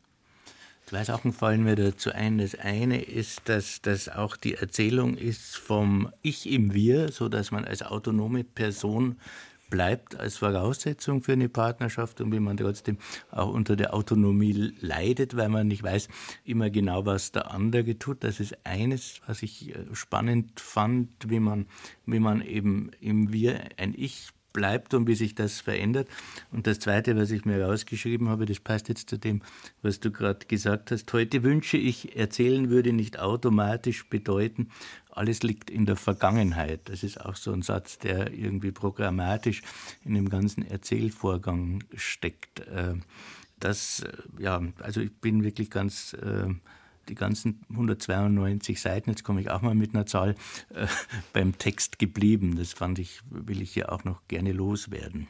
Zwei 0.85 1.03
Sachen 1.03 1.33
fallen 1.33 1.63
mir 1.63 1.75
dazu 1.75 2.11
ein. 2.11 2.37
Das 2.37 2.53
eine 2.53 3.01
ist, 3.01 3.49
dass 3.49 3.81
das 3.81 4.07
auch 4.07 4.37
die 4.37 4.53
Erzählung 4.53 5.17
ist 5.17 5.57
vom 5.57 6.11
Ich 6.21 6.47
im 6.47 6.75
Wir, 6.75 7.11
so 7.11 7.27
dass 7.27 7.49
man 7.49 7.65
als 7.65 7.81
autonome 7.81 8.43
Person 8.43 9.17
bleibt 9.75 10.17
als 10.17 10.37
Voraussetzung 10.37 11.21
für 11.21 11.33
eine 11.33 11.49
Partnerschaft 11.49 12.21
und 12.21 12.31
wie 12.31 12.39
man 12.39 12.55
trotzdem 12.55 12.97
auch 13.29 13.51
unter 13.51 13.75
der 13.75 13.93
Autonomie 13.93 14.73
leidet, 14.79 15.35
weil 15.35 15.49
man 15.49 15.67
nicht 15.67 15.83
weiß 15.83 16.07
immer 16.45 16.69
genau, 16.69 17.05
was 17.05 17.33
der 17.33 17.51
andere 17.51 17.99
tut. 17.99 18.23
Das 18.23 18.39
ist 18.39 18.55
eines, 18.63 19.19
was 19.27 19.43
ich 19.43 19.75
äh, 19.75 19.83
spannend 19.91 20.61
fand, 20.61 21.09
wie 21.27 21.41
man, 21.41 21.65
wie 22.05 22.19
man 22.19 22.39
eben 22.39 22.91
im 23.01 23.33
Wir 23.33 23.59
ein 23.75 23.93
Ich 23.97 24.29
bleibt 24.55 24.93
und 24.93 25.05
wie 25.05 25.15
sich 25.15 25.35
das 25.35 25.59
verändert. 25.59 26.07
Und 26.51 26.65
das 26.65 26.79
Zweite, 26.79 27.17
was 27.17 27.29
ich 27.29 27.43
mir 27.43 27.61
rausgeschrieben 27.61 28.29
habe, 28.29 28.45
das 28.45 28.61
passt 28.61 28.87
jetzt 28.87 29.09
zu 29.09 29.19
dem, 29.19 29.41
was 29.81 29.99
du 29.99 30.09
gerade 30.09 30.45
gesagt 30.47 30.91
hast. 30.91 31.11
Heute 31.11 31.43
wünsche 31.43 31.75
ich, 31.75 32.15
erzählen 32.15 32.69
würde 32.69 32.93
nicht 32.93 33.19
automatisch 33.19 34.07
bedeuten, 34.07 34.69
alles 35.15 35.43
liegt 35.43 35.69
in 35.69 35.85
der 35.85 35.95
Vergangenheit. 35.95 36.81
Das 36.85 37.03
ist 37.03 37.19
auch 37.19 37.35
so 37.35 37.51
ein 37.51 37.61
Satz, 37.61 37.97
der 37.97 38.33
irgendwie 38.33 38.71
programmatisch 38.71 39.61
in 40.03 40.13
dem 40.13 40.29
ganzen 40.29 40.65
Erzählvorgang 40.67 41.83
steckt. 41.95 42.59
Äh, 42.59 42.95
das, 43.59 44.01
äh, 44.01 44.43
ja, 44.43 44.61
also 44.81 45.01
ich 45.01 45.13
bin 45.13 45.43
wirklich 45.43 45.71
ganz 45.71 46.13
äh, 46.13 46.53
die 47.07 47.15
ganzen 47.15 47.61
192 47.69 48.81
Seiten, 48.81 49.11
jetzt 49.11 49.23
komme 49.23 49.39
ich 49.39 49.51
auch 49.51 49.61
mal 49.61 49.75
mit 49.75 49.93
einer 49.93 50.05
Zahl, 50.05 50.35
beim 51.33 51.57
Text 51.57 51.99
geblieben. 51.99 52.55
Das 52.57 52.73
fand 52.73 52.99
ich, 52.99 53.21
will 53.29 53.61
ich 53.61 53.71
hier 53.73 53.91
auch 53.91 54.03
noch 54.03 54.27
gerne 54.27 54.51
loswerden. 54.51 55.27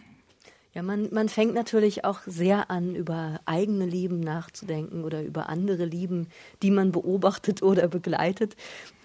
Ja, 0.75 0.83
man, 0.83 1.07
man 1.13 1.29
fängt 1.29 1.53
natürlich 1.53 2.03
auch 2.03 2.19
sehr 2.25 2.69
an, 2.69 2.95
über 2.95 3.39
eigene 3.45 3.85
Lieben 3.85 4.19
nachzudenken 4.19 5.05
oder 5.05 5.23
über 5.23 5.47
andere 5.47 5.85
Lieben, 5.85 6.27
die 6.61 6.69
man 6.69 6.91
beobachtet 6.91 7.63
oder 7.63 7.87
begleitet. 7.87 8.57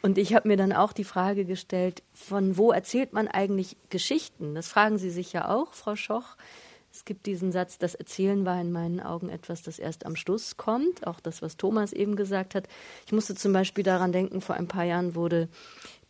Und 0.03 0.19
ich 0.19 0.35
habe 0.35 0.49
mir 0.49 0.57
dann 0.57 0.73
auch 0.73 0.93
die 0.93 1.05
Frage 1.05 1.45
gestellt, 1.45 2.03
von 2.13 2.57
wo 2.57 2.73
erzählt 2.73 3.13
man 3.13 3.29
eigentlich 3.29 3.77
Geschichten? 3.89 4.57
Das 4.57 4.67
fragen 4.67 4.99
Sie 4.99 5.11
sich 5.11 5.33
ja 5.33 5.49
auch, 5.49 5.73
Frau 5.73 5.95
Schoch. 5.95 6.37
Es 6.93 7.05
gibt 7.05 7.27
diesen 7.27 7.53
Satz, 7.53 7.79
das 7.79 7.95
Erzählen 7.95 8.45
war 8.45 8.61
in 8.61 8.73
meinen 8.73 8.99
Augen 8.99 9.29
etwas, 9.29 9.63
das 9.63 9.79
erst 9.79 10.07
am 10.07 10.17
Schluss 10.17 10.57
kommt. 10.57 11.07
Auch 11.07 11.21
das, 11.21 11.41
was 11.41 11.57
Thomas 11.57 11.93
eben 11.93 12.17
gesagt 12.17 12.57
hat. 12.57 12.67
Ich 13.07 13.13
musste 13.13 13.37
zum 13.37 13.53
Beispiel 13.53 13.85
daran 13.85 14.11
denken, 14.11 14.41
vor 14.41 14.57
ein 14.57 14.67
paar 14.67 14.83
Jahren 14.83 15.15
wurde 15.15 15.49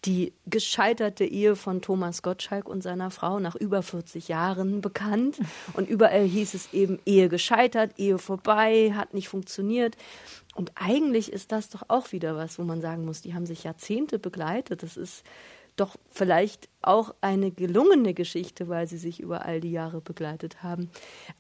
die 0.04 0.32
gescheiterte 0.46 1.24
Ehe 1.24 1.56
von 1.56 1.82
Thomas 1.82 2.22
Gottschalk 2.22 2.68
und 2.68 2.82
seiner 2.82 3.10
Frau 3.10 3.38
nach 3.38 3.54
über 3.54 3.82
40 3.82 4.28
Jahren 4.28 4.80
bekannt. 4.80 5.38
Und 5.74 5.88
überall 5.88 6.24
hieß 6.24 6.54
es 6.54 6.72
eben 6.72 6.98
Ehe 7.04 7.28
gescheitert, 7.28 7.92
Ehe 7.98 8.18
vorbei, 8.18 8.92
hat 8.94 9.14
nicht 9.14 9.28
funktioniert. 9.28 9.96
Und 10.54 10.72
eigentlich 10.74 11.32
ist 11.32 11.52
das 11.52 11.68
doch 11.68 11.82
auch 11.88 12.12
wieder 12.12 12.36
was, 12.36 12.58
wo 12.58 12.64
man 12.64 12.80
sagen 12.80 13.04
muss, 13.04 13.20
die 13.20 13.34
haben 13.34 13.46
sich 13.46 13.64
Jahrzehnte 13.64 14.18
begleitet. 14.18 14.82
Das 14.82 14.96
ist 14.96 15.22
doch 15.76 15.96
vielleicht 16.10 16.68
auch 16.82 17.14
eine 17.20 17.50
gelungene 17.50 18.12
Geschichte, 18.14 18.68
weil 18.68 18.86
sie 18.86 18.98
sich 18.98 19.20
über 19.20 19.44
all 19.44 19.60
die 19.60 19.70
Jahre 19.70 20.00
begleitet 20.00 20.62
haben. 20.62 20.90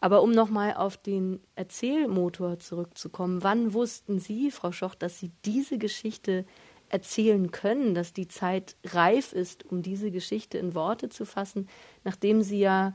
Aber 0.00 0.22
um 0.22 0.32
nochmal 0.32 0.74
auf 0.74 0.96
den 0.96 1.40
Erzählmotor 1.56 2.58
zurückzukommen, 2.58 3.42
wann 3.42 3.74
wussten 3.74 4.18
Sie, 4.18 4.50
Frau 4.50 4.72
Schoch, 4.72 4.94
dass 4.94 5.18
Sie 5.18 5.30
diese 5.44 5.78
Geschichte 5.78 6.46
erzählen 6.90 7.50
können, 7.50 7.94
dass 7.94 8.12
die 8.12 8.28
Zeit 8.28 8.76
reif 8.84 9.32
ist, 9.32 9.64
um 9.64 9.82
diese 9.82 10.10
Geschichte 10.10 10.58
in 10.58 10.74
Worte 10.74 11.08
zu 11.08 11.24
fassen, 11.24 11.68
nachdem 12.04 12.42
Sie 12.42 12.58
ja, 12.58 12.94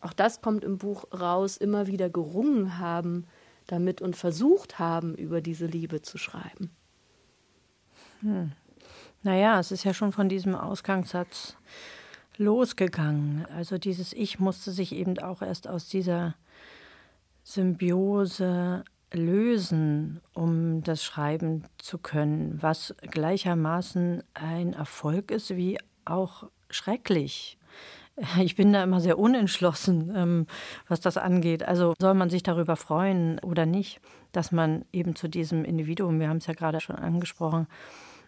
auch 0.00 0.12
das 0.12 0.40
kommt 0.40 0.64
im 0.64 0.78
Buch 0.78 1.04
raus, 1.12 1.56
immer 1.56 1.86
wieder 1.86 2.10
gerungen 2.10 2.78
haben 2.78 3.26
damit 3.66 4.02
und 4.02 4.16
versucht 4.16 4.78
haben, 4.78 5.14
über 5.14 5.40
diese 5.40 5.66
Liebe 5.66 6.02
zu 6.02 6.18
schreiben? 6.18 6.70
Hm. 8.20 8.52
Naja, 9.22 9.58
es 9.58 9.70
ist 9.70 9.84
ja 9.84 9.94
schon 9.94 10.12
von 10.12 10.28
diesem 10.28 10.54
Ausgangssatz 10.54 11.56
losgegangen. 12.36 13.46
Also 13.54 13.78
dieses 13.78 14.12
Ich 14.12 14.38
musste 14.38 14.70
sich 14.70 14.92
eben 14.92 15.18
auch 15.18 15.40
erst 15.40 15.68
aus 15.68 15.88
dieser 15.88 16.34
Symbiose 17.42 18.84
lösen, 19.14 20.20
um 20.32 20.82
das 20.82 21.04
schreiben 21.04 21.64
zu 21.78 21.98
können, 21.98 22.58
was 22.60 22.94
gleichermaßen 23.10 24.22
ein 24.34 24.72
Erfolg 24.72 25.30
ist 25.30 25.56
wie 25.56 25.78
auch 26.04 26.44
schrecklich. 26.70 27.58
Ich 28.40 28.54
bin 28.54 28.72
da 28.72 28.84
immer 28.84 29.00
sehr 29.00 29.18
unentschlossen, 29.18 30.12
ähm, 30.14 30.46
was 30.86 31.00
das 31.00 31.16
angeht. 31.16 31.64
Also 31.64 31.94
soll 31.98 32.14
man 32.14 32.30
sich 32.30 32.44
darüber 32.44 32.76
freuen 32.76 33.40
oder 33.40 33.66
nicht, 33.66 34.00
dass 34.30 34.52
man 34.52 34.84
eben 34.92 35.16
zu 35.16 35.28
diesem 35.28 35.64
Individuum, 35.64 36.20
wir 36.20 36.28
haben 36.28 36.36
es 36.36 36.46
ja 36.46 36.54
gerade 36.54 36.80
schon 36.80 36.96
angesprochen, 36.96 37.66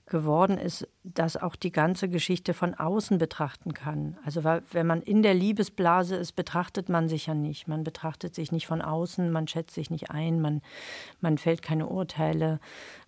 geworden 0.07 0.57
ist, 0.57 0.89
dass 1.03 1.37
auch 1.37 1.57
die 1.57 1.73
ganze 1.73 2.09
Geschichte 2.09 2.55
von 2.55 2.75
außen 2.75 3.19
betrachten 3.19 3.75
kann. 3.75 4.17
Also 4.25 4.45
wenn 4.45 4.87
man 4.87 5.03
in 5.03 5.23
der 5.23 5.35
Liebesblase 5.35 6.15
ist, 6.15 6.33
betrachtet 6.33 6.89
man 6.89 7.09
sich 7.09 7.27
ja 7.27 7.35
nicht. 7.35 7.67
Man 7.67 7.83
betrachtet 7.83 8.35
sich 8.35 8.53
nicht 8.53 8.69
von 8.69 8.83
außen, 8.83 9.31
man 9.33 9.49
schätzt 9.49 9.75
sich 9.75 9.91
nicht 9.91 10.11
ein, 10.11 10.41
man, 10.41 10.63
man 11.21 11.39
fällt 11.39 11.61
keine 11.61 11.89
Urteile, 11.89 12.61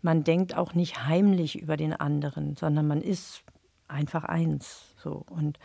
man 0.02 0.24
denkt 0.24 0.56
auch 0.56 0.74
nicht 0.74 1.06
heimlich 1.06 1.60
über 1.60 1.76
den 1.76 1.92
anderen, 1.92 2.56
sondern 2.56 2.88
man 2.88 3.00
ist 3.00 3.44
einfach 3.86 4.24
eins. 4.24 4.94
So. 5.02 5.24
Und 5.30 5.58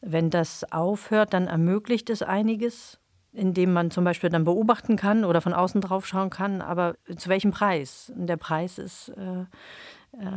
wenn 0.00 0.30
das 0.30 0.72
aufhört, 0.72 1.34
dann 1.34 1.46
ermöglicht 1.46 2.08
es 2.08 2.22
einiges, 2.22 2.98
indem 3.32 3.72
man 3.72 3.90
zum 3.90 4.04
Beispiel 4.04 4.30
dann 4.30 4.44
beobachten 4.44 4.96
kann 4.96 5.24
oder 5.24 5.40
von 5.40 5.52
außen 5.52 5.80
drauf 5.80 6.06
schauen 6.06 6.30
kann, 6.30 6.62
aber 6.62 6.94
zu 7.16 7.28
welchem 7.28 7.50
Preis? 7.50 8.12
Und 8.16 8.28
der 8.28 8.36
Preis 8.36 8.78
ist, 8.78 9.08
äh, 9.10 9.44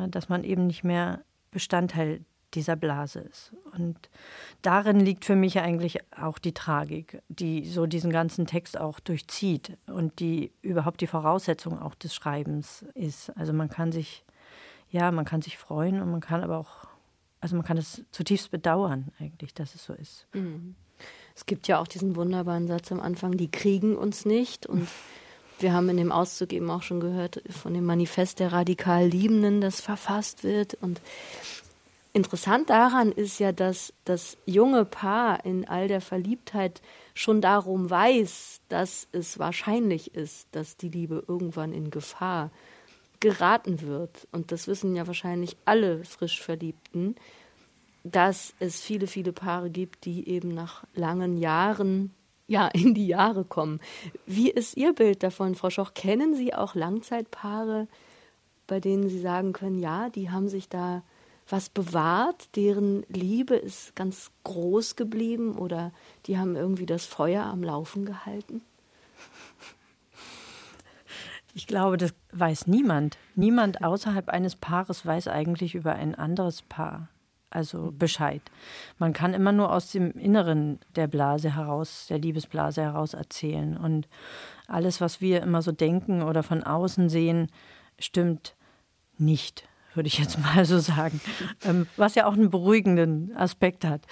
dass 0.10 0.30
man 0.30 0.44
eben 0.44 0.68
nicht 0.68 0.84
mehr 0.84 1.22
Bestandteil 1.52 2.22
dieser 2.54 2.76
Blase 2.76 3.20
ist. 3.20 3.54
Und 3.74 4.10
darin 4.62 5.00
liegt 5.00 5.26
für 5.26 5.36
mich 5.36 5.60
eigentlich 5.60 6.00
auch 6.18 6.40
die 6.40 6.54
Tragik, 6.54 7.22
die 7.30 7.66
so 7.66 7.86
diesen 7.86 8.12
ganzen 8.12 8.46
Text 8.46 8.80
auch 8.80 9.00
durchzieht 9.00 9.78
und 9.88 10.20
die 10.20 10.52
überhaupt 10.62 11.02
die 11.02 11.08
Voraussetzung 11.08 11.80
auch 11.80 11.96
des 11.96 12.16
Schreibens 12.16 12.86
ist. 12.94 13.36
Also 13.38 13.54
man 13.54 13.70
kann 13.70 13.92
sich, 13.92 14.24
ja, 14.90 15.12
man 15.12 15.26
kann 15.26 15.42
sich 15.42 15.58
freuen 15.58 16.02
und 16.02 16.10
man 16.10 16.22
kann 16.22 16.44
aber 16.44 16.58
auch, 16.58 16.88
also 17.42 17.56
man 17.56 17.66
kann 17.66 17.78
es 17.78 18.04
zutiefst 18.12 18.50
bedauern 18.50 19.12
eigentlich, 19.20 19.54
dass 19.54 19.76
es 19.76 19.84
so 19.84 19.94
ist. 19.94 20.28
Mhm. 20.34 20.76
Es 21.36 21.46
gibt 21.46 21.68
ja 21.68 21.80
auch 21.80 21.88
diesen 21.88 22.16
wunderbaren 22.16 22.68
Satz 22.68 22.92
am 22.92 23.00
Anfang, 23.00 23.38
die 23.38 23.52
kriegen 23.52 23.96
uns 23.96 24.26
nicht 24.26 24.66
und 24.66 24.88
Wir 25.60 25.74
haben 25.74 25.90
in 25.90 25.98
dem 25.98 26.12
Auszug 26.12 26.54
eben 26.54 26.70
auch 26.70 26.84
schon 26.84 27.00
gehört 27.00 27.42
von 27.50 27.74
dem 27.74 27.86
Manifest 27.86 28.40
der 28.40 28.52
radikal 28.52 29.08
Liebenden, 29.08 29.60
das 29.60 29.82
verfasst 29.82 30.44
wird. 30.44 30.76
Und 30.76 31.02
interessant 32.14 32.70
daran 32.70 33.12
ist 33.12 33.40
ja, 33.40 33.52
dass 33.52 33.92
das 34.06 34.38
junge 34.46 34.86
Paar 34.86 35.46
in 35.46 35.68
all 35.68 35.88
der 35.88 36.02
Verliebtheit 36.02 36.82
schon 37.16 37.42
darum 37.42 37.90
weiß, 37.90 38.62
dass 38.70 39.08
es 39.12 39.40
wahrscheinlich 39.40 40.14
ist, 40.14 40.48
dass 40.52 40.78
die 40.78 40.90
Liebe 40.90 41.24
irgendwann 41.28 41.74
in 41.74 41.90
Gefahr 41.90 42.52
geraten 43.20 43.82
wird. 43.82 44.28
Und 44.32 44.52
das 44.52 44.68
wissen 44.68 44.96
ja 44.96 45.08
wahrscheinlich 45.08 45.58
alle 45.66 46.04
frisch 46.06 46.40
Verliebten, 46.40 47.16
dass 48.04 48.54
es 48.60 48.82
viele, 48.82 49.08
viele 49.08 49.34
Paare 49.34 49.72
gibt, 49.72 50.06
die 50.06 50.30
eben 50.30 50.54
nach 50.54 50.84
langen 50.94 51.38
Jahren 51.38 52.14
ja, 52.48 52.68
in 52.74 52.94
die 52.94 53.08
Jahre 53.08 53.44
kommen. 53.44 53.80
Wie 54.26 54.50
ist 54.50 54.78
Ihr 54.78 54.94
Bild 54.94 55.24
davon, 55.24 55.56
Frau 55.56 55.70
Schoch? 55.70 55.94
Kennen 55.94 56.36
Sie 56.36 56.54
auch 56.54 56.76
Langzeitpaare, 56.76 57.88
bei 58.66 58.80
denen 58.80 59.10
Sie 59.10 59.20
sagen 59.20 59.54
können, 59.54 59.80
ja, 59.80 60.10
die 60.10 60.30
haben 60.30 60.50
sich 60.50 60.70
da 60.70 61.04
was 61.50 61.70
bewahrt, 61.70 62.56
deren 62.58 63.04
Liebe 63.08 63.56
ist 63.56 63.96
ganz 63.96 64.32
groß 64.44 64.98
geblieben 64.98 65.58
oder 65.58 65.94
die 66.26 66.38
haben 66.38 66.58
irgendwie 66.58 66.86
das 66.86 67.06
Feuer 67.06 67.46
am 67.46 67.64
Laufen 67.64 68.06
gehalten? 68.06 68.62
Ich 71.54 71.66
glaube, 71.66 71.98
das 71.98 72.14
weiß 72.34 72.68
niemand. 72.68 73.18
Niemand 73.34 73.84
außerhalb 73.84 74.28
eines 74.30 74.58
Paares 74.58 75.06
weiß 75.06 75.30
eigentlich 75.30 75.74
über 75.74 75.94
ein 75.94 76.14
anderes 76.14 76.62
Paar 76.62 77.08
also 77.58 77.92
Bescheid. 77.92 78.44
Man 79.00 79.14
kann 79.14 79.34
immer 79.34 79.52
nur 79.52 79.74
aus 79.74 79.92
dem 79.92 80.12
Inneren 80.12 80.80
der 80.96 81.08
Blase 81.08 81.56
heraus, 81.56 82.06
der 82.08 82.20
Liebesblase 82.20 82.84
heraus 82.84 83.16
erzählen. 83.16 83.76
Und 83.76 84.08
alles, 84.68 85.02
was 85.02 85.22
wir 85.22 85.42
immer 85.42 85.64
so 85.64 85.72
denken 85.72 86.22
oder 86.22 86.44
von 86.44 86.62
außen 86.62 87.10
sehen, 87.10 87.48
stimmt 87.98 88.56
nicht, 89.18 89.68
würde 89.96 90.06
ich 90.06 90.20
jetzt 90.20 90.38
mal 90.56 90.66
so 90.66 90.78
sagen. 90.78 91.20
Ähm, 91.66 91.88
was 91.98 92.14
ja 92.14 92.28
auch 92.28 92.34
einen 92.34 92.52
beruhigenden 92.52 93.36
Aspekt 93.36 93.84
hat, 93.84 94.06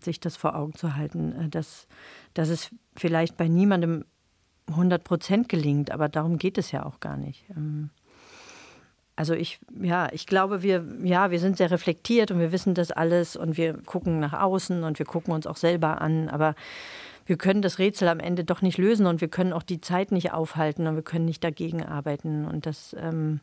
sich 0.00 0.18
das 0.18 0.36
vor 0.36 0.56
Augen 0.56 0.74
zu 0.74 0.96
halten, 0.96 1.32
äh, 1.32 1.48
dass, 1.48 1.86
dass 2.34 2.48
es 2.48 2.74
vielleicht 2.96 3.36
bei 3.36 3.46
niemandem 3.46 4.04
100 4.66 5.04
Prozent 5.04 5.48
gelingt, 5.48 5.92
aber 5.92 6.08
darum 6.08 6.36
geht 6.36 6.58
es 6.58 6.72
ja 6.72 6.84
auch 6.84 6.98
gar 6.98 7.16
nicht. 7.16 7.44
Ähm, 7.50 7.90
also 9.18 9.34
ich, 9.34 9.58
ja, 9.82 10.08
ich 10.12 10.28
glaube, 10.28 10.62
wir, 10.62 10.84
ja, 11.02 11.32
wir 11.32 11.40
sind 11.40 11.56
sehr 11.56 11.72
reflektiert 11.72 12.30
und 12.30 12.38
wir 12.38 12.52
wissen 12.52 12.74
das 12.74 12.92
alles 12.92 13.34
und 13.34 13.56
wir 13.56 13.74
gucken 13.74 14.20
nach 14.20 14.32
außen 14.32 14.84
und 14.84 15.00
wir 15.00 15.06
gucken 15.06 15.34
uns 15.34 15.44
auch 15.48 15.56
selber 15.56 16.00
an, 16.00 16.28
aber 16.28 16.54
wir 17.26 17.36
können 17.36 17.60
das 17.60 17.80
Rätsel 17.80 18.06
am 18.06 18.20
Ende 18.20 18.44
doch 18.44 18.62
nicht 18.62 18.78
lösen 18.78 19.06
und 19.06 19.20
wir 19.20 19.26
können 19.26 19.52
auch 19.52 19.64
die 19.64 19.80
Zeit 19.80 20.12
nicht 20.12 20.32
aufhalten 20.32 20.86
und 20.86 20.94
wir 20.94 21.02
können 21.02 21.24
nicht 21.24 21.42
dagegen 21.42 21.84
arbeiten. 21.84 22.44
Und 22.44 22.64
das, 22.64 22.94
ähm, 22.96 23.40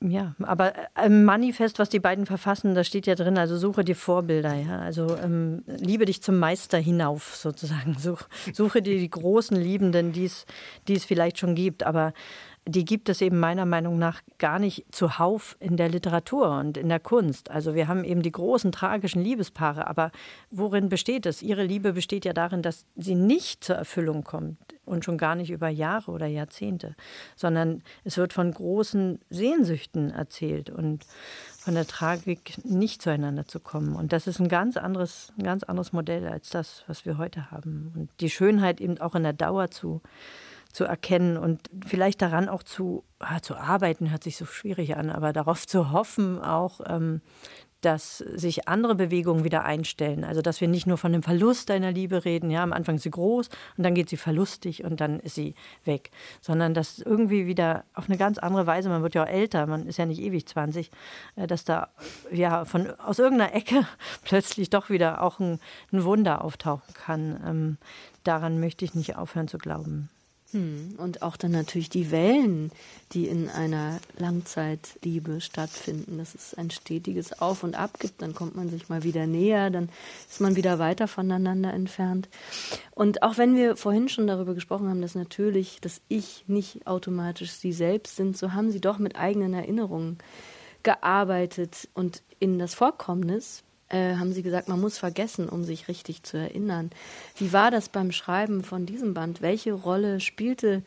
ja, 0.00 0.36
aber 0.40 0.74
im 1.04 1.24
Manifest, 1.24 1.80
was 1.80 1.88
die 1.88 1.98
beiden 1.98 2.24
verfassen, 2.24 2.76
da 2.76 2.84
steht 2.84 3.08
ja 3.08 3.16
drin, 3.16 3.38
also 3.38 3.58
suche 3.58 3.82
dir 3.82 3.96
Vorbilder, 3.96 4.54
ja, 4.54 4.78
also 4.78 5.16
ähm, 5.16 5.64
liebe 5.66 6.04
dich 6.04 6.22
zum 6.22 6.38
Meister 6.38 6.78
hinauf 6.78 7.34
sozusagen, 7.34 7.96
Such, 7.98 8.22
suche 8.52 8.80
dir 8.80 8.96
die 8.96 9.10
großen 9.10 9.56
Liebenden, 9.56 10.12
die 10.12 10.26
es, 10.26 10.46
die 10.86 10.94
es 10.94 11.04
vielleicht 11.04 11.40
schon 11.40 11.56
gibt, 11.56 11.82
aber 11.82 12.12
die 12.68 12.84
gibt 12.84 13.08
es 13.08 13.20
eben 13.20 13.38
meiner 13.38 13.64
Meinung 13.64 13.96
nach 13.96 14.22
gar 14.38 14.58
nicht 14.58 14.86
zuhauf 14.90 15.56
in 15.60 15.76
der 15.76 15.88
Literatur 15.88 16.58
und 16.58 16.76
in 16.76 16.88
der 16.88 16.98
Kunst. 16.98 17.48
Also 17.50 17.76
wir 17.76 17.86
haben 17.86 18.02
eben 18.02 18.22
die 18.22 18.32
großen 18.32 18.72
tragischen 18.72 19.22
Liebespaare, 19.22 19.86
aber 19.86 20.10
worin 20.50 20.88
besteht 20.88 21.26
es? 21.26 21.42
Ihre 21.42 21.62
Liebe 21.62 21.92
besteht 21.92 22.24
ja 22.24 22.32
darin, 22.32 22.62
dass 22.62 22.84
sie 22.96 23.14
nicht 23.14 23.62
zur 23.62 23.76
Erfüllung 23.76 24.24
kommt 24.24 24.58
und 24.84 25.04
schon 25.04 25.16
gar 25.16 25.36
nicht 25.36 25.50
über 25.50 25.68
Jahre 25.68 26.10
oder 26.10 26.26
Jahrzehnte, 26.26 26.96
sondern 27.36 27.82
es 28.02 28.16
wird 28.16 28.32
von 28.32 28.52
großen 28.52 29.20
Sehnsüchten 29.30 30.10
erzählt 30.10 30.68
und 30.68 31.04
von 31.58 31.74
der 31.74 31.86
Tragik 31.86 32.64
nicht 32.64 33.00
zueinander 33.00 33.46
zu 33.46 33.60
kommen. 33.60 33.94
Und 33.94 34.12
das 34.12 34.26
ist 34.26 34.40
ein 34.40 34.48
ganz 34.48 34.76
anderes, 34.76 35.32
ein 35.38 35.44
ganz 35.44 35.62
anderes 35.62 35.92
Modell 35.92 36.26
als 36.26 36.50
das, 36.50 36.82
was 36.88 37.06
wir 37.06 37.16
heute 37.16 37.52
haben. 37.52 37.92
Und 37.94 38.10
die 38.20 38.30
Schönheit 38.30 38.80
eben 38.80 39.00
auch 39.00 39.14
in 39.14 39.22
der 39.22 39.32
Dauer 39.32 39.70
zu 39.70 40.00
zu 40.76 40.84
erkennen 40.84 41.38
und 41.38 41.70
vielleicht 41.86 42.20
daran 42.20 42.50
auch 42.50 42.62
zu, 42.62 43.02
ah, 43.18 43.40
zu 43.40 43.56
arbeiten, 43.56 44.10
hört 44.10 44.22
sich 44.22 44.36
so 44.36 44.44
schwierig 44.44 44.94
an, 44.94 45.08
aber 45.08 45.32
darauf 45.32 45.66
zu 45.66 45.90
hoffen 45.90 46.38
auch, 46.38 46.80
ähm, 46.86 47.22
dass 47.80 48.18
sich 48.18 48.68
andere 48.68 48.94
Bewegungen 48.94 49.42
wieder 49.42 49.64
einstellen. 49.64 50.22
Also 50.22 50.42
dass 50.42 50.60
wir 50.60 50.68
nicht 50.68 50.86
nur 50.86 50.98
von 50.98 51.12
dem 51.12 51.22
Verlust 51.22 51.70
einer 51.70 51.92
Liebe 51.92 52.26
reden, 52.26 52.50
ja, 52.50 52.62
am 52.62 52.74
Anfang 52.74 52.96
ist 52.96 53.04
sie 53.04 53.10
groß 53.10 53.48
und 53.78 53.84
dann 53.84 53.94
geht 53.94 54.10
sie 54.10 54.18
verlustig 54.18 54.84
und 54.84 55.00
dann 55.00 55.18
ist 55.18 55.34
sie 55.34 55.54
weg, 55.86 56.10
sondern 56.42 56.74
dass 56.74 56.98
irgendwie 56.98 57.46
wieder 57.46 57.84
auf 57.94 58.10
eine 58.10 58.18
ganz 58.18 58.36
andere 58.36 58.66
Weise, 58.66 58.90
man 58.90 59.02
wird 59.02 59.14
ja 59.14 59.24
auch 59.24 59.28
älter, 59.28 59.66
man 59.66 59.86
ist 59.86 59.96
ja 59.96 60.04
nicht 60.04 60.20
ewig 60.20 60.46
20, 60.46 60.90
äh, 61.36 61.46
dass 61.46 61.64
da 61.64 61.88
ja 62.30 62.66
von 62.66 62.90
aus 63.00 63.18
irgendeiner 63.18 63.54
Ecke 63.54 63.86
plötzlich 64.24 64.68
doch 64.68 64.90
wieder 64.90 65.22
auch 65.22 65.40
ein, 65.40 65.58
ein 65.90 66.04
Wunder 66.04 66.44
auftauchen 66.44 66.92
kann. 66.92 67.40
Ähm, 67.46 67.78
daran 68.24 68.60
möchte 68.60 68.84
ich 68.84 68.94
nicht 68.94 69.16
aufhören 69.16 69.48
zu 69.48 69.56
glauben. 69.56 70.10
Hm, 70.52 70.94
und 70.98 71.22
auch 71.22 71.36
dann 71.36 71.50
natürlich 71.50 71.90
die 71.90 72.12
Wellen, 72.12 72.70
die 73.12 73.26
in 73.26 73.48
einer 73.48 73.98
Langzeitliebe 74.16 75.40
stattfinden, 75.40 76.18
dass 76.18 76.36
es 76.36 76.54
ein 76.54 76.70
stetiges 76.70 77.40
Auf 77.40 77.64
und 77.64 77.74
Ab 77.74 77.98
gibt, 77.98 78.22
dann 78.22 78.32
kommt 78.32 78.54
man 78.54 78.68
sich 78.68 78.88
mal 78.88 79.02
wieder 79.02 79.26
näher, 79.26 79.70
dann 79.70 79.88
ist 80.30 80.40
man 80.40 80.54
wieder 80.54 80.78
weiter 80.78 81.08
voneinander 81.08 81.74
entfernt. 81.74 82.28
Und 82.92 83.24
auch 83.24 83.38
wenn 83.38 83.56
wir 83.56 83.76
vorhin 83.76 84.08
schon 84.08 84.28
darüber 84.28 84.54
gesprochen 84.54 84.88
haben, 84.88 85.02
dass 85.02 85.16
natürlich 85.16 85.80
das 85.80 86.00
Ich 86.06 86.44
nicht 86.46 86.86
automatisch 86.86 87.50
Sie 87.50 87.72
selbst 87.72 88.14
sind, 88.14 88.36
so 88.36 88.52
haben 88.52 88.70
Sie 88.70 88.80
doch 88.80 88.98
mit 88.98 89.16
eigenen 89.16 89.52
Erinnerungen 89.52 90.18
gearbeitet 90.84 91.88
und 91.94 92.22
in 92.38 92.60
das 92.60 92.74
Vorkommnis 92.74 93.64
äh, 93.88 94.16
haben 94.16 94.32
Sie 94.32 94.42
gesagt, 94.42 94.68
man 94.68 94.80
muss 94.80 94.98
vergessen, 94.98 95.48
um 95.48 95.64
sich 95.64 95.88
richtig 95.88 96.22
zu 96.22 96.36
erinnern. 96.36 96.90
Wie 97.36 97.52
war 97.52 97.70
das 97.70 97.88
beim 97.88 98.12
Schreiben 98.12 98.64
von 98.64 98.86
diesem 98.86 99.14
Band? 99.14 99.42
Welche 99.42 99.72
Rolle 99.72 100.20
spielte 100.20 100.82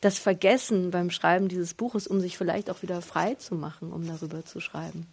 das 0.00 0.18
Vergessen 0.18 0.90
beim 0.90 1.10
Schreiben 1.10 1.48
dieses 1.48 1.74
Buches, 1.74 2.06
um 2.06 2.20
sich 2.20 2.38
vielleicht 2.38 2.70
auch 2.70 2.82
wieder 2.82 3.02
frei 3.02 3.34
zu 3.34 3.54
machen, 3.54 3.92
um 3.92 4.06
darüber 4.06 4.44
zu 4.44 4.60
schreiben? 4.60 5.06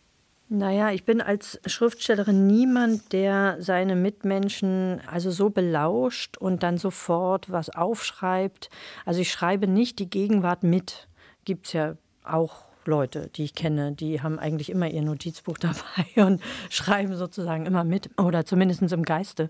Naja, 0.49 0.91
ich 0.91 1.03
bin 1.03 1.20
als 1.20 1.59
Schriftstellerin 1.65 2.47
niemand, 2.47 3.11
der 3.11 3.57
seine 3.59 3.97
Mitmenschen 3.97 5.01
also 5.05 5.30
so 5.30 5.49
belauscht 5.49 6.38
und 6.38 6.63
dann 6.63 6.78
sofort 6.78 7.51
was 7.51 7.70
aufschreibt. 7.70 8.70
Also 9.05 9.20
ich 9.20 9.30
schreibe 9.30 9.68
nicht 9.68 9.99
die 9.99 10.09
Gegenwart 10.09 10.63
mit. 10.63 11.09
Gibt 11.43 11.68
es 11.68 11.74
ja 11.74 11.97
auch 12.24 12.66
Leute, 12.88 13.30
die 13.36 13.44
ich 13.44 13.54
kenne, 13.54 13.92
die 13.92 14.22
haben 14.22 14.40
eigentlich 14.40 14.70
immer 14.70 14.90
ihr 14.90 15.02
Notizbuch 15.02 15.58
dabei 15.60 16.26
und 16.26 16.42
schreiben 16.70 17.16
sozusagen 17.16 17.66
immer 17.66 17.84
mit 17.84 18.10
oder 18.18 18.46
zumindest 18.46 18.82
im 18.82 19.04
Geiste. 19.04 19.50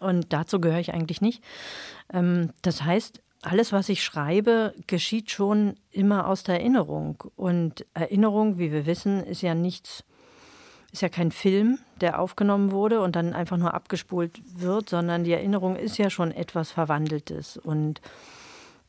Und 0.00 0.32
dazu 0.32 0.60
gehöre 0.60 0.80
ich 0.80 0.92
eigentlich 0.92 1.20
nicht. 1.20 1.42
Ähm, 2.12 2.50
das 2.62 2.82
heißt, 2.82 3.22
alles, 3.42 3.72
was 3.72 3.88
ich 3.88 4.04
schreibe, 4.04 4.74
geschieht 4.86 5.30
schon 5.30 5.74
immer 5.90 6.28
aus 6.28 6.44
der 6.44 6.60
Erinnerung. 6.60 7.22
Und 7.36 7.84
Erinnerung, 7.92 8.58
wie 8.58 8.72
wir 8.72 8.86
wissen, 8.86 9.24
ist 9.24 9.42
ja 9.42 9.54
nichts, 9.54 10.04
ist 10.92 11.02
ja 11.02 11.08
kein 11.08 11.32
Film, 11.32 11.78
der 12.00 12.20
aufgenommen 12.20 12.70
wurde 12.70 13.00
und 13.00 13.16
dann 13.16 13.32
einfach 13.32 13.56
nur 13.56 13.74
abgespult 13.74 14.40
wird, 14.60 14.88
sondern 14.88 15.24
die 15.24 15.32
Erinnerung 15.32 15.76
ist 15.76 15.98
ja 15.98 16.08
schon 16.08 16.30
etwas 16.30 16.70
Verwandeltes. 16.70 17.56
Und 17.56 18.00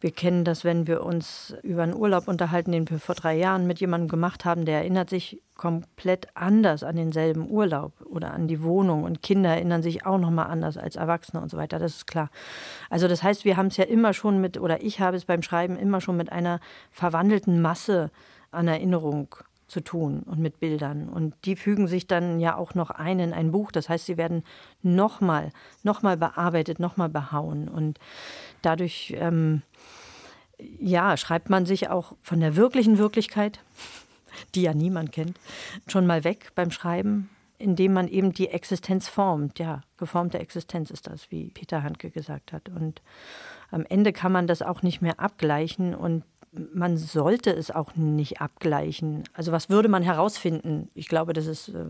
wir 0.03 0.11
kennen 0.11 0.43
das, 0.43 0.65
wenn 0.65 0.85
wir 0.85 1.01
uns 1.01 1.55
über 1.63 1.83
einen 1.83 1.95
Urlaub 1.95 2.27
unterhalten, 2.27 2.73
den 2.73 2.89
wir 2.89 2.99
vor 2.99 3.15
drei 3.15 3.37
Jahren 3.37 3.65
mit 3.67 3.79
jemandem 3.79 4.09
gemacht 4.09 4.43
haben, 4.43 4.65
der 4.65 4.79
erinnert 4.79 5.09
sich 5.09 5.41
komplett 5.55 6.27
anders 6.33 6.83
an 6.83 6.97
denselben 6.97 7.49
Urlaub 7.49 7.93
oder 8.03 8.33
an 8.33 8.49
die 8.49 8.61
Wohnung 8.61 9.05
und 9.05 9.21
Kinder 9.21 9.51
erinnern 9.51 9.81
sich 9.81 10.05
auch 10.05 10.17
noch 10.17 10.29
mal 10.29 10.47
anders 10.47 10.77
als 10.77 10.97
Erwachsene 10.97 11.41
und 11.41 11.49
so 11.49 11.55
weiter. 11.55 11.79
Das 11.79 11.95
ist 11.95 12.07
klar. 12.07 12.29
Also 12.89 13.07
das 13.07 13.23
heißt, 13.23 13.45
wir 13.45 13.55
haben 13.55 13.67
es 13.67 13.77
ja 13.77 13.85
immer 13.85 14.11
schon 14.11 14.41
mit 14.41 14.59
oder 14.59 14.83
ich 14.83 14.99
habe 14.99 15.15
es 15.15 15.23
beim 15.23 15.41
Schreiben 15.41 15.77
immer 15.77 16.01
schon 16.01 16.17
mit 16.17 16.33
einer 16.33 16.59
verwandelten 16.91 17.61
Masse 17.61 18.11
an 18.51 18.67
Erinnerung 18.67 19.33
zu 19.67 19.81
tun 19.81 20.23
und 20.25 20.39
mit 20.39 20.59
Bildern. 20.59 21.09
Und 21.09 21.33
die 21.45 21.55
fügen 21.55 21.87
sich 21.87 22.07
dann 22.07 22.39
ja 22.39 22.55
auch 22.55 22.75
noch 22.75 22.91
ein 22.91 23.19
in 23.19 23.33
ein 23.33 23.51
Buch. 23.51 23.71
Das 23.71 23.89
heißt, 23.89 24.05
sie 24.05 24.17
werden 24.17 24.43
nochmal, 24.81 25.51
nochmal 25.81 26.17
bearbeitet, 26.17 26.79
nochmal 26.79 27.09
behauen. 27.09 27.67
Und 27.67 27.99
dadurch, 28.65 29.13
ähm, 29.17 29.61
ja, 30.57 31.17
schreibt 31.17 31.49
man 31.49 31.65
sich 31.65 31.89
auch 31.89 32.15
von 32.21 32.39
der 32.39 32.55
wirklichen 32.55 32.97
Wirklichkeit, 32.97 33.59
die 34.55 34.63
ja 34.63 34.73
niemand 34.73 35.11
kennt, 35.11 35.39
schon 35.87 36.07
mal 36.07 36.23
weg 36.23 36.51
beim 36.55 36.71
Schreiben, 36.71 37.29
indem 37.57 37.93
man 37.93 38.07
eben 38.07 38.33
die 38.33 38.49
Existenz 38.49 39.07
formt. 39.07 39.59
Ja, 39.59 39.81
geformte 39.97 40.39
Existenz 40.39 40.91
ist 40.91 41.07
das, 41.07 41.31
wie 41.31 41.49
Peter 41.49 41.83
Handke 41.83 42.09
gesagt 42.09 42.51
hat. 42.51 42.69
Und 42.69 43.01
am 43.71 43.85
Ende 43.87 44.13
kann 44.13 44.31
man 44.31 44.47
das 44.47 44.61
auch 44.61 44.81
nicht 44.81 45.01
mehr 45.01 45.19
abgleichen 45.19 45.95
und 45.95 46.23
man 46.73 46.97
sollte 46.97 47.51
es 47.51 47.71
auch 47.71 47.95
nicht 47.95 48.41
abgleichen. 48.41 49.23
Also 49.33 49.51
was 49.51 49.69
würde 49.69 49.89
man 49.89 50.03
herausfinden? 50.03 50.89
Ich 50.93 51.07
glaube, 51.07 51.33
das 51.33 51.47
ist 51.47 51.69
äh, 51.69 51.85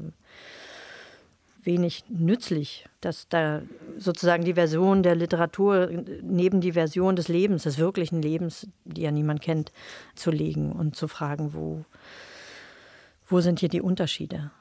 wenig 1.65 2.03
nützlich, 2.09 2.85
dass 3.01 3.27
da 3.29 3.61
sozusagen 3.97 4.43
die 4.43 4.53
Version 4.53 5.03
der 5.03 5.15
Literatur 5.15 5.89
neben 6.21 6.61
die 6.61 6.73
Version 6.73 7.15
des 7.15 7.27
Lebens, 7.27 7.63
des 7.63 7.77
wirklichen 7.77 8.21
Lebens, 8.21 8.67
die 8.85 9.01
ja 9.01 9.11
niemand 9.11 9.41
kennt, 9.41 9.71
zu 10.15 10.31
legen 10.31 10.71
und 10.71 10.95
zu 10.95 11.07
fragen, 11.07 11.53
wo, 11.53 11.85
wo 13.27 13.41
sind 13.41 13.59
hier 13.59 13.69
die 13.69 13.81
Unterschiede? 13.81 14.51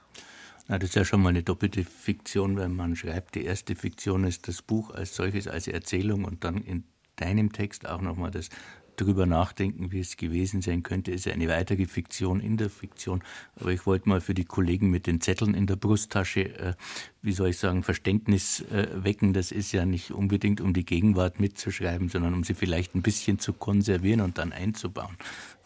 Na, 0.69 0.79
das 0.79 0.91
ist 0.91 0.95
ja 0.95 1.05
schon 1.05 1.23
mal 1.23 1.31
eine 1.31 1.43
doppelte 1.43 1.85
Fiktion, 1.85 2.57
wenn 2.57 2.75
man 2.75 2.97
schreibt. 2.97 3.35
Die 3.35 3.45
erste 3.45 3.75
Fiktion 3.75 4.25
ist 4.25 4.49
das 4.49 4.63
Buch 4.63 4.91
als 4.91 5.15
solches, 5.17 5.49
als 5.49 5.67
Erzählung 5.67 6.25
und 6.25 6.45
dann 6.45 6.59
in 6.59 6.85
deinem 7.17 7.53
Text 7.53 7.87
auch 7.87 8.01
nochmal 8.01 8.31
das 8.31 8.49
drüber 8.97 9.27
nachdenken, 9.27 9.93
wie 9.93 10.01
es 10.01 10.17
gewesen 10.17 10.63
sein 10.63 10.83
könnte, 10.83 11.11
ist 11.13 11.29
eine 11.29 11.49
weitere 11.49 11.87
Fiktion 11.87 12.41
in 12.41 12.57
der 12.57 12.71
Fiktion. 12.71 13.23
Aber 13.57 13.71
ich 13.71 13.87
wollte 13.87 14.09
mal 14.09 14.21
für 14.21 14.35
die 14.35 14.45
Kollegen 14.45 14.91
mit 14.91 15.07
den 15.07 15.21
Zetteln 15.21 15.55
in 15.55 15.67
der 15.67 15.77
Brusttasche, 15.77 16.55
äh, 16.59 16.75
wie 17.23 17.33
soll 17.33 17.51
ich 17.51 17.59
sagen, 17.59 17.85
Verständnis 17.85 18.61
äh, 18.73 18.89
wecken. 18.95 19.33
Das 19.33 19.53
ist 19.53 19.73
ja 19.73 19.85
nicht 19.87 20.11
unbedingt, 20.11 20.61
um 20.61 20.75
die 20.75 20.85
Gegenwart 20.85 21.39
mitzuschreiben, 21.39 22.09
sondern 22.09 22.35
um 22.35 22.45
sie 22.45 22.55
vielleicht 22.55 22.95
ein 22.95 23.03
bisschen 23.03 23.39
zu 23.39 23.53
konservieren 23.53 24.21
und 24.21 24.39
dann 24.39 24.53
einzubauen 24.53 25.17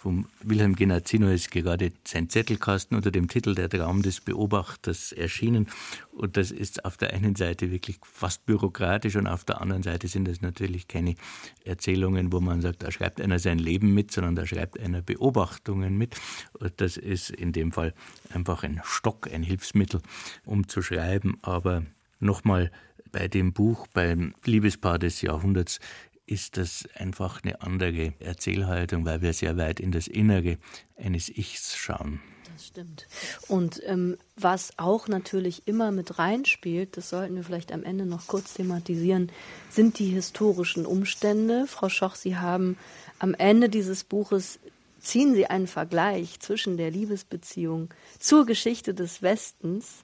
vom 0.07 0.27
Wilhelm 0.41 0.77
Genazzino 0.77 1.29
ist 1.29 1.51
gerade 1.51 1.91
sein 2.05 2.31
Zettelkasten 2.31 2.97
unter 2.97 3.11
dem 3.11 3.27
Titel 3.27 3.57
Der 3.57 3.69
Traum 3.69 4.03
des 4.03 4.21
Beobachters 4.21 5.11
erschienen. 5.11 5.67
Und 6.13 6.37
das 6.37 6.53
ist 6.53 6.85
auf 6.85 6.97
der 6.97 7.13
einen 7.13 7.35
Seite 7.35 7.73
wirklich 7.73 7.99
fast 8.05 8.47
bürokratisch 8.47 9.17
und 9.17 9.27
auf 9.27 9.45
der 9.45 9.61
anderen 9.61 9.83
Seite 9.83 10.07
sind 10.07 10.29
es 10.29 10.43
natürlich 10.43 10.87
keine 10.87 11.17
Erzählungen, 11.65 12.33
wo 12.33 12.39
man 12.39 12.63
sagt, 12.63 12.85
da 12.85 12.93
schreibt 12.93 13.21
einer 13.21 13.41
sein 13.41 13.59
Leben 13.59 13.95
mit, 13.95 14.13
sondern 14.13 14.37
da 14.37 14.47
schreibt 14.47 14.79
einer 14.79 15.03
Beobachtungen 15.03 15.99
mit. 15.99 16.15
Und 16.53 16.75
das 16.77 16.97
ist 16.97 17.31
in 17.31 17.51
dem 17.51 17.73
Fall 17.73 17.93
einfach 18.33 18.63
ein 18.63 18.81
Stock, 18.85 19.29
ein 19.33 19.43
Hilfsmittel, 19.43 20.03
um 20.45 20.69
zu 20.69 20.83
schreiben. 20.83 21.39
Aber 21.47 21.84
nochmal 22.18 22.70
bei 23.12 23.28
dem 23.28 23.53
Buch, 23.53 23.86
beim 23.86 24.34
Liebespaar 24.44 24.99
des 24.99 25.22
Jahrhunderts, 25.22 25.78
ist 26.26 26.57
das 26.57 26.88
einfach 26.94 27.44
eine 27.44 27.62
andere 27.62 28.14
Erzählhaltung, 28.18 29.05
weil 29.05 29.22
wir 29.22 29.32
sehr 29.32 29.57
weit 29.57 29.78
in 29.78 29.92
das 29.92 30.09
Innere 30.09 30.59
eines 30.97 31.28
Ichs 31.28 31.76
schauen. 31.76 32.20
Das 32.53 32.66
stimmt. 32.66 33.07
Und 33.47 33.80
ähm, 33.84 34.16
was 34.34 34.72
auch 34.76 35.07
natürlich 35.07 35.68
immer 35.68 35.92
mit 35.92 36.18
reinspielt, 36.18 36.97
das 36.97 37.11
sollten 37.11 37.36
wir 37.36 37.44
vielleicht 37.44 37.70
am 37.70 37.84
Ende 37.84 38.07
noch 38.07 38.26
kurz 38.26 38.55
thematisieren, 38.55 39.30
sind 39.70 40.01
die 40.01 40.09
historischen 40.09 40.84
Umstände. 40.84 41.66
Frau 41.68 41.88
Schoch, 41.88 42.16
Sie 42.16 42.36
haben 42.36 42.76
am 43.20 43.34
Ende 43.34 43.68
dieses 43.68 44.03
Buches 44.03 44.59
ziehen 45.07 45.34
Sie 45.34 45.47
einen 45.47 45.68
Vergleich 45.68 46.40
zwischen 46.40 46.76
der 46.76 46.90
Liebesbeziehung 46.90 47.90
zur 48.18 48.44
Geschichte 48.44 48.92
des 48.92 49.22
Westens 49.22 50.03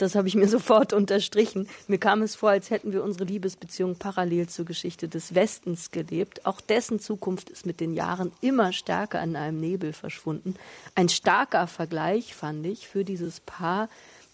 das 0.00 0.14
habe 0.14 0.28
ich 0.28 0.34
mir 0.34 0.48
sofort 0.48 0.92
unterstrichen. 0.92 1.68
Mir 1.86 1.98
kam 1.98 2.22
es 2.22 2.36
vor, 2.36 2.50
als 2.50 2.70
hätten 2.70 2.92
wir 2.92 3.04
unsere 3.04 3.24
Liebesbeziehung 3.24 3.96
parallel 3.96 4.48
zur 4.48 4.64
Geschichte 4.64 5.08
des 5.08 5.34
Westens 5.34 5.90
gelebt. 5.90 6.46
Auch 6.46 6.60
dessen 6.60 7.00
Zukunft 7.00 7.50
ist 7.50 7.66
mit 7.66 7.80
den 7.80 7.94
Jahren 7.94 8.32
immer 8.40 8.72
stärker 8.72 9.22
in 9.22 9.36
einem 9.36 9.60
Nebel 9.60 9.92
verschwunden. 9.92 10.54
Ein 10.94 11.08
starker 11.08 11.66
Vergleich 11.66 12.34
fand 12.34 12.66
ich 12.66 12.88
für 12.88 13.04
dieses 13.04 13.40
Paar, 13.40 13.88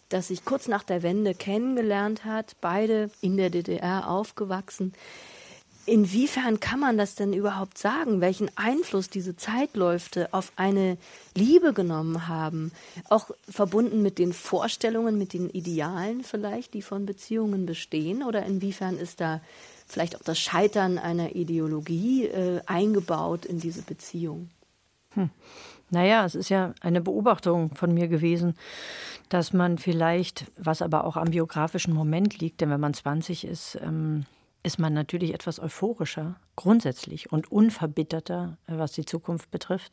das 0.09 0.29
sich 0.29 0.45
kurz 0.45 0.69
nach 0.69 0.85
der 0.85 1.03
Wende 1.03 1.35
kennengelernt 1.35 2.25
hat, 2.25 2.57
beide 2.61 3.11
in 3.21 3.37
der 3.37 3.51
DDR 3.51 4.09
aufgewachsen. 4.09 4.93
Inwiefern 5.87 6.59
kann 6.59 6.80
man 6.80 6.99
das 6.99 7.14
denn 7.14 7.32
überhaupt 7.32 7.78
sagen, 7.78 8.20
welchen 8.20 8.51
Einfluss 8.57 9.09
diese 9.09 9.37
Zeitläufe 9.37 10.28
auf 10.32 10.53
eine 10.57 10.99
Liebe 11.37 11.72
genommen 11.72 12.26
haben? 12.26 12.72
Auch 13.09 13.30
verbunden 13.49 14.03
mit 14.03 14.18
den 14.18 14.32
Vorstellungen, 14.32 15.16
mit 15.16 15.32
den 15.32 15.49
Idealen 15.49 16.24
vielleicht, 16.24 16.74
die 16.74 16.82
von 16.82 17.07
Beziehungen 17.07 17.66
bestehen? 17.66 18.24
Oder 18.24 18.45
inwiefern 18.45 18.99
ist 18.99 19.20
da 19.20 19.41
vielleicht 19.87 20.16
auch 20.16 20.22
das 20.22 20.41
Scheitern 20.41 20.99
einer 20.99 21.37
Ideologie 21.37 22.26
äh, 22.26 22.61
eingebaut 22.66 23.47
in 23.47 23.61
diese 23.61 23.82
Beziehung? 23.82 24.51
Hm. 25.14 25.30
Naja, 25.91 26.24
es 26.24 26.34
ist 26.34 26.49
ja 26.49 26.74
eine 26.80 27.01
Beobachtung 27.01 27.72
von 27.76 27.95
mir 27.95 28.09
gewesen, 28.09 28.57
dass 29.28 29.53
man 29.53 29.78
vielleicht, 29.78 30.47
was 30.59 30.82
aber 30.82 31.05
auch 31.05 31.16
am 31.16 31.30
biografischen 31.30 31.95
Moment 31.95 32.41
liegt, 32.41 32.61
denn 32.61 32.70
wenn 32.70 32.80
man 32.80 32.93
20 32.93 33.45
ist, 33.45 33.78
ähm, 33.80 34.26
ist 34.67 34.79
man 34.81 34.93
natürlich 34.93 35.33
etwas 35.33 35.61
euphorischer, 35.61 36.35
grundsätzlich 36.57 37.31
und 37.31 37.51
unverbitterter, 37.51 38.59
äh, 38.67 38.77
was 38.77 38.93
die 38.93 39.05
Zukunft 39.05 39.51
betrifft, 39.51 39.93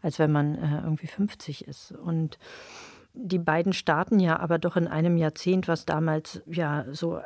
als 0.00 0.18
wenn 0.20 0.30
man 0.30 0.54
äh, 0.54 0.80
irgendwie 0.84 1.08
50 1.08 1.66
ist. 1.66 1.90
Und 1.92 2.38
die 3.14 3.40
beiden 3.40 3.72
starten 3.72 4.20
ja 4.20 4.38
aber 4.38 4.58
doch 4.58 4.76
in 4.76 4.86
einem 4.86 5.16
Jahrzehnt, 5.16 5.66
was 5.68 5.84
damals 5.84 6.42
ja 6.46 6.84
so 6.92 7.20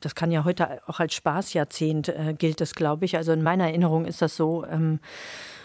das 0.00 0.14
kann 0.14 0.32
ja 0.32 0.44
heute 0.44 0.80
auch 0.88 0.98
als 0.98 1.12
Spaßjahrzehnt 1.14 2.08
äh, 2.08 2.34
gilt 2.36 2.60
das, 2.62 2.74
glaube 2.74 3.04
ich. 3.04 3.16
Also 3.16 3.32
in 3.32 3.42
meiner 3.42 3.64
Erinnerung 3.64 4.06
ist 4.06 4.22
das 4.22 4.34
so, 4.34 4.64
ähm, 4.64 4.98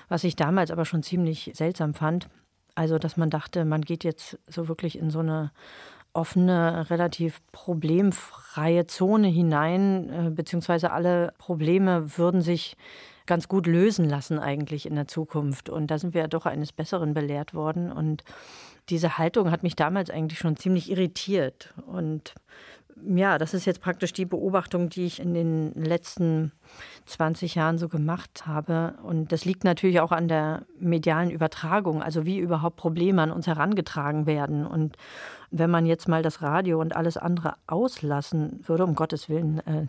was 0.10 0.26
ich 0.26 0.36
damals 0.36 0.72
aber 0.72 0.84
schon 0.84 1.04
ziemlich 1.04 1.52
seltsam 1.54 1.94
fand. 1.94 2.28
Also, 2.76 3.00
dass 3.00 3.16
man 3.16 3.30
dachte, 3.30 3.64
man 3.64 3.82
geht 3.82 4.04
jetzt 4.04 4.38
so 4.46 4.68
wirklich 4.68 5.00
in 5.00 5.10
so 5.10 5.20
eine 5.20 5.52
offene, 6.14 6.89
relativ 6.89 7.41
problemfreie 7.51 8.88
Zone 8.88 9.28
hinein, 9.28 10.10
äh, 10.10 10.30
beziehungsweise 10.30 10.91
alle 10.91 11.34
Probleme 11.38 12.18
würden 12.18 12.41
sich 12.41 12.76
ganz 13.26 13.47
gut 13.47 13.68
lösen 13.68 14.10
lassen 14.10 14.39
eigentlich 14.39 14.88
in 14.88 14.95
der 14.95 15.07
Zukunft. 15.07 15.70
Und 15.70 15.91
da 15.91 15.99
sind 15.99 16.16
wir 16.16 16.22
ja 16.22 16.28
doch 16.28 16.47
eines 16.47 16.72
Besseren 16.72 17.14
belehrt 17.14 17.53
worden. 17.53 17.91
Und 17.91 18.24
diese 18.89 19.20
Haltung 19.20 19.51
hat 19.51 19.62
mich 19.62 19.76
damals 19.76 20.10
eigentlich 20.10 20.39
schon 20.39 20.57
ziemlich 20.57 20.89
irritiert. 20.89 21.74
Und 21.86 22.34
ja, 23.06 23.38
das 23.38 23.54
ist 23.54 23.66
jetzt 23.66 23.82
praktisch 23.82 24.14
die 24.14 24.26
Beobachtung, 24.26 24.89
die 24.89 25.06
ich 25.06 25.20
in 25.20 25.34
den 25.34 25.74
letzten 25.74 26.52
20 27.06 27.56
Jahren 27.56 27.78
so 27.78 27.89
gemacht 27.89 28.45
habe. 28.45 28.95
Und 29.04 29.32
das 29.32 29.45
liegt 29.45 29.64
natürlich 29.64 30.00
auch 30.00 30.12
an 30.12 30.28
der 30.28 30.64
medialen 30.80 31.32
Übertragung, 31.32 32.02
also 32.04 32.26
wie 32.26 32.38
überhaupt 32.38 32.76
Probleme 32.76 33.22
an 33.22 33.32
uns 33.32 33.47
herangetragen 33.47 34.26
werden. 34.26 34.66
Und 34.66 34.97
wenn 35.52 35.70
man 35.70 35.86
jetzt 35.86 36.08
mal 36.08 36.22
das 36.22 36.41
Radio 36.41 36.80
und 36.80 36.95
alles 36.95 37.18
andere 37.18 37.56
auslassen 37.68 38.62
würde, 38.66 38.86
um 38.86 38.95
Gottes 38.95 39.30
Willen, 39.30 39.60
äh, 39.66 39.88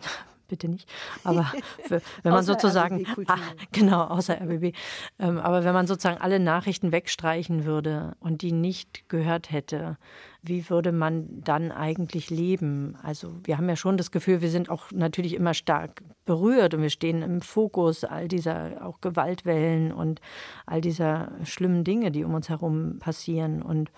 bitte 0.51 0.67
nicht. 0.67 0.87
Aber 1.23 1.51
für, 1.87 2.01
wenn 2.21 2.31
man 2.31 2.43
sozusagen, 2.43 3.07
ah, 3.27 3.37
genau, 3.71 4.03
außer 4.03 4.39
RBB. 4.39 4.75
Ähm, 5.17 5.39
aber 5.39 5.63
wenn 5.63 5.73
man 5.73 5.87
sozusagen 5.87 6.21
alle 6.21 6.39
Nachrichten 6.39 6.91
wegstreichen 6.91 7.65
würde 7.65 8.15
und 8.19 8.43
die 8.43 8.51
nicht 8.51 9.09
gehört 9.09 9.51
hätte, 9.51 9.97
wie 10.43 10.69
würde 10.69 10.91
man 10.91 11.41
dann 11.43 11.71
eigentlich 11.71 12.29
leben? 12.29 12.97
Also 13.03 13.33
wir 13.43 13.57
haben 13.57 13.69
ja 13.69 13.75
schon 13.75 13.97
das 13.97 14.11
Gefühl, 14.11 14.41
wir 14.41 14.49
sind 14.49 14.69
auch 14.69 14.91
natürlich 14.91 15.35
immer 15.35 15.53
stark 15.53 16.01
berührt 16.25 16.73
und 16.73 16.81
wir 16.81 16.89
stehen 16.89 17.21
im 17.21 17.41
Fokus 17.41 18.03
all 18.03 18.27
dieser 18.27 18.85
auch 18.85 19.01
Gewaltwellen 19.01 19.91
und 19.91 20.19
all 20.65 20.81
dieser 20.81 21.31
schlimmen 21.45 21.83
Dinge, 21.83 22.11
die 22.11 22.23
um 22.23 22.33
uns 22.33 22.49
herum 22.49 22.97
passieren 22.99 23.61
und 23.61 23.91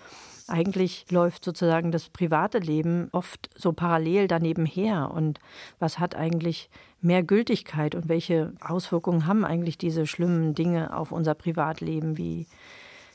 eigentlich 0.46 1.06
läuft 1.10 1.44
sozusagen 1.44 1.90
das 1.90 2.10
private 2.10 2.58
Leben 2.58 3.08
oft 3.12 3.50
so 3.56 3.72
parallel 3.72 4.28
daneben 4.28 4.66
her. 4.66 5.10
Und 5.10 5.40
was 5.78 5.98
hat 5.98 6.14
eigentlich 6.14 6.68
mehr 7.00 7.22
Gültigkeit 7.22 7.94
und 7.94 8.08
welche 8.08 8.52
Auswirkungen 8.60 9.26
haben 9.26 9.44
eigentlich 9.44 9.78
diese 9.78 10.06
schlimmen 10.06 10.54
Dinge 10.54 10.94
auf 10.96 11.12
unser 11.12 11.34
Privatleben? 11.34 12.18
Wie, 12.18 12.46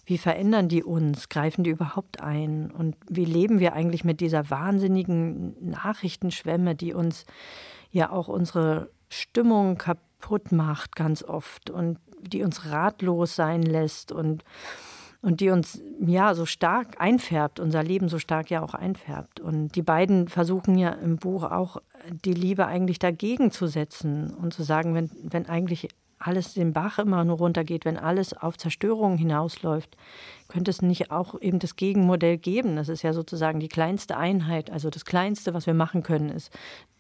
wie 0.06 0.18
verändern 0.18 0.70
die 0.70 0.84
uns? 0.84 1.30
Greifen 1.30 1.64
die 1.64 1.70
überhaupt 1.70 2.22
ein? 2.22 2.72
Und 2.72 2.96
wie 3.08 3.26
leben 3.26 3.60
wir 3.60 3.74
eigentlich 3.74 4.04
mit 4.04 4.22
dieser 4.22 4.50
wahnsinnigen 4.50 5.56
Nachrichtenschwemme, 5.70 6.76
die 6.76 6.94
uns 6.94 7.26
ja 7.92 8.12
auch 8.12 8.28
unsere 8.28 8.90
Stimmung 9.10 9.78
kaputt 9.78 10.52
macht 10.52 10.96
ganz 10.96 11.24
oft 11.24 11.70
und 11.70 12.00
die 12.22 12.44
uns 12.44 12.66
ratlos 12.66 13.36
sein 13.36 13.64
lässt 13.64 14.12
und 14.12 14.44
und 15.22 15.42
die 15.42 15.50
uns 15.50 15.82
ja 16.00 16.34
so 16.34 16.46
stark 16.46 17.00
einfärbt, 17.00 17.60
unser 17.60 17.84
Leben 17.84 18.08
so 18.08 18.20
stark 18.20 18.50
ja 18.50 18.62
auch 18.62 18.74
einfärbt. 18.74 19.40
Und 19.40 19.76
die 19.76 19.82
beiden 19.82 20.28
versuchen 20.28 20.78
ja 20.78 20.92
im 20.92 21.18
Buch 21.18 21.44
auch 21.44 21.82
die 22.26 22.34
Liebe 22.34 22.66
eigentlich 22.66 23.00
dagegen 23.00 23.52
zu 23.52 23.68
setzen 23.68 24.34
und 24.34 24.54
zu 24.54 24.64
sagen, 24.64 24.96
wenn, 24.96 25.10
wenn 25.24 25.48
eigentlich 25.48 25.90
alles 26.20 26.54
den 26.54 26.74
Bach 26.74 27.00
immer 27.00 27.24
nur 27.24 27.38
runtergeht, 27.38 27.86
wenn 27.86 27.98
alles 27.98 28.34
auf 28.34 28.58
Zerstörung 28.58 29.18
hinausläuft, 29.18 29.96
könnte 30.48 30.72
es 30.72 30.82
nicht 30.82 31.12
auch 31.12 31.40
eben 31.40 31.60
das 31.60 31.76
Gegenmodell 31.76 32.38
geben. 32.38 32.76
Das 32.76 32.90
ist 32.90 33.04
ja 33.04 33.14
sozusagen 33.14 33.60
die 33.60 33.70
kleinste 33.70 34.18
Einheit, 34.18 34.70
also 34.70 34.90
das 34.90 35.06
Kleinste, 35.06 35.54
was 35.54 35.66
wir 35.66 35.74
machen 35.74 36.04
können, 36.04 36.30
ist, 36.30 36.52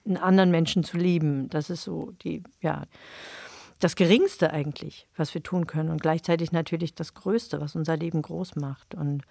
einen 0.05 0.17
anderen 0.17 0.51
Menschen 0.51 0.83
zu 0.83 0.97
lieben. 0.97 1.49
Das 1.49 1.69
ist 1.69 1.83
so 1.83 2.13
die, 2.23 2.43
ja, 2.61 2.83
das 3.79 3.95
Geringste 3.95 4.51
eigentlich, 4.51 5.07
was 5.15 5.33
wir 5.33 5.41
tun 5.41 5.65
können 5.65 5.89
und 5.89 6.01
gleichzeitig 6.01 6.51
natürlich 6.51 6.95
das 6.95 7.13
Größte, 7.13 7.61
was 7.61 7.75
unser 7.75 7.97
Leben 7.97 8.21
groß 8.21 8.57
macht. 8.57 8.93
Und 8.93 9.23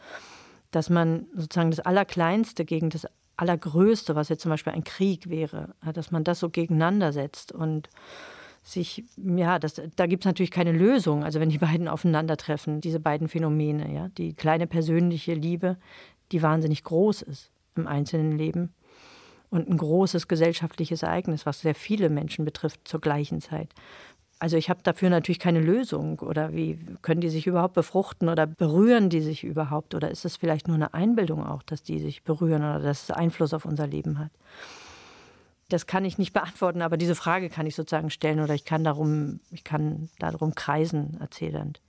dass 0.71 0.91
man 0.91 1.27
sozusagen 1.35 1.71
das 1.71 1.81
Allerkleinste 1.81 2.65
gegen 2.65 2.91
das 2.91 3.07
Allergrößte, 3.37 4.15
was 4.15 4.31
jetzt 4.31 4.43
zum 4.43 4.51
Beispiel 4.51 4.73
ein 4.73 4.85
Krieg 4.85 5.29
wäre, 5.29 5.75
dass 5.95 6.11
man 6.11 6.25
das 6.25 6.41
so 6.41 6.49
gegeneinander 6.49 7.13
setzt 7.13 7.53
und 7.53 7.89
sich, 8.63 9.05
ja, 9.17 9.59
das, 9.59 9.81
da 9.97 10.07
gibt 10.07 10.25
es 10.25 10.27
natürlich 10.27 10.51
keine 10.51 10.73
Lösung. 10.73 11.25
Also 11.25 11.41
wenn 11.41 11.49
die 11.49 11.59
beiden 11.59 11.89
aufeinandertreffen, 11.89 12.81
diese 12.81 13.01
beiden 13.01 13.29
Phänomene, 13.29 13.93
ja, 13.93 14.09
die 14.09 14.35
kleine 14.35 14.67
persönliche 14.67 15.35
Liebe, 15.35 15.77
die 16.33 16.43
wahnsinnig 16.43 16.85
groß 16.85 17.23
ist 17.23 17.51
im 17.77 17.87
einzelnen 17.87 18.33
Leben 18.37 18.75
und 19.51 19.69
ein 19.69 19.77
großes 19.77 20.29
gesellschaftliches 20.29 21.03
Ereignis, 21.03 21.47
was 21.47 21.61
sehr 21.61 21.75
viele 21.75 22.11
Menschen 22.11 22.45
betrifft 22.45 22.87
zur 22.87 23.01
gleichen 23.01 23.41
Zeit. 23.41 23.71
Also 24.41 24.57
ich 24.57 24.71
habe 24.71 24.81
dafür 24.83 25.11
natürlich 25.11 25.39
keine 25.39 25.61
Lösung. 25.61 26.21
Oder 26.21 26.53
wie 26.53 26.79
können 27.03 27.21
die 27.21 27.29
sich 27.29 27.47
überhaupt 27.47 27.75
befruchten 27.75 28.29
oder 28.29 28.47
berühren 28.47 29.11
die 29.11 29.21
sich 29.21 29.45
überhaupt? 29.45 29.95
Oder 29.95 30.11
ist 30.11 30.25
es 30.25 30.37
vielleicht 30.37 30.69
nur 30.69 30.77
eine 30.77 30.95
Einbildung 30.95 31.45
auch, 31.45 31.63
dass 31.63 31.83
die 31.83 31.99
sich 31.99 32.23
berühren 32.23 32.63
oder 32.63 32.81
dass 32.81 33.05
es 33.05 33.11
Einfluss 33.11 33.53
auf 33.53 33.65
unser 33.65 33.87
Leben 33.87 34.19
hat? 34.19 34.31
Das 35.69 35.87
kann 35.87 36.05
ich 36.05 36.19
nicht 36.19 36.33
beantworten, 36.35 36.83
aber 36.83 36.97
diese 36.97 37.15
Frage 37.15 37.51
kann 37.51 37.67
ich 37.67 37.75
sozusagen 37.75 38.11
stellen 38.11 38.41
oder 38.41 38.55
ich 38.55 38.65
kann 38.65 38.85
darum, 38.85 39.41
ich 39.51 39.65
kann 39.65 40.09
darum 40.19 40.55
kreisen 40.55 41.19
erzählend 41.21 41.81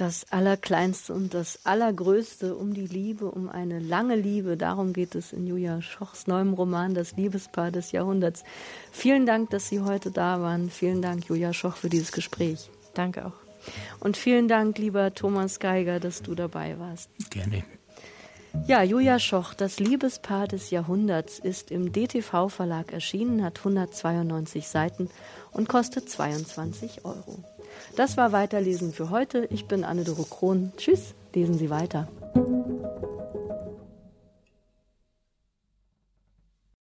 das 0.00 0.24
Allerkleinste 0.30 1.12
und 1.12 1.34
das 1.34 1.60
Allergrößte 1.64 2.54
um 2.54 2.72
die 2.72 2.86
Liebe, 2.86 3.30
um 3.30 3.50
eine 3.50 3.78
lange 3.78 4.16
Liebe. 4.16 4.56
Darum 4.56 4.94
geht 4.94 5.14
es 5.14 5.32
in 5.32 5.46
Julia 5.46 5.82
Schochs 5.82 6.26
neuem 6.26 6.54
Roman 6.54 6.94
Das 6.94 7.16
Liebespaar 7.16 7.70
des 7.70 7.92
Jahrhunderts. 7.92 8.42
Vielen 8.92 9.26
Dank, 9.26 9.50
dass 9.50 9.68
Sie 9.68 9.80
heute 9.80 10.10
da 10.10 10.40
waren. 10.40 10.70
Vielen 10.70 11.02
Dank, 11.02 11.26
Julia 11.26 11.52
Schoch, 11.52 11.76
für 11.76 11.90
dieses 11.90 12.12
Gespräch. 12.12 12.70
Danke 12.94 13.26
auch. 13.26 13.34
Und 14.00 14.16
vielen 14.16 14.48
Dank, 14.48 14.78
lieber 14.78 15.12
Thomas 15.12 15.60
Geiger, 15.60 16.00
dass 16.00 16.22
du 16.22 16.34
dabei 16.34 16.78
warst. 16.78 17.10
Gerne. 17.28 17.62
Ja, 18.66 18.82
Julia 18.82 19.18
Schoch, 19.18 19.54
das 19.54 19.78
Liebespaar 19.78 20.48
des 20.48 20.70
Jahrhunderts, 20.70 21.38
ist 21.38 21.70
im 21.70 21.92
DTV-Verlag 21.92 22.92
erschienen, 22.92 23.44
hat 23.44 23.58
192 23.58 24.66
Seiten 24.66 25.10
und 25.52 25.68
kostet 25.68 26.08
22 26.08 27.04
Euro. 27.04 27.44
Das 27.96 28.16
war 28.16 28.32
Weiterlesen 28.32 28.92
für 28.92 29.10
heute. 29.10 29.46
Ich 29.50 29.66
bin 29.66 29.84
Anne-Dore 29.84 30.24
Krohn. 30.24 30.72
Tschüss, 30.76 31.14
lesen 31.34 31.58
Sie 31.58 31.70
weiter. 31.70 32.08